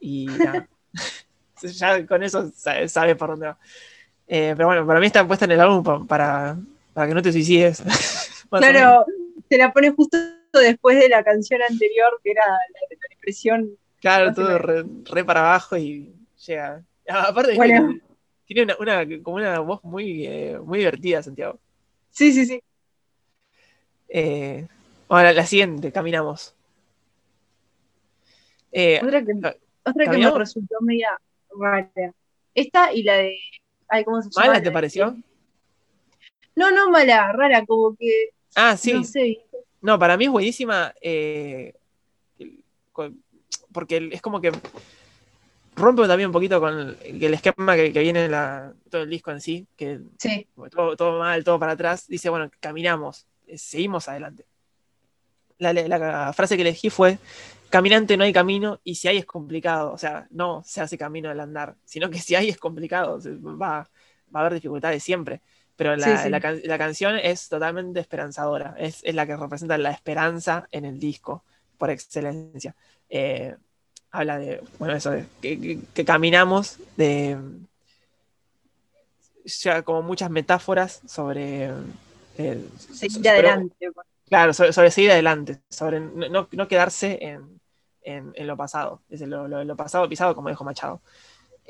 Y 0.00 0.26
nada, 0.26 0.66
ya 1.62 2.06
con 2.06 2.22
eso 2.22 2.50
sabe, 2.56 2.88
sabe 2.88 3.16
por 3.16 3.30
dónde 3.30 3.46
va. 3.48 3.58
Eh, 4.26 4.54
pero 4.56 4.68
bueno, 4.68 4.86
para 4.86 5.00
mí 5.00 5.06
está 5.06 5.26
puesta 5.26 5.44
en 5.44 5.50
el 5.50 5.60
álbum 5.60 5.82
pa- 5.82 6.04
para, 6.04 6.56
para 6.94 7.08
que 7.08 7.14
no 7.14 7.22
te 7.22 7.32
suicides. 7.32 7.82
Claro, 8.50 9.04
se 9.48 9.58
la 9.58 9.72
pone 9.72 9.90
justo 9.90 10.16
después 10.58 10.98
de 10.98 11.08
la 11.08 11.22
canción 11.22 11.62
anterior, 11.62 12.20
que 12.22 12.32
era 12.32 12.42
la 12.46 12.54
de 12.88 12.96
la 12.96 13.06
depresión. 13.10 13.76
Claro, 14.00 14.32
todo 14.34 14.58
re, 14.58 14.84
re 15.04 15.24
para 15.24 15.40
abajo 15.40 15.76
y 15.76 16.12
llega. 16.46 16.82
Ah, 17.08 17.26
Aparte, 17.28 17.54
Bueno. 17.54 17.94
tiene 18.46 18.62
una, 18.62 18.76
una- 19.04 19.22
como 19.22 19.36
una 19.36 19.58
voz 19.60 19.82
muy, 19.84 20.26
eh, 20.26 20.58
muy 20.58 20.78
divertida, 20.78 21.22
Santiago. 21.22 21.58
Sí, 22.10 22.32
sí, 22.32 22.46
sí. 22.46 22.62
Eh, 24.08 24.66
ahora, 25.08 25.32
la 25.32 25.46
siguiente, 25.46 25.92
caminamos. 25.92 26.54
Eh, 28.72 29.00
Otra 29.02 29.24
que, 29.24 29.32
otra 29.84 30.10
que 30.10 30.18
me 30.18 30.30
resultó 30.38 30.76
media 30.80 31.18
rara. 31.58 31.90
Esta 32.54 32.92
y 32.92 33.02
la 33.02 33.14
de. 33.14 33.36
Ay, 33.88 34.04
¿cómo 34.04 34.22
se 34.22 34.30
llama? 34.30 34.46
¿Mala 34.48 34.58
La 34.58 34.64
te 34.64 34.70
pareció? 34.70 35.16
No, 36.56 36.70
no 36.70 36.90
mala, 36.90 37.32
rara, 37.32 37.64
como 37.66 37.96
que. 37.96 38.30
Ah, 38.54 38.76
sí. 38.76 38.92
No 38.92 39.04
sé. 39.04 39.38
No, 39.82 39.98
para 39.98 40.16
mí 40.16 40.24
es 40.26 40.30
buenísima. 40.30 40.94
eh, 41.00 41.74
porque 43.72 44.08
es 44.12 44.20
como 44.20 44.40
que 44.40 44.52
rompe 45.76 46.06
también 46.06 46.28
un 46.28 46.32
poquito 46.32 46.60
con 46.60 46.96
el, 47.02 47.34
esquema 47.34 47.76
que, 47.76 47.92
que 47.92 48.00
viene 48.00 48.24
en 48.26 48.30
la, 48.32 48.72
todo 48.90 49.02
el 49.02 49.10
disco 49.10 49.30
en 49.30 49.40
sí, 49.40 49.66
que 49.76 50.00
Sí, 50.18 50.46
todo, 50.70 50.96
todo 50.96 51.18
mal, 51.18 51.42
todo 51.44 51.58
para 51.58 51.72
atrás, 51.72 52.06
dice, 52.08 52.28
bueno, 52.28 52.50
caminamos, 52.60 53.26
eh, 53.46 53.56
seguimos 53.56 54.08
adelante. 54.08 54.44
La, 55.58 55.72
la- 55.72 55.98
la 55.98 56.32
frase 56.32 56.56
que 56.56 56.62
elegí 56.62 56.90
fue, 56.90 57.18
caminante 57.70 58.16
no 58.16 58.24
hay 58.24 58.32
camino 58.32 58.80
y 58.84 58.94
si 58.96 59.08
hay 59.08 59.18
es 59.18 59.26
complicado, 59.26 59.92
o 59.92 59.98
sea, 59.98 60.26
no 60.30 60.62
se 60.66 60.80
hace 60.80 60.98
camino 60.98 61.30
al 61.30 61.40
andar, 61.40 61.76
sino 61.84 62.10
que 62.10 62.18
si 62.18 62.34
hay 62.34 62.48
es 62.48 62.56
complicado, 62.58 63.18
va, 63.42 63.88
va 64.34 64.40
a 64.40 64.40
haber 64.40 64.54
dificultades 64.54 65.02
siempre. 65.02 65.40
Pero 65.80 65.96
la, 65.96 66.18
Sí, 66.18 66.24
sí. 66.24 66.28
la 66.28 66.40
can- 66.40 66.60
la 66.62 66.76
canción 66.76 67.16
es 67.16 67.48
totalmente 67.48 68.00
esperanzadora, 68.00 68.74
es, 68.76 69.00
es 69.02 69.14
la 69.14 69.24
que 69.26 69.34
representa 69.34 69.78
la 69.78 69.90
esperanza 69.90 70.68
en 70.72 70.84
el 70.84 71.00
disco, 71.00 71.42
por 71.78 71.88
excelencia. 71.88 72.74
Eh, 73.08 73.56
habla 74.10 74.36
de, 74.38 74.62
bueno, 74.78 74.94
eso, 74.94 75.10
de 75.10 75.24
que, 75.40 75.58
que- 75.58 75.78
que 75.94 76.04
caminamos, 76.04 76.76
de 76.98 77.38
ya 79.46 79.80
como 79.82 80.02
muchas 80.02 80.28
metáforas 80.30 81.00
sobre... 81.06 81.70
eh, 82.36 82.62
seguir 82.92 83.26
adelante. 83.30 83.74
Claro, 84.28 84.52
sobre, 84.52 84.74
sobre 84.74 84.90
seguir 84.90 85.12
adelante, 85.12 85.60
sobre 85.70 85.98
no, 86.00 86.46
no- 86.52 86.68
quedarse 86.68 87.18
en, 87.22 87.58
en- 88.02 88.32
en 88.34 88.46
lo 88.46 88.54
pasado, 88.58 89.00
es 89.08 89.22
lo, 89.22 89.48
lo- 89.48 89.64
lo 89.64 89.76
pasado 89.76 90.06
pisado, 90.10 90.34
como 90.34 90.50
dijo 90.50 90.62
Machado. 90.62 91.00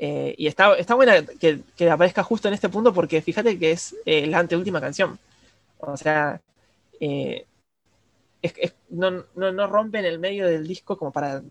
Eh, 0.03 0.33
y 0.35 0.47
está, 0.47 0.75
está 0.77 0.95
buena 0.95 1.23
que, 1.23 1.59
que 1.77 1.87
aparezca 1.87 2.23
justo 2.23 2.47
en 2.47 2.55
este 2.55 2.69
punto 2.69 2.91
porque 2.91 3.21
fíjate 3.21 3.59
que 3.59 3.69
es 3.69 3.95
eh, 4.03 4.25
la 4.25 4.39
anteúltima 4.39 4.81
canción. 4.81 5.19
O 5.77 5.95
sea, 5.95 6.41
eh, 6.99 7.45
es- 8.41 8.55
es- 8.57 8.73
no, 8.89 9.11
no, 9.35 9.51
no 9.51 9.67
rompe 9.67 9.99
en 9.99 10.05
el 10.05 10.17
medio 10.17 10.47
del 10.47 10.67
disco 10.67 10.97
como 10.97 11.11
para... 11.11 11.43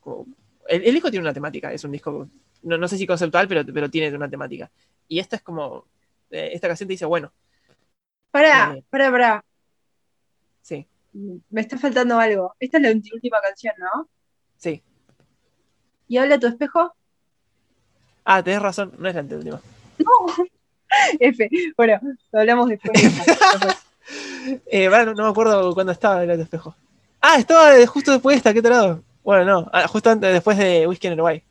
como- 0.00 0.26
el, 0.68 0.84
el 0.84 0.94
disco 0.94 1.10
tiene 1.10 1.22
una 1.24 1.34
temática, 1.34 1.70
es 1.70 1.84
un 1.84 1.92
disco, 1.92 2.28
no, 2.62 2.78
no 2.78 2.88
sé 2.88 2.96
si 2.96 3.06
conceptual, 3.06 3.46
pero, 3.46 3.62
pero 3.66 3.90
tiene 3.90 4.16
una 4.16 4.28
temática. 4.30 4.70
Y 5.06 5.18
esta 5.18 5.36
es 5.36 5.42
como, 5.42 5.84
esta 6.30 6.68
canción 6.68 6.86
te 6.88 6.94
dice, 6.94 7.04
bueno, 7.04 7.30
Pará, 8.30 8.74
pará, 8.90 9.10
pará. 9.10 9.44
sí, 10.62 10.86
Me 11.50 11.60
está 11.60 11.76
faltando 11.76 12.18
algo. 12.18 12.54
Esta 12.58 12.78
es 12.78 12.82
la 12.82 12.90
última 12.90 13.40
canción, 13.42 13.74
¿no? 13.78 14.08
sí. 14.56 14.82
¿Y 16.08 16.16
habla 16.16 16.38
tu 16.38 16.46
espejo? 16.46 16.95
Ah, 18.28 18.42
tenés 18.42 18.60
razón, 18.60 18.92
no 18.98 19.08
es 19.08 19.14
la 19.14 19.20
anteúltima. 19.20 19.60
F. 21.20 21.48
Bueno, 21.76 22.00
lo 22.32 22.40
hablamos 22.40 22.68
después. 22.68 23.00
de 23.00 23.08
esta. 23.32 23.78
Eh, 24.66 24.88
bueno, 24.88 25.14
no 25.14 25.22
me 25.24 25.30
acuerdo 25.30 25.72
cuándo 25.74 25.92
estaba 25.92 26.22
el 26.24 26.40
espejo. 26.40 26.74
Ah, 27.20 27.36
estaba 27.38 27.74
justo 27.86 28.10
después 28.12 28.34
de 28.34 28.38
esta, 28.38 28.52
qué 28.52 28.60
tarado. 28.62 29.02
Bueno, 29.22 29.44
no, 29.44 29.70
ah, 29.72 29.86
justo 29.88 30.10
antes, 30.10 30.32
después 30.32 30.58
de 30.58 30.86
Whisky 30.86 31.06
en 31.06 31.12
Uruguay. 31.14 31.42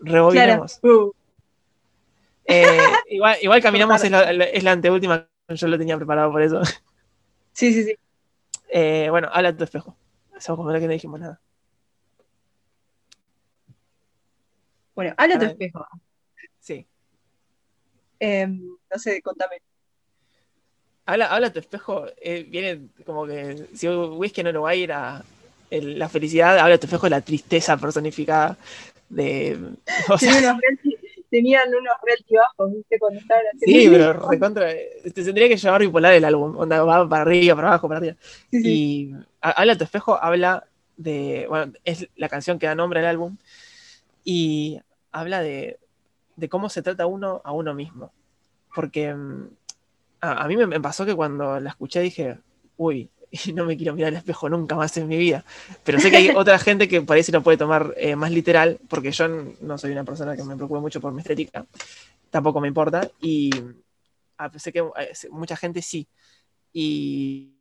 Claro. 0.00 0.14
Rebobinemos. 0.30 0.78
Uh, 0.82 1.12
Eh, 2.44 2.78
igual, 3.10 3.36
igual 3.42 3.62
caminamos 3.62 4.02
es 4.04 4.10
la, 4.10 4.30
es 4.30 4.62
la 4.62 4.72
anteúltima, 4.72 5.26
yo 5.48 5.68
lo 5.68 5.78
tenía 5.78 5.96
preparado 5.96 6.30
por 6.32 6.42
eso. 6.42 6.60
sí, 7.52 7.72
sí, 7.72 7.84
sí. 7.84 7.96
Eh, 8.68 9.08
bueno, 9.10 9.28
habla 9.32 9.56
tu 9.56 9.64
espejo. 9.64 9.96
Eso 10.36 10.56
como 10.56 10.72
que 10.72 10.80
no 10.80 10.92
dijimos 10.92 11.20
nada. 11.20 11.40
Bueno, 14.94 15.14
habla 15.16 15.38
tu 15.38 15.44
Ah. 15.44 15.48
espejo. 15.48 15.86
Sí. 16.60 16.86
Eh, 18.20 18.46
no 18.46 18.98
sé, 18.98 19.20
contame. 19.22 19.56
Habla, 21.06 21.26
habla 21.26 21.52
tu 21.52 21.58
espejo, 21.58 22.06
eh, 22.20 22.44
viene 22.48 22.88
como 23.04 23.26
que 23.26 23.66
si 23.74 23.88
Whisky 23.88 24.42
en 24.42 24.48
Uruguay 24.48 24.84
era 24.84 25.22
el- 25.70 25.98
la 25.98 26.08
felicidad, 26.08 26.58
habla 26.58 26.78
tu 26.78 26.86
espejo 26.86 27.06
es 27.06 27.10
la 27.10 27.20
tristeza 27.20 27.76
personificada 27.76 28.56
de. 29.08 29.58
o 30.14 30.18
sea, 30.18 30.38
unos 30.38 30.60
tenían 31.28 31.68
unos 31.74 31.94
realty 32.04 32.34
bajos, 32.36 32.72
¿viste? 32.74 32.98
Cuando 32.98 33.18
estaban 33.18 33.42
haciendo 33.54 33.80
Sí, 33.80 33.88
pero 33.90 34.12
recontra. 34.30 34.68
Te 35.02 35.10
tendría 35.24 35.48
que 35.48 35.56
llevar 35.56 35.80
bipolar 35.80 36.12
el 36.14 36.24
álbum. 36.26 36.56
Onda, 36.58 36.84
va 36.84 37.08
para 37.08 37.22
arriba, 37.22 37.56
para 37.56 37.68
abajo, 37.68 37.88
para 37.88 37.98
arriba. 37.98 38.16
Sí. 38.50 38.60
Y 38.64 39.12
ha- 39.40 39.50
Habla 39.52 39.76
tu 39.76 39.84
espejo, 39.84 40.22
habla 40.22 40.64
de. 40.96 41.46
Bueno, 41.48 41.72
es 41.84 42.06
la 42.16 42.28
canción 42.28 42.58
que 42.58 42.66
da 42.66 42.74
nombre 42.74 43.00
al 43.00 43.06
álbum. 43.06 43.36
Y 44.24 44.80
habla 45.12 45.40
de, 45.42 45.78
de 46.36 46.48
cómo 46.48 46.68
se 46.68 46.82
trata 46.82 47.06
uno 47.06 47.40
a 47.44 47.52
uno 47.52 47.74
mismo. 47.74 48.12
Porque 48.74 49.14
mm, 49.14 49.48
a, 50.20 50.44
a 50.44 50.48
mí 50.48 50.56
me, 50.56 50.66
me 50.66 50.80
pasó 50.80 51.04
que 51.06 51.14
cuando 51.14 51.60
la 51.60 51.70
escuché 51.70 52.00
dije, 52.00 52.38
uy, 52.76 53.10
no 53.54 53.64
me 53.64 53.76
quiero 53.76 53.94
mirar 53.94 54.10
al 54.10 54.16
espejo 54.18 54.48
nunca 54.48 54.76
más 54.76 54.96
en 54.96 55.08
mi 55.08 55.16
vida. 55.16 55.44
Pero 55.84 55.98
sé 56.00 56.10
que 56.10 56.16
hay 56.18 56.30
otra 56.36 56.58
gente 56.58 56.88
que 56.88 57.04
se 57.22 57.32
lo 57.32 57.42
puede 57.42 57.58
tomar 57.58 57.94
eh, 57.96 58.16
más 58.16 58.30
literal, 58.30 58.78
porque 58.88 59.12
yo 59.12 59.28
no 59.60 59.78
soy 59.78 59.92
una 59.92 60.04
persona 60.04 60.36
que 60.36 60.44
me 60.44 60.56
preocupe 60.56 60.80
mucho 60.80 61.00
por 61.00 61.12
mi 61.12 61.20
estética. 61.20 61.66
Tampoco 62.30 62.60
me 62.60 62.68
importa. 62.68 63.08
Y 63.20 63.50
Ah, 64.38 64.50
pensé 64.50 64.72
que 64.72 64.80
eh, 64.80 65.12
mucha 65.30 65.56
gente 65.56 65.82
sí. 65.82 66.08
Y 66.72 67.54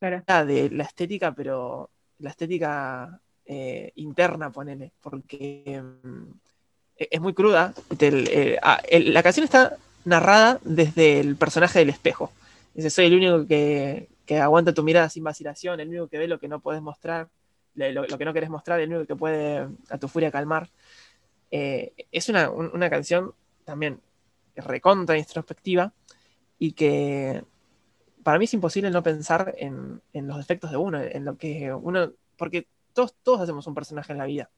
Claro. 0.00 0.24
de 0.46 0.70
la 0.70 0.84
estética, 0.84 1.32
pero 1.34 1.90
la 2.18 2.30
estética 2.30 3.20
eh, 3.52 3.92
interna, 3.96 4.50
ponele, 4.50 4.92
porque 5.00 5.82
mm, 6.02 6.30
e- 6.96 7.08
es 7.10 7.20
muy 7.20 7.34
cruda. 7.34 7.74
Eh, 8.00 8.56
ah, 8.62 8.80
la 8.90 9.22
canción 9.22 9.44
está 9.44 9.76
narrada 10.04 10.58
desde 10.64 11.20
el 11.20 11.36
personaje 11.36 11.78
del 11.80 11.90
espejo. 11.90 12.32
Dice, 12.74 12.90
soy 12.90 13.06
el 13.06 13.14
único 13.16 13.46
que, 13.46 14.08
que 14.24 14.38
aguanta 14.38 14.72
tu 14.72 14.82
mirada 14.82 15.08
sin 15.08 15.24
vacilación, 15.24 15.80
el 15.80 15.88
único 15.88 16.08
que 16.08 16.18
ve 16.18 16.26
lo 16.28 16.38
que 16.38 16.48
no 16.48 16.60
puedes 16.60 16.80
mostrar, 16.82 17.28
lo 17.74 18.18
que 18.18 18.24
no 18.24 18.32
querés 18.32 18.50
mostrar, 18.50 18.80
el 18.80 18.88
único 18.90 19.06
que 19.06 19.16
puede 19.16 19.68
a 19.90 19.98
tu 19.98 20.08
furia 20.08 20.30
calmar. 20.30 20.68
Eh, 21.50 21.92
es 22.10 22.28
una, 22.30 22.50
un- 22.50 22.70
una 22.72 22.88
canción 22.88 23.32
también 23.64 24.00
recontra 24.56 25.18
introspectiva 25.18 25.92
y 26.58 26.72
que 26.72 27.42
para 28.22 28.38
mí 28.38 28.44
es 28.44 28.54
imposible 28.54 28.90
no 28.90 29.02
pensar 29.02 29.54
en, 29.58 30.00
en 30.12 30.26
los 30.26 30.36
defectos 30.36 30.70
de 30.70 30.76
uno, 30.76 31.00
en 31.02 31.24
lo 31.24 31.36
que 31.36 31.72
uno, 31.74 32.12
porque 32.36 32.66
todos, 32.92 33.14
todos 33.22 33.40
hacemos 33.40 33.66
un 33.66 33.74
personaje 33.74 34.12
en 34.12 34.18
la 34.18 34.26
vida. 34.26 34.50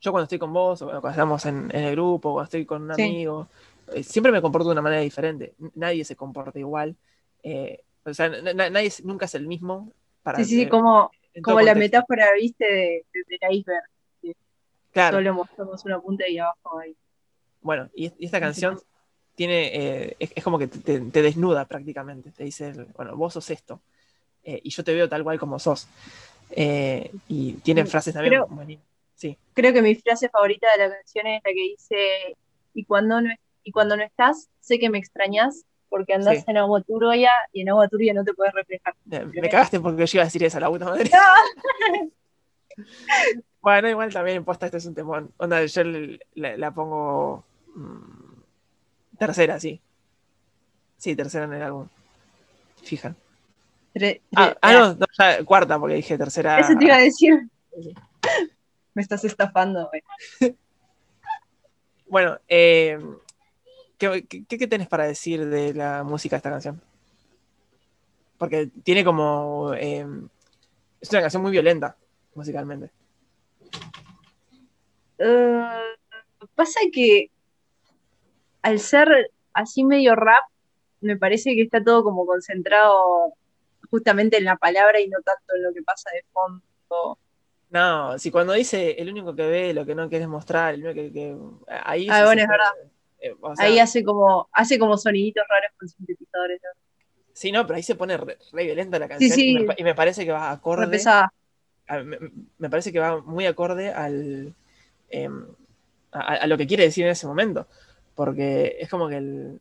Yo 0.00 0.12
cuando 0.12 0.24
estoy 0.24 0.38
con 0.38 0.52
vos, 0.52 0.80
o 0.82 0.86
cuando 0.86 1.10
estamos 1.10 1.44
en, 1.46 1.70
en 1.74 1.84
el 1.84 1.92
grupo, 1.92 2.32
cuando 2.32 2.44
estoy 2.44 2.64
con 2.64 2.82
un 2.82 2.94
Sí. 2.94 3.02
amigo, 3.02 3.48
eh, 3.92 4.02
siempre 4.02 4.32
me 4.32 4.40
comporto 4.40 4.68
de 4.68 4.72
una 4.72 4.82
manera 4.82 5.02
diferente. 5.02 5.54
Nadie 5.74 6.04
se 6.04 6.16
comporta 6.16 6.58
igual. 6.58 6.96
eh, 7.42 7.82
o 8.04 8.12
sea, 8.14 8.28
na- 8.28 8.52
na- 8.54 8.70
nadie 8.70 8.90
nunca 9.04 9.24
es 9.26 9.34
el 9.34 9.46
mismo. 9.46 9.92
Para, 10.22 10.38
Sí, 10.38 10.44
sí, 10.44 10.62
eh, 10.62 10.68
como, 10.68 11.10
como 11.42 11.60
la 11.60 11.74
metáfora, 11.74 12.32
viste, 12.34 12.64
de, 12.64 13.06
de- 13.12 13.38
del 13.40 13.52
iceberg. 13.56 13.84
Claro. 14.92 15.18
Solo 15.18 15.34
mostramos 15.34 15.84
una 15.84 16.00
punta 16.00 16.28
y 16.28 16.38
abajo 16.38 16.78
hay. 16.78 16.96
Bueno, 17.60 17.88
y, 17.94 18.06
y 18.18 18.24
esta 18.26 18.40
canción 18.40 18.78
tiene, 19.36 19.70
eh, 20.08 20.16
es, 20.18 20.32
es 20.34 20.42
como 20.44 20.58
que 20.58 20.66
te, 20.66 20.78
te- 20.80 21.00
te 21.00 21.22
desnuda 21.22 21.64
prácticamente. 21.66 22.30
Te 22.32 22.44
dice, 22.44 22.72
bueno, 22.96 23.16
vos 23.16 23.34
sos 23.34 23.48
esto. 23.50 23.80
eh, 24.42 24.60
y 24.64 24.70
yo 24.70 24.82
te 24.82 24.94
veo 24.94 25.08
tal 25.08 25.22
cual 25.22 25.38
como 25.38 25.58
sos. 25.58 25.86
Eh, 26.52 27.10
y 27.28 27.52
tiene 27.54 27.84
Mm, 27.84 27.86
frases 27.86 28.14
también 28.14 28.42
creo-. 28.44 28.78
Sí, 29.14 29.36
Creo 29.54 29.72
que 29.72 29.82
mi 29.82 29.94
frase 29.94 30.28
favorita 30.30 30.66
de 30.72 30.88
la 30.88 30.94
canción 30.96 31.26
es 31.26 31.42
la 31.44 31.50
que 31.50 31.62
dice, 31.62 32.36
y 32.74 32.84
cuando 32.84 33.20
no, 33.20 33.30
y 33.62 33.70
cuando 33.72 33.96
no 33.96 34.02
estás, 34.02 34.48
sé 34.60 34.78
que 34.78 34.88
me 34.88 34.98
extrañas 34.98 35.64
porque 35.90 36.14
andás 36.14 36.38
Sí. 36.38 36.44
en 36.46 36.56
agua 36.56 36.80
turbia 36.82 37.30
y 37.52 37.60
en 37.62 37.68
agua 37.68 37.88
turbia 37.88 38.14
no 38.14 38.24
te 38.24 38.32
puedes 38.32 38.54
reflejar. 38.54 38.94
Eh, 39.10 39.26
me 39.34 39.48
cagaste 39.48 39.80
porque 39.80 40.06
yo 40.06 40.16
iba 40.18 40.22
a 40.22 40.26
decir 40.26 40.42
esa, 40.44 40.60
la 40.60 40.68
puta 40.70 40.86
madre. 40.86 41.10
bueno, 43.60 43.88
igual 43.88 44.12
también 44.12 44.44
posta 44.44 44.66
este 44.66 44.78
es 44.78 44.86
un 44.86 44.94
temón. 44.94 45.30
Onda, 45.36 45.64
yo 45.66 45.82
la 46.34 46.70
pongo 46.72 47.44
mm, 47.74 49.16
tercera, 49.18 49.60
sí. 49.60 49.80
Sí, 50.96 51.16
tercera 51.16 51.44
en 51.44 51.54
el 51.54 51.62
álbum. 51.62 51.88
Fija. 52.82 53.14
Tre- 53.92 54.20
Ah, 54.36 54.50
tre- 54.50 54.58
ah, 54.62 54.72
no, 54.72 54.94
no, 54.94 55.06
ya 55.18 55.44
cuarta 55.44 55.78
porque 55.78 55.96
dije 55.96 56.16
tercera. 56.16 56.58
Eso 56.60 56.74
te 56.78 56.84
iba 56.84 56.94
a 56.96 56.98
decir. 57.00 57.48
Me 58.94 59.02
estás 59.02 59.24
estafando, 59.24 59.88
güey. 59.88 60.02
Bueno, 62.06 62.38
eh, 62.48 62.98
¿qué, 63.96 64.26
qué, 64.26 64.44
qué 64.44 64.66
tenés 64.66 64.88
para 64.88 65.04
decir 65.04 65.46
de 65.46 65.72
la 65.74 66.02
música 66.02 66.34
de 66.34 66.38
esta 66.38 66.50
canción? 66.50 66.82
Porque 68.36 68.66
tiene 68.82 69.04
como... 69.04 69.72
eh, 69.74 70.04
es 71.00 71.10
una 71.10 71.20
canción 71.20 71.40
muy 71.40 71.52
violenta, 71.52 71.96
musicalmente. 72.34 72.90
Eh, 75.18 75.64
pasa 76.56 76.80
que 76.92 77.30
al 78.62 78.80
ser 78.80 79.30
así 79.52 79.84
medio 79.84 80.16
rap, 80.16 80.42
me 81.00 81.16
parece 81.16 81.54
que 81.54 81.62
está 81.62 81.80
todo 81.82 82.02
como 82.02 82.26
concentrado 82.26 83.34
justamente 83.90 84.36
en 84.38 84.44
la 84.44 84.56
palabra 84.56 85.00
y 85.00 85.08
no 85.08 85.18
tanto 85.22 85.54
en 85.56 85.62
lo 85.64 85.72
que 85.74 85.82
pasa 85.82 86.10
de 86.12 86.24
fondo. 86.32 87.18
No, 87.70 88.18
si 88.18 88.30
cuando 88.30 88.52
dice 88.52 88.92
el 88.98 89.10
único 89.10 89.34
que 89.36 89.46
ve 89.46 89.74
lo 89.74 89.86
que 89.86 89.94
no 89.94 90.08
quieres 90.08 90.26
mostrar, 90.28 90.74
el 90.74 90.84
único 90.84 90.94
que... 90.94 91.12
que- 91.12 91.36
ahí 91.84 92.08
Ah, 92.10 92.24
bueno, 92.24 92.42
es 92.42 92.48
verdad. 92.48 92.70
eh, 93.20 93.34
o 93.40 93.54
sea, 93.54 93.64
Ahí 93.66 93.78
hace 93.78 94.02
como, 94.02 94.48
hace 94.52 94.78
como 94.78 94.96
soniditos 94.98 95.44
raros 95.48 95.70
con 95.78 95.88
sintetizadores. 95.88 96.60
¿no? 96.62 96.68
Sí, 97.32 97.52
no, 97.52 97.64
pero 97.66 97.76
ahí 97.76 97.82
se 97.84 97.94
pone 97.94 98.16
re, 98.16 98.38
re 98.52 98.64
violenta 98.64 98.98
la 98.98 99.08
canción 99.08 99.30
sí. 99.30 99.50
Y, 99.50 99.54
me, 99.60 99.64
pa- 99.66 99.74
y 99.78 99.84
me 99.84 99.94
parece 99.94 100.24
que 100.24 100.32
va 100.32 100.50
acorde... 100.50 101.00
a- 101.06 101.30
me, 102.04 102.18
me 102.58 102.70
parece 102.70 102.92
que 102.92 102.98
va 103.00 103.20
muy 103.20 103.46
acorde 103.46 103.90
al 103.92 104.54
em, 105.08 105.46
a, 106.12 106.20
a 106.34 106.46
lo 106.48 106.56
que 106.58 106.66
quiere 106.66 106.84
decir 106.84 107.04
en 107.04 107.10
ese 107.12 107.26
momento. 107.28 107.68
Porque 108.16 108.76
es 108.80 108.88
como 108.90 109.08
que 109.08 109.16
el, 109.16 109.60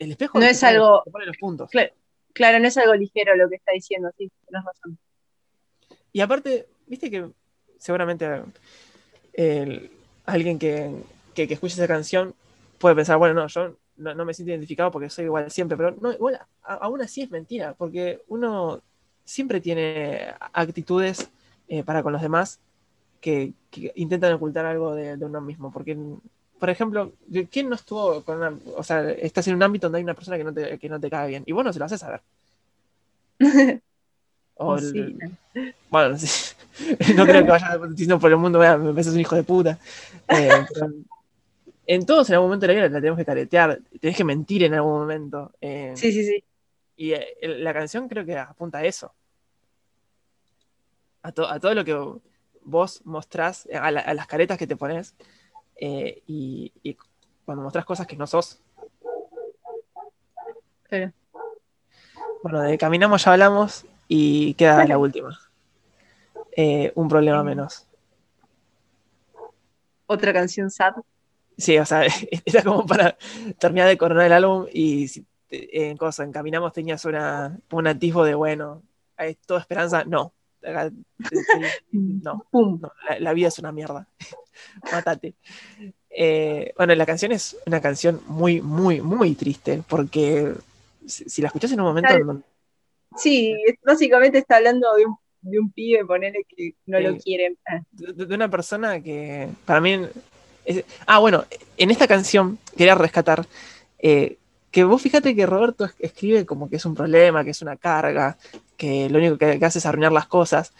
el 0.00 0.10
espejo 0.10 0.38
No 0.40 0.44
es 0.46 0.62
algo- 0.64 1.04
pone 1.10 1.26
los 1.26 1.36
puntos. 1.38 1.70
Claro, 1.70 1.92
claro, 2.36 2.60
no 2.60 2.68
es 2.68 2.76
algo 2.76 2.94
ligero 2.94 3.34
lo 3.34 3.48
que 3.48 3.56
está 3.56 3.72
diciendo, 3.72 4.10
sí, 4.16 4.30
tienes 4.46 4.64
razón. 4.64 4.98
Y 6.12 6.20
aparte, 6.20 6.66
viste 6.86 7.10
que 7.10 7.30
seguramente 7.78 8.26
alguien 10.26 10.58
que, 10.58 11.02
que, 11.34 11.42
escuche 11.44 11.74
esa 11.74 11.88
canción 11.88 12.34
puede 12.78 12.94
pensar, 12.94 13.16
bueno, 13.16 13.34
no, 13.34 13.46
yo 13.46 13.76
no, 13.96 14.24
me 14.24 14.34
siento 14.34 14.50
identificado 14.50 14.90
porque 14.90 15.08
soy 15.08 15.24
igual 15.24 15.50
siempre, 15.50 15.76
pero 15.78 15.96
no, 16.00 16.12
igual 16.12 16.38
a- 16.62 16.74
aún 16.74 17.00
así 17.00 17.22
es 17.22 17.30
mentira, 17.30 17.74
porque 17.74 18.20
uno 18.28 18.82
siempre 19.24 19.60
tiene 19.60 20.34
actitudes 20.52 21.30
eh, 21.68 21.82
para 21.84 22.02
con 22.02 22.12
los 22.12 22.22
demás 22.22 22.60
que, 23.20 23.54
intentan 23.94 24.34
ocultar 24.34 24.66
algo 24.66 24.94
de 24.94 25.14
uno 25.24 25.40
mismo, 25.40 25.72
porque, 25.72 25.96
por 26.58 26.70
ejemplo, 26.70 27.12
¿quién 27.50 27.68
no 27.68 27.74
estuvo 27.74 28.22
con 28.22 28.38
una, 28.38 28.58
o 28.76 28.82
sea, 28.82 29.10
estás 29.10 29.46
en 29.48 29.54
un 29.56 29.62
ámbito 29.62 29.86
donde 29.86 29.98
hay 29.98 30.04
una 30.04 30.14
persona 30.14 30.36
que 30.38 30.44
no 30.44 30.52
te, 30.54 30.78
que 30.78 30.88
no 30.88 30.98
te 31.00 31.10
cae 31.10 31.28
bien, 31.28 31.42
y 31.46 31.52
vos 31.52 31.64
no 31.64 31.72
se 31.72 31.78
lo 31.78 31.84
haces 31.84 32.00
saber. 32.00 32.20
O 34.58 34.78
el- 34.78 34.82
sí. 34.90 35.62
bueno, 35.90 36.08
no 36.10 36.18
sé. 36.18 36.54
no 37.14 37.26
creo 37.26 37.44
que 37.44 37.50
vaya 37.50 37.78
diciendo 37.90 38.18
por 38.18 38.30
el 38.30 38.38
mundo, 38.38 38.58
"Vea, 38.58 38.78
me 38.78 38.90
parece 38.92 39.10
un 39.10 39.20
hijo 39.20 39.34
de 39.36 39.42
puta. 39.42 39.78
Eh, 40.28 40.50
pero 40.72 40.92
en 41.86 42.06
todos 42.06 42.28
en 42.30 42.34
algún 42.36 42.48
momento 42.48 42.66
de 42.66 42.68
la 42.72 42.80
vida 42.80 42.88
la 42.88 43.00
tenemos 43.00 43.18
que 43.18 43.24
caretear, 43.26 43.78
tenés 44.00 44.16
que 44.16 44.24
mentir 44.24 44.62
en 44.64 44.72
algún 44.72 44.92
momento. 44.98 45.52
eh, 45.60 45.92
sí, 45.94 46.10
sí, 46.10 46.24
sí. 46.24 46.42
Y 46.96 47.12
eh, 47.12 47.26
la 47.42 47.74
canción 47.74 48.08
creo 48.08 48.24
que 48.24 48.38
apunta 48.38 48.78
a 48.78 48.84
eso. 48.86 49.12
A, 51.22 51.32
to- 51.32 51.48
a 51.48 51.60
todo 51.60 51.74
lo 51.74 51.84
que 51.84 51.94
vos 52.64 53.02
mostrás, 53.04 53.68
a, 53.78 53.90
la- 53.90 54.00
a 54.00 54.14
las 54.14 54.26
caretas 54.26 54.56
que 54.58 54.66
te 54.66 54.76
pones, 54.76 55.14
eh, 55.78 56.22
y, 56.26 56.72
y 56.82 56.96
cuando 57.44 57.62
mostrás 57.64 57.84
cosas 57.84 58.06
que 58.06 58.16
no 58.16 58.26
sos. 58.26 58.60
Claro. 60.84 61.12
Bueno, 62.42 62.60
de 62.62 62.78
Caminamos 62.78 63.24
ya 63.24 63.32
hablamos 63.32 63.84
y 64.08 64.54
queda 64.54 64.76
Bueno. 64.76 64.88
la 64.88 64.98
última. 64.98 65.38
Eh, 66.56 66.92
un 66.94 67.08
problema 67.08 67.42
Mm. 67.42 67.46
menos. 67.46 67.86
Otra 70.06 70.32
canción 70.32 70.70
sad. 70.70 70.94
Sí, 71.58 71.78
o 71.78 71.84
sea, 71.84 72.02
era 72.44 72.62
como 72.62 72.86
para 72.86 73.16
terminar 73.58 73.88
de 73.88 73.98
coronar 73.98 74.26
el 74.26 74.32
álbum 74.32 74.66
y 74.72 75.06
en 75.50 75.96
cosa, 75.96 76.22
en 76.24 76.32
Caminamos 76.32 76.72
tenías 76.72 77.04
una, 77.04 77.58
un 77.70 77.86
atisbo 77.86 78.24
de, 78.24 78.34
bueno, 78.34 78.82
hay 79.16 79.34
toda 79.34 79.60
esperanza. 79.60 80.04
No. 80.04 80.32
Te- 80.70 80.90
te- 81.30 81.70
No, 81.92 82.44
Pum. 82.50 82.78
no, 82.80 82.92
la, 83.08 83.20
la 83.20 83.32
vida 83.32 83.48
es 83.48 83.58
una 83.58 83.72
mierda. 83.72 84.06
Mátate. 84.92 85.34
Eh, 86.10 86.72
bueno, 86.76 86.94
la 86.94 87.06
canción 87.06 87.32
es 87.32 87.56
una 87.66 87.80
canción 87.80 88.20
muy, 88.26 88.60
muy, 88.60 89.00
muy 89.00 89.34
triste 89.34 89.82
porque 89.88 90.52
si, 91.06 91.28
si 91.28 91.42
la 91.42 91.48
escuchás 91.48 91.72
en 91.72 91.80
un 91.80 91.86
momento 91.86 92.08
Claro. 92.14 92.42
Sí, 93.16 93.54
básicamente 93.84 94.38
está 94.38 94.56
hablando 94.56 94.94
de 94.94 95.06
un, 95.06 95.16
de 95.42 95.58
un 95.58 95.70
pibe, 95.72 96.04
ponele 96.04 96.44
que 96.48 96.74
no 96.86 97.00
lo 97.00 97.12
Sí. 97.12 97.18
quieren. 97.20 97.56
De, 97.92 98.26
de 98.26 98.34
una 98.34 98.50
persona 98.50 99.00
que 99.00 99.48
para 99.64 99.80
mí 99.80 100.00
es- 100.64 100.84
ah 101.06 101.18
bueno 101.20 101.44
en 101.76 101.90
esta 101.90 102.06
canción 102.08 102.58
quería 102.76 102.94
rescatar 102.94 103.46
eh, 103.98 104.36
que 104.76 104.84
vos 104.84 105.00
fíjate 105.06 105.34
que 105.34 105.46
Roberto 105.46 105.86
es- 105.86 105.94
escribe 106.10 106.44
como 106.50 106.68
que 106.68 106.76
es 106.76 106.84
un 106.84 106.94
problema 106.94 107.44
que 107.44 107.52
es 107.56 107.62
una 107.62 107.76
carga 107.78 108.36
que 108.76 109.08
lo 109.10 109.18
único 109.18 109.38
que, 109.38 109.58
que 109.58 109.64
hace 109.64 109.78
es 109.80 109.86
arruinar 109.86 110.12
las 110.12 110.26
cosas 110.26 110.74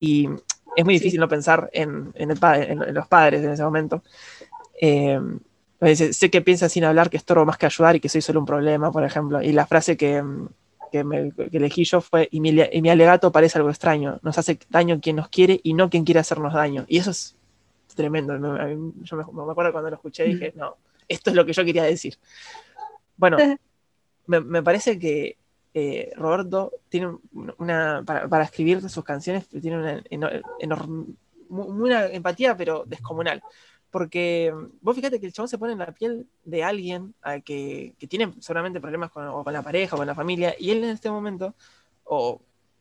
y 0.00 0.28
es 0.76 0.84
muy 0.86 0.94
Sí. 0.94 1.00
difícil 1.00 1.20
no 1.20 1.28
pensar 1.28 1.70
en, 1.72 2.12
en 2.14 2.30
el 2.30 2.38
pa- 2.38 2.58
en- 2.62 2.82
en 2.82 2.94
los 2.94 3.08
padres 3.08 3.44
en 3.44 3.50
ese 3.52 3.62
momento 3.70 4.02
Eh, 4.80 5.20
dice, 5.80 6.12
sé 6.12 6.30
que 6.30 6.42
piensa 6.42 6.68
sin 6.68 6.84
hablar 6.84 7.10
que 7.10 7.18
estorbo 7.18 7.44
más 7.46 7.58
que 7.58 7.66
ayudar 7.66 7.96
y 7.96 8.00
que 8.00 8.08
soy 8.10 8.22
solo 8.22 8.40
un 8.40 8.46
problema 8.46 8.92
por 8.92 9.04
ejemplo 9.04 9.42
y 9.42 9.52
la 9.52 9.66
frase 9.66 9.96
que 9.96 10.22
que, 10.92 11.04
me- 11.04 11.32
que 11.50 11.56
elegí 11.58 11.84
yo 11.84 12.00
fue, 12.00 12.28
y 12.30 12.40
mi, 12.40 12.50
y 12.72 12.82
mi 12.82 12.90
alegato 12.90 13.32
parece 13.32 13.58
algo 13.58 13.70
extraño, 13.70 14.18
nos 14.22 14.38
hace 14.38 14.58
daño 14.70 15.00
quien 15.02 15.16
nos 15.16 15.28
quiere 15.28 15.60
y 15.62 15.74
no 15.74 15.90
quien 15.90 16.04
quiere 16.04 16.20
hacernos 16.20 16.54
daño. 16.54 16.84
Y 16.88 16.98
eso 16.98 17.10
es 17.10 17.36
tremendo. 17.96 18.34
Yo 18.38 19.16
me, 19.18 19.24
me 19.46 19.52
acuerdo 19.52 19.72
cuando 19.72 19.90
lo 19.90 19.96
escuché 19.96 20.26
y 20.26 20.30
dije, 20.34 20.52
no, 20.56 20.76
esto 21.08 21.30
es 21.30 21.36
lo 21.36 21.44
que 21.46 21.52
yo 21.52 21.64
quería 21.64 21.84
decir. 21.84 22.18
Bueno, 23.16 23.36
me, 24.26 24.40
me 24.40 24.62
parece 24.62 24.98
que 24.98 25.36
eh, 25.74 26.10
Roberto 26.16 26.72
tiene 26.88 27.16
una, 27.58 28.02
para, 28.06 28.28
para 28.28 28.44
escribir 28.44 28.88
sus 28.88 29.04
canciones, 29.04 29.46
tiene 29.48 29.78
una, 29.78 30.02
eno- 30.10 30.30
enorm- 30.60 31.14
mu- 31.48 31.64
una 31.64 32.06
empatía, 32.06 32.56
pero 32.56 32.84
descomunal. 32.86 33.42
porque 33.90 34.52
vos 34.80 34.96
fíjate 34.96 35.20
que 35.20 35.26
el 35.26 35.32
chabón 35.32 35.48
se 35.48 35.58
pone 35.58 35.72
en 35.72 35.78
la 35.78 35.92
piel 35.92 36.26
de 36.44 36.64
alguien 36.64 37.14
que, 37.44 37.94
tiene 38.08 38.34
seguramente 38.40 38.80
problemas 38.80 39.10
con, 39.10 39.44
con 39.44 39.52
la 39.52 39.62
pareja 39.62 39.96
o 39.96 39.98
con 39.98 40.06
la 40.06 40.14
familia, 40.14 40.54
y 40.58 40.70
él 40.70 40.84
en 40.84 40.90
este 40.90 41.10
momento, 41.10 41.54
o 42.04 42.40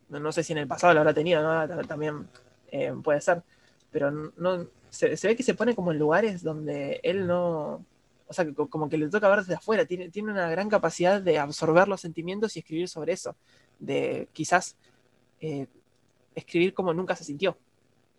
no 0.10 0.32
sé 0.32 0.44
si 0.44 0.54
en 0.54 0.60
el 0.60 0.68
pasado 0.68 0.94
lo 0.94 1.02
habrá 1.02 1.14
tenido, 1.14 1.42
también 1.88 2.28
eh, 2.72 2.94
puede 3.04 3.22
ser, 3.22 3.44
pero 3.92 4.12
no, 4.12 4.68
se, 4.90 5.10
ve 5.10 5.36
que 5.36 5.44
se 5.44 5.54
pone 5.54 5.76
como 5.76 5.92
en 5.92 6.00
lugares 6.00 6.44
donde 6.44 7.00
él 7.04 7.28
no, 7.28 7.86
o 8.28 8.34
sea, 8.34 8.46
como 8.54 8.90
que 8.90 8.98
le 8.98 9.10
toca 9.10 9.30
ver 9.30 9.40
desde 9.40 9.56
afuera, 9.56 9.86
tiene, 9.86 10.10
tiene 10.10 10.32
una 10.32 10.50
gran 10.50 10.70
capacidad 10.70 11.22
de 11.22 11.38
absorber 11.38 11.88
los 11.88 12.02
sentimientos 12.02 12.56
y 12.56 12.60
escribir 12.60 12.88
sobre 12.88 13.14
eso, 13.14 13.36
de 13.80 14.28
quizás 14.34 14.76
eh, 15.42 15.68
escribir 16.34 16.74
como 16.74 16.94
nunca 16.94 17.16
se 17.16 17.24
sintió. 17.24 17.58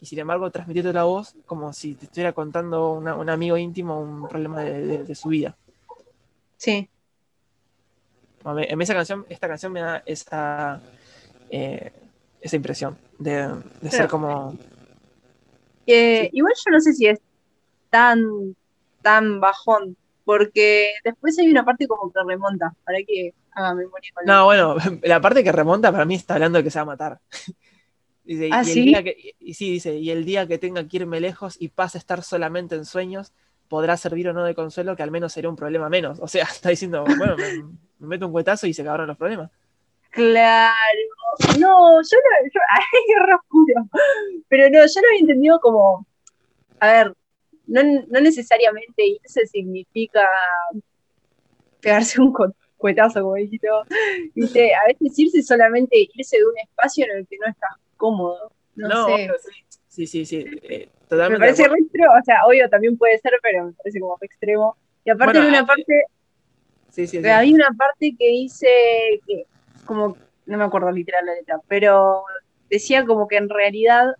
Y 0.01 0.07
sin 0.07 0.19
embargo, 0.19 0.51
transmitirte 0.51 0.93
la 0.93 1.05
voz 1.05 1.35
como 1.47 1.73
si 1.73 1.95
te 1.95 2.05
estuviera 2.05 2.33
contando 2.33 2.93
un 2.93 3.31
amigo 3.31 3.57
íntimo 3.57 4.01
un 4.01 4.29
problema 4.29 4.61
de, 4.61 5.15
su 5.15 5.31
vida. 5.31 5.57
Sí. 6.59 6.89
En 8.45 8.83
esa 8.83 8.95
canción, 8.95 9.25
esta 9.29 9.49
canción 9.49 9.73
me 9.73 9.81
da 9.81 10.03
esa, 10.05 10.81
eh, 11.51 11.93
esa 12.41 12.57
impresión 12.57 12.97
de, 13.19 13.49
ser 13.91 14.09
como. 14.09 14.57
igual 15.87 16.53
yo 16.65 16.71
no 16.71 16.81
sé 16.81 16.93
si 16.93 17.07
es 17.07 17.19
tan, 17.91 18.55
tan 19.07 19.39
bajón, 19.39 19.97
porque 20.25 20.91
después 21.05 21.39
hay 21.39 21.49
una 21.49 21.65
parte 21.65 21.87
como 21.87 22.13
que 22.13 22.19
remonta, 22.27 22.75
para 22.85 22.99
que 23.07 23.35
haga 23.53 23.73
memoria 23.73 24.11
con 24.13 24.25
No, 24.25 24.47
bueno, 24.47 24.75
la 25.05 25.21
parte 25.21 25.45
que 25.45 25.53
remonta 25.53 25.93
para 25.93 26.05
mí 26.05 26.17
está 26.17 26.35
hablando 26.35 26.59
de 26.59 26.65
que 26.65 26.71
se 26.73 26.81
va 26.81 26.83
a 26.83 26.87
matar. 26.87 27.21
Dice, 28.25 28.51
¿Ah, 28.53 28.63
y, 28.63 28.65
sí? 28.65 28.81
El 28.81 28.87
día 28.87 29.05
que, 29.05 29.37
y 29.39 29.55
sí, 29.55 29.71
dice, 29.71 29.95
y 29.99 30.11
el 30.11 30.25
día 30.25 30.49
que 30.49 30.59
tenga 30.59 30.83
que 30.89 30.97
irme 30.97 31.21
lejos 31.21 31.57
y 31.61 31.69
pase 31.69 31.97
a 31.97 32.01
estar 32.01 32.25
solamente 32.25 32.75
en 32.75 32.85
sueños, 32.85 33.33
podrá 33.69 33.97
servir 33.97 34.29
o 34.29 34.33
no 34.33 34.43
de 34.43 34.57
consuelo, 34.57 34.97
que 34.97 35.05
al 35.05 35.13
menos 35.13 35.33
será 35.33 35.49
un 35.49 35.55
problema 35.55 35.89
menos. 35.89 36.19
O 36.19 36.27
sea, 36.27 36.43
está 36.53 36.71
diciendo, 36.71 37.05
bueno, 37.19 37.37
me, 37.37 37.63
me 38.01 38.09
meto 38.09 38.27
un 38.27 38.33
cuetazo 38.33 38.67
y 38.67 38.75
se 38.75 38.83
acabaron 38.83 39.07
los 39.07 39.17
problemas. 39.17 39.53
Claro. 40.11 40.75
No, 41.61 42.03
yo 42.03 42.17
no, 42.17 42.49
yo, 42.53 42.61
ay, 42.71 42.83
qué 43.07 43.33
oscuro. 43.33 43.89
Pero 44.49 44.71
no, 44.71 44.81
yo 44.81 45.01
lo 45.01 45.09
había 45.09 45.21
entendido 45.21 45.61
como, 45.61 46.05
a 46.81 46.87
ver, 46.89 47.15
no, 47.67 47.83
no 47.83 48.21
necesariamente 48.21 49.07
irse 49.07 49.47
significa 49.47 50.27
pegarse 51.81 52.21
un 52.21 52.35
cuetazo, 52.77 53.23
como 53.23 53.35
dijiste. 53.35 53.69
A 53.69 54.87
veces 54.89 55.19
irse 55.19 55.43
solamente 55.43 56.09
irse 56.14 56.39
de 56.39 56.45
un 56.45 56.59
espacio 56.62 57.05
en 57.05 57.19
el 57.19 57.27
que 57.27 57.37
no 57.39 57.47
estás 57.49 57.71
cómodo. 57.97 58.53
No, 58.75 59.07
sé. 59.07 59.31
Sí, 59.89 60.07
sí, 60.07 60.27
sí. 60.27 60.45
Eh, 60.62 60.89
totalmente 61.09 61.41
me 61.41 61.47
parece 61.47 61.62
retro, 61.62 62.11
o 62.21 62.25
sea, 62.25 62.45
obvio 62.47 62.69
también 62.69 62.99
puede 62.99 63.19
ser, 63.19 63.33
pero 63.43 63.67
me 63.67 63.73
parece 63.73 64.01
como 64.01 64.19
extremo. 64.21 64.77
Y 65.05 65.11
aparte 65.11 65.41
de 65.41 65.49
una 65.49 65.61
ah, 65.61 65.67
parte, 65.67 66.03
sí, 66.91 67.07
sí, 67.07 67.19
hay 67.19 67.55
una 67.55 67.71
parte 67.71 68.14
que 68.19 68.29
dice 68.29 68.69
que 69.27 69.47
como, 69.87 70.19
no 70.45 70.59
me 70.59 70.64
acuerdo 70.64 70.91
literal 70.91 71.25
la 71.25 71.35
letra, 71.35 71.61
pero 71.69 72.25
decía 72.69 73.07
como 73.07 73.27
que 73.29 73.37
en 73.37 73.49
realidad 73.49 74.17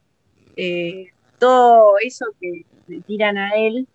eh, 0.57 1.09
todo 1.39 1.99
eso 1.99 2.27
que 2.41 2.65
le 2.89 3.01
tiran 3.03 3.39
a 3.39 3.55
él 3.57 3.87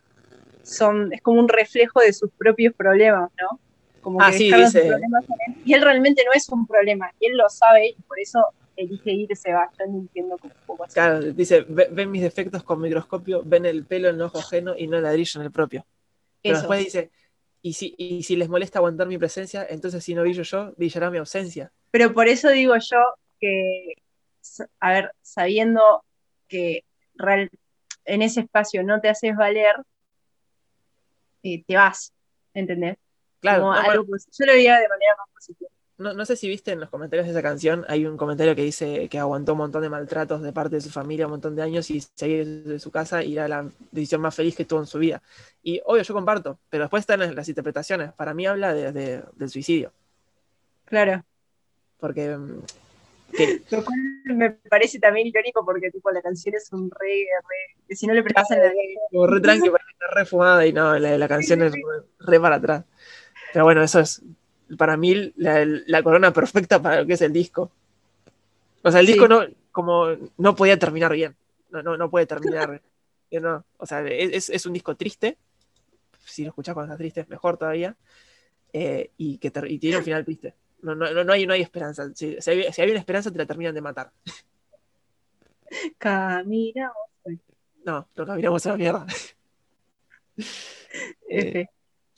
son, 0.63 1.11
es 1.13 1.21
como 1.21 1.39
un 1.39 1.49
reflejo 1.49 1.99
de 2.01 2.13
sus 2.13 2.31
propios 2.31 2.73
problemas, 2.73 3.31
¿no? 3.39 3.59
Como 4.01 4.21
ah, 4.21 4.31
que 4.31 4.37
sí, 4.37 4.53
dice... 4.53 4.87
problemas 4.87 5.23
él, 5.47 5.55
y 5.65 5.73
él 5.73 5.81
realmente 5.81 6.23
no 6.25 6.31
es 6.33 6.49
un 6.49 6.65
problema, 6.65 7.11
él 7.19 7.37
lo 7.37 7.49
sabe 7.49 7.89
y 7.89 8.01
por 8.03 8.19
eso 8.19 8.39
elige 8.75 9.11
irse, 9.11 9.53
va, 9.53 9.69
yo 9.77 9.85
entiendo 9.85 10.37
como 10.37 10.53
un 10.53 10.65
poco 10.65 10.83
así. 10.85 10.93
Claro, 10.93 11.19
dice, 11.19 11.65
ven 11.67 12.09
mis 12.09 12.21
defectos 12.21 12.63
con 12.63 12.81
microscopio, 12.81 13.43
ven 13.45 13.65
el 13.65 13.85
pelo 13.85 14.09
en 14.09 14.15
el 14.15 14.21
ojo 14.21 14.39
ajeno 14.39 14.75
y 14.77 14.87
no 14.87 14.97
el 14.97 15.03
ladrillo 15.03 15.39
en 15.39 15.45
el 15.45 15.51
propio. 15.51 15.85
Pero 16.41 16.57
después 16.57 16.79
dice, 16.79 17.11
y 17.61 17.73
si, 17.73 17.93
y 17.97 18.23
si 18.23 18.35
les 18.35 18.49
molesta 18.49 18.79
aguantar 18.79 19.07
mi 19.07 19.17
presencia, 19.17 19.65
entonces 19.69 20.03
si 20.03 20.15
no 20.15 20.23
brillo 20.23 20.43
yo, 20.43 20.73
brillará 20.77 21.11
mi 21.11 21.19
ausencia. 21.19 21.71
Pero 21.91 22.13
por 22.13 22.27
eso 22.27 22.49
digo 22.49 22.73
yo 22.77 22.97
que, 23.39 23.93
a 24.79 24.91
ver, 24.91 25.11
sabiendo 25.21 26.03
que 26.47 26.83
real, 27.21 27.49
en 28.05 28.21
ese 28.21 28.41
espacio 28.41 28.83
no 28.83 28.99
te 28.99 29.09
haces 29.09 29.35
valer, 29.35 29.75
eh, 31.43 31.63
te 31.65 31.75
vas, 31.75 32.13
¿entendés? 32.53 32.97
Claro. 33.39 33.73
yo 33.73 34.45
lo 34.45 34.53
veía 34.53 34.79
de 34.79 34.87
manera 34.87 35.15
más 35.17 35.27
positiva. 35.33 35.69
No, 35.97 36.13
no, 36.13 36.25
sé 36.25 36.35
si 36.35 36.49
viste 36.49 36.71
en 36.71 36.79
los 36.79 36.89
comentarios 36.89 37.27
de 37.27 37.31
esa 37.31 37.43
canción, 37.43 37.85
hay 37.87 38.07
un 38.07 38.17
comentario 38.17 38.55
que 38.55 38.63
dice 38.63 39.07
que 39.07 39.19
aguantó 39.19 39.51
un 39.51 39.59
montón 39.59 39.83
de 39.83 39.89
maltratos 39.89 40.41
de 40.41 40.51
parte 40.51 40.77
de 40.77 40.81
su 40.81 40.89
familia 40.89 41.27
un 41.27 41.33
montón 41.33 41.55
de 41.55 41.61
años 41.61 41.91
y 41.91 42.01
seguir 42.01 42.63
de 42.63 42.79
su 42.79 42.89
casa 42.89 43.23
y 43.23 43.33
era 43.33 43.47
la 43.47 43.69
decisión 43.91 44.19
más 44.21 44.33
feliz 44.33 44.55
que 44.55 44.65
tuvo 44.65 44.79
en 44.79 44.87
su 44.87 44.97
vida. 44.97 45.21
Y 45.61 45.79
obvio, 45.85 46.01
yo 46.01 46.13
comparto, 46.15 46.57
pero 46.71 46.85
después 46.85 47.01
están 47.01 47.35
las, 47.35 47.47
interpretaciones. 47.47 48.13
Para 48.13 48.33
mí 48.33 48.47
habla 48.47 48.73
de, 48.73 49.23
del 49.33 49.49
suicidio. 49.49 49.91
Claro. 50.85 51.23
Porque. 51.99 52.35
Lo 53.69 53.85
cual 53.85 53.99
me 54.25 54.51
parece 54.51 54.99
también 54.99 55.27
irónico 55.27 55.65
porque 55.65 55.91
tipo 55.91 56.11
la 56.11 56.21
canción 56.21 56.55
es 56.55 56.71
un 56.71 56.89
re, 56.91 57.25
re 57.25 57.81
que 57.87 57.95
si 57.95 58.07
no 58.07 58.13
le 58.13 58.23
prestas 58.23 58.49
la 58.51 58.71
Como 59.11 59.27
re 59.27 59.39
tranqui, 59.39 59.69
re 59.69 60.25
fumada 60.25 60.65
y 60.65 60.73
no, 60.73 60.97
la, 60.97 61.17
la 61.17 61.27
canción 61.27 61.61
es 61.63 61.73
re 62.19 62.39
para 62.39 62.55
atrás. 62.57 62.85
Pero 63.53 63.65
bueno, 63.65 63.83
eso 63.83 63.99
es 63.99 64.21
para 64.77 64.97
mí 64.97 65.33
la, 65.35 66.03
corona 66.03 66.31
perfecta 66.31 66.81
para 66.81 67.01
lo 67.01 67.07
que 67.07 67.13
es 67.13 67.21
el 67.21 67.33
disco. 67.33 67.71
O 68.83 68.91
sea, 68.91 68.99
el 68.99 69.05
disco 69.05 69.27
no, 69.27 69.41
como, 69.71 70.07
no 70.37 70.55
podía 70.55 70.77
terminar 70.77 71.13
bien. 71.13 71.35
No, 71.69 71.81
no, 71.81 71.97
no 71.97 72.09
puede 72.09 72.25
terminar. 72.25 72.81
no, 73.31 73.65
o 73.77 73.85
sea, 73.85 74.01
es, 74.07 74.49
es, 74.49 74.65
un 74.65 74.73
disco 74.73 74.95
triste. 74.95 75.37
Si 76.25 76.43
lo 76.43 76.49
escuchás 76.49 76.73
cuando 76.73 76.93
está 76.93 76.97
triste, 76.97 77.21
es 77.21 77.29
mejor 77.29 77.57
todavía. 77.57 77.95
Eh, 78.73 79.11
y 79.17 79.37
que 79.37 79.51
y 79.67 79.79
tiene 79.79 79.97
un 79.97 80.03
final 80.03 80.25
triste. 80.25 80.53
No, 80.81 80.95
no, 80.95 81.23
no, 81.23 81.33
hay, 81.33 81.45
no 81.45 81.53
hay 81.53 81.61
esperanza. 81.61 82.09
Si, 82.15 82.37
hay, 82.47 82.89
una 82.89 82.99
esperanza, 82.99 83.31
te 83.31 83.37
la 83.37 83.45
terminan 83.45 83.75
de 83.75 83.81
matar. 83.81 84.11
Caminamos. 85.97 86.95
No, 87.83 88.07
no 88.15 88.25
caminamos 88.25 88.65
a 88.65 88.69
la 88.69 88.77
mierda. 88.77 89.05
Eh, 91.29 91.67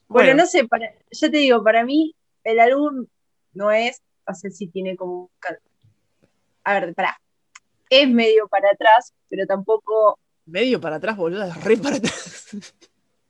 bueno, 0.08 0.30
bueno, 0.30 0.34
no 0.34 0.46
sé, 0.48 0.68
para, 0.68 0.92
yo 1.12 1.30
te 1.30 1.38
digo, 1.38 1.64
para 1.64 1.86
mí 1.86 2.16
el 2.44 2.60
álbum 2.60 3.06
no 3.54 3.72
es, 3.72 4.02
no 4.28 4.34
sé 4.34 4.50
si 4.50 4.68
tiene 4.68 4.96
como 4.96 5.30
A 6.64 6.80
ver, 6.80 6.96
para 6.96 7.20
Es 7.90 8.10
medio 8.10 8.48
para 8.48 8.72
atrás, 8.72 9.14
pero 9.30 9.46
tampoco. 9.46 10.18
Medio 10.46 10.82
para 10.82 10.96
atrás, 10.96 11.16
boludo, 11.16 11.44
es 11.44 11.64
re 11.64 11.78
para 11.78 11.98
atrás. 11.98 12.50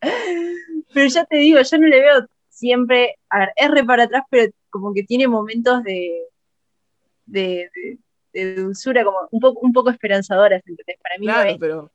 pero 0.94 1.08
ya 1.08 1.26
te 1.26 1.38
digo, 1.38 1.60
yo 1.62 1.78
no 1.78 1.88
le 1.88 2.00
veo 2.00 2.28
siempre. 2.50 3.18
A 3.30 3.40
ver, 3.40 3.50
es 3.58 3.70
re 3.70 3.84
para 3.84 4.04
atrás, 4.04 4.24
pero 4.30 4.52
como 4.74 4.94
que 4.94 5.04
tiene 5.04 5.28
momentos 5.28 5.84
de. 5.84 6.28
de, 7.28 7.70
de, 8.34 8.56
dulzura, 8.56 9.04
como 9.06 9.20
un 9.30 9.40
poco, 9.40 9.60
un 9.60 9.72
poco 9.72 9.92
esperanzadoras, 9.92 10.64
¿entendés? 10.66 10.98
Para 11.02 11.20
mí 11.20 11.28
claro, 11.28 11.58
pero, 11.60 11.92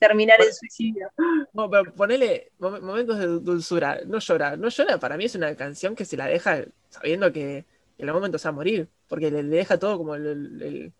terminar 0.00 0.40
el 0.40 0.50
suicidio. 0.50 1.10
No, 1.52 1.68
pero 1.68 1.94
ponele 1.94 2.50
momentos 2.58 3.18
de 3.18 3.26
dulzura, 3.26 4.00
no 4.06 4.18
llora, 4.18 4.56
no 4.56 4.70
llora, 4.70 4.98
para 4.98 5.18
mí 5.18 5.26
es 5.26 5.34
una 5.34 5.54
canción 5.54 5.94
que 5.94 6.06
se 6.06 6.16
la 6.16 6.26
deja 6.26 6.64
sabiendo 6.88 7.30
que 7.30 7.66
en 7.98 8.08
algún 8.08 8.22
momento 8.22 8.38
se 8.38 8.48
va 8.48 8.52
a 8.52 8.54
morir, 8.54 8.88
porque 9.06 9.30
le, 9.30 9.42
deja 9.42 9.78
todo 9.78 9.98
como 9.98 10.14
el, 10.14 10.94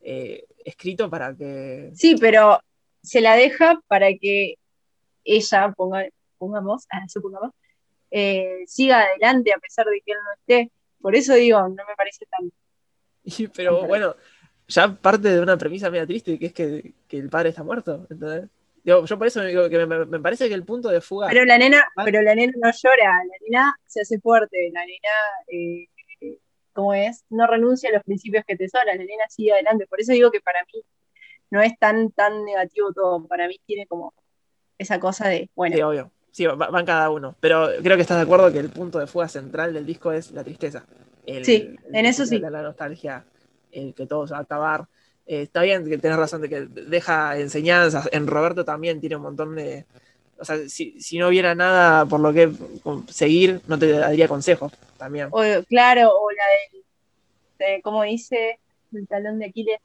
eh, 0.00 0.46
escrito 0.64 1.10
para 1.10 1.34
que... 1.34 1.90
Sí, 1.94 2.14
pero 2.20 2.60
se 3.02 3.20
la 3.20 3.34
deja 3.34 3.80
para 3.88 4.08
que 4.14 4.54
ella, 5.24 5.72
ponga, 5.76 6.06
pongamos, 6.38 6.86
ah, 6.92 7.02
supongamos, 7.08 7.50
eh, 8.10 8.64
siga 8.66 9.02
adelante 9.02 9.52
a 9.52 9.58
pesar 9.58 9.86
de 9.86 10.00
que 10.04 10.12
él 10.12 10.18
no 10.24 10.32
esté. 10.32 10.72
Por 11.00 11.14
eso 11.14 11.34
digo, 11.34 11.60
no 11.60 11.68
me 11.68 11.94
parece 11.96 12.26
tan... 12.26 12.52
pero 13.54 13.86
bueno, 13.86 14.16
ya 14.68 14.94
parte 14.94 15.28
de 15.28 15.40
una 15.40 15.56
premisa 15.56 15.90
media 15.90 16.06
triste, 16.06 16.38
que 16.38 16.46
es 16.46 16.52
que, 16.52 16.94
el 17.10 17.30
padre 17.30 17.50
está 17.50 17.62
muerto. 17.62 18.06
yo 18.84 19.04
por 19.04 19.26
eso 19.26 19.40
me, 19.40 19.48
digo 19.48 19.68
que 19.68 19.86
me, 19.86 20.20
parece 20.20 20.48
que 20.48 20.54
el 20.54 20.64
punto 20.64 20.88
de 20.88 21.00
fuga. 21.00 21.28
Pero 21.28 21.44
la 21.44 21.58
nena, 21.58 21.84
pero 22.04 22.22
la 22.22 22.34
nena 22.34 22.52
no 22.56 22.70
llora, 22.70 23.24
la 23.24 23.36
nena 23.48 23.74
se 23.86 24.00
hace 24.00 24.18
fuerte, 24.20 24.70
la 24.72 24.80
nena, 24.80 25.08
eh, 25.48 26.38
¿cómo 26.72 26.94
es? 26.94 27.24
No 27.30 27.46
renuncia 27.46 27.90
a 27.90 27.92
los 27.92 28.02
principios 28.02 28.44
que 28.46 28.56
tesora, 28.56 28.84
la 28.86 28.96
nena 28.96 29.24
sigue 29.28 29.52
adelante. 29.52 29.86
Por 29.86 30.00
eso 30.00 30.12
digo 30.12 30.30
que 30.30 30.40
para 30.40 30.60
mí 30.72 30.82
no 31.50 31.62
es 31.62 31.78
tan, 31.78 32.10
tan 32.10 32.44
negativo 32.44 32.92
todo. 32.92 33.26
Para 33.26 33.46
mí 33.48 33.60
tiene 33.66 33.86
como 33.86 34.12
esa 34.78 35.00
cosa 35.00 35.28
de, 35.28 35.50
bueno. 35.54 35.76
Sí, 35.76 35.82
obvio. 35.82 36.12
Sí, 36.36 36.46
van 36.46 36.84
cada 36.84 37.08
uno. 37.08 37.34
Pero 37.40 37.70
creo 37.82 37.96
que 37.96 38.02
estás 38.02 38.18
de 38.18 38.24
acuerdo 38.24 38.52
que 38.52 38.58
el 38.58 38.68
punto 38.68 38.98
de 38.98 39.06
fuga 39.06 39.26
central 39.26 39.72
del 39.72 39.86
disco 39.86 40.12
es 40.12 40.32
la 40.32 40.44
tristeza. 40.44 40.84
sí, 41.42 41.74
en 41.90 42.04
eso 42.04 42.26
sí. 42.26 42.38
la 42.38 42.60
nostalgia 42.60 43.24
el 43.72 43.94
que 43.94 44.04
todo 44.04 44.26
se 44.26 44.34
va 44.34 44.40
a 44.40 44.42
acabar. 44.42 44.86
Eh, 45.26 45.40
está 45.40 45.62
bien 45.62 45.88
que 45.88 45.96
tenés 45.96 46.18
razón 46.18 46.42
de 46.42 46.50
que 46.50 46.60
deja 46.66 47.38
enseñanzas. 47.38 48.10
En 48.12 48.26
Roberto 48.26 48.66
también 48.66 49.00
tiene 49.00 49.16
un 49.16 49.22
montón 49.22 49.54
de. 49.54 49.86
O 50.38 50.44
sea, 50.44 50.58
si, 50.68 50.98
no 51.18 51.28
hubiera 51.28 51.54
nada 51.54 52.04
por 52.04 52.20
lo 52.20 52.34
que 52.34 52.52
seguir, 53.08 53.62
no 53.66 53.78
te 53.78 53.92
daría 53.92 54.28
consejos 54.28 54.74
también. 54.98 55.30
claro, 55.70 56.10
o 56.20 56.30
la 56.32 56.44
del. 56.70 56.84
De, 57.58 57.80
¿Cómo 57.80 58.02
dice? 58.02 58.58
El 58.92 59.08
talón 59.08 59.38
de 59.38 59.46
Aquiles. 59.46 59.80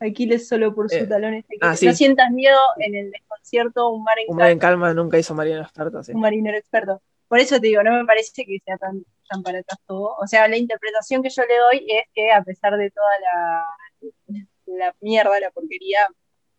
Aquiles 0.00 0.48
solo 0.48 0.74
por 0.74 0.90
su 0.90 0.96
Eh, 0.96 1.06
talón 1.06 1.34
es 1.34 1.44
Aquiles. 1.44 1.60
ah, 1.62 1.76
sí. 1.76 1.86
No 1.86 1.92
sientas 1.94 2.30
miedo 2.30 2.58
en 2.78 2.94
el 2.94 3.10
desconcierto, 3.10 3.88
un 3.90 4.04
mar 4.04 4.18
en 4.18 4.30
Un 4.30 4.36
mar 4.36 4.50
en 4.50 4.58
calma, 4.58 4.86
calma 4.88 5.02
nunca 5.02 5.18
hizo 5.18 5.34
marino 5.34 5.60
experto, 5.60 6.02
sí. 6.02 6.12
un 6.12 6.20
marinero 6.20 6.56
experto. 6.56 7.00
Por 7.28 7.38
eso 7.38 7.60
te 7.60 7.66
digo, 7.66 7.82
no 7.82 7.92
me 7.92 8.04
parece 8.04 8.44
que 8.44 8.58
sea 8.64 8.76
tan, 8.78 9.04
tan 9.28 9.42
para 9.42 9.58
atrás 9.58 9.78
todo. 9.86 10.14
O 10.16 10.26
sea, 10.26 10.46
la 10.48 10.56
interpretación 10.56 11.22
que 11.22 11.30
yo 11.30 11.42
le 11.42 11.56
doy 11.58 11.86
es 11.90 12.04
que 12.14 12.30
a 12.30 12.42
pesar 12.42 12.76
de 12.76 12.90
toda 12.90 13.08
la, 13.20 14.36
la 14.66 14.94
mierda, 15.00 15.40
la 15.40 15.50
porquería, 15.50 16.06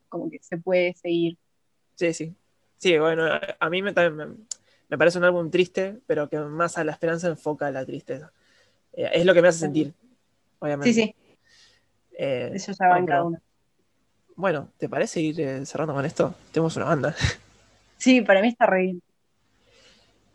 como 0.10 0.30
que 0.30 0.40
se 0.42 0.58
puede 0.58 0.94
seguir. 0.96 1.38
Sí, 1.96 2.14
sí. 2.14 2.36
Sí, 2.78 2.98
bueno, 2.98 3.24
a, 3.60 3.70
mí 3.70 3.82
me, 3.82 3.94
también 3.94 4.16
me, 4.16 4.36
me 4.90 4.98
parece 4.98 5.18
un 5.18 5.24
álbum 5.24 5.50
triste, 5.50 6.00
pero 6.06 6.30
que 6.30 6.38
más 6.38 6.78
a 6.78 6.84
la 6.84 6.92
esperanza 6.92 7.28
enfoca 7.28 7.72
la 7.72 7.86
tristeza. 7.86 8.32
Eh, 8.94 9.10
es 9.14 9.26
lo 9.26 9.34
que 9.34 9.42
me 9.42 9.48
hace 9.48 9.60
sentir, 9.60 9.94
obviamente. 10.60 10.94
Sí, 10.94 11.02
sí, 11.02 11.16
Eh, 12.20 12.52
eso 12.56 12.72
ya 12.72 12.88
va 12.88 12.98
en 12.98 13.06
bueno, 13.06 13.08
cada 13.08 13.24
uno. 13.24 13.42
Bueno, 14.36 14.72
¿te 14.78 14.90
parece 14.90 15.22
ir 15.22 15.40
eh, 15.40 15.66
cerrando 15.66 15.94
con 15.94 16.04
esto? 16.04 16.34
Tenemos 16.52 16.76
una 16.76 16.86
banda. 16.86 17.16
Sí, 18.00 18.22
para 18.22 18.44
mí 18.44 18.50
está 18.50 18.68
re 18.68 18.82
bien. 18.84 19.02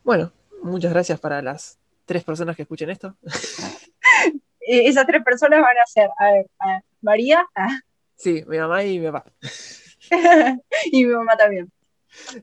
Bueno, 0.02 0.32
muchas 0.64 0.92
gracias 0.92 1.20
para 1.20 1.40
las 1.42 1.78
tres 2.06 2.24
personas 2.24 2.56
que 2.56 2.62
escuchen 2.62 2.90
esto. 2.90 3.16
Eh, 4.64 4.86
esas 4.86 5.04
tres 5.08 5.24
personas 5.24 5.60
van 5.60 5.76
a 5.76 5.86
ser, 5.86 6.08
a 6.16 6.32
ver, 6.32 6.46
a 6.60 6.80
María 7.00 7.44
ah, 7.56 7.80
Sí, 8.16 8.44
mi 8.46 8.58
mamá 8.58 8.84
y 8.84 9.00
mi 9.00 9.10
papá. 9.10 9.24
y 10.92 11.04
mi 11.04 11.12
mamá 11.12 11.36
también. 11.36 11.68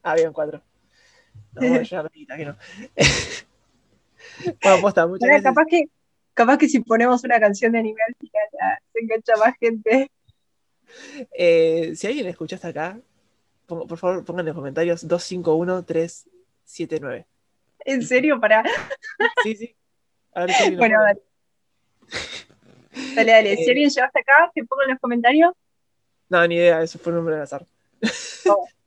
Ah, 0.03 0.15
bien, 0.15 0.33
cuatro. 0.33 0.61
No, 1.53 1.61
bueno, 1.61 1.81
ya 1.81 2.03
no, 2.03 2.09
que 2.09 2.45
no. 2.45 2.57
bueno, 4.61 4.81
posta, 4.81 5.07
muchas 5.07 5.29
Ahora, 5.29 5.41
gracias. 5.41 5.43
capaz 5.43 5.65
que, 5.69 5.85
capaz 6.39 6.57
que 6.57 6.69
si 6.69 6.79
ponemos 6.79 7.21
una 7.25 7.37
canción 7.37 7.73
de 7.73 7.79
anime 7.79 7.99
al 8.07 8.15
final, 8.15 8.43
se 8.93 8.99
engancha 9.01 9.35
más 9.35 9.53
gente. 9.59 10.09
Eh, 11.37 11.91
si 11.97 12.07
alguien 12.07 12.27
escucha 12.27 12.55
hasta 12.55 12.69
acá, 12.69 12.97
por 13.67 13.97
favor 13.97 14.23
pongan 14.23 14.39
en 14.41 14.45
los 14.47 14.55
comentarios 14.55 15.05
251379. 15.05 17.25
En 17.83 18.01
serio, 18.03 18.39
para. 18.39 18.63
Sí, 19.43 19.53
sí. 19.55 19.75
A 20.33 20.45
ver 20.45 20.53
si 20.53 20.75
Bueno, 20.77 21.01
dale. 21.01 21.19
Dale, 23.15 23.31
dale. 23.33 23.57
Si 23.57 23.63
Eh, 23.63 23.69
alguien 23.71 23.89
llegó 23.89 24.05
hasta 24.05 24.19
acá, 24.21 24.49
que 24.55 24.63
ponga 24.63 24.85
en 24.85 24.91
los 24.91 24.99
comentarios. 24.99 25.51
No, 26.29 26.47
ni 26.47 26.55
idea, 26.55 26.81
eso 26.81 26.97
fue 26.99 27.11
un 27.11 27.17
nombre 27.17 27.35
al 27.35 27.41
azar. 27.41 27.65
Oh. 28.47 28.65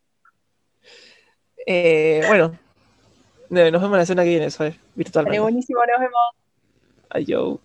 Eh, 1.64 2.24
bueno, 2.26 2.58
nos 3.50 3.80
vemos 3.80 3.96
la 3.96 4.04
semana 4.04 4.24
que 4.24 4.30
viene, 4.30 4.50
¿sabes? 4.50 4.74
Virtualmente. 4.96 5.38
buenísimo, 5.38 5.78
nos 5.86 6.00
vemos. 6.00 6.41
Adiós. 7.14 7.58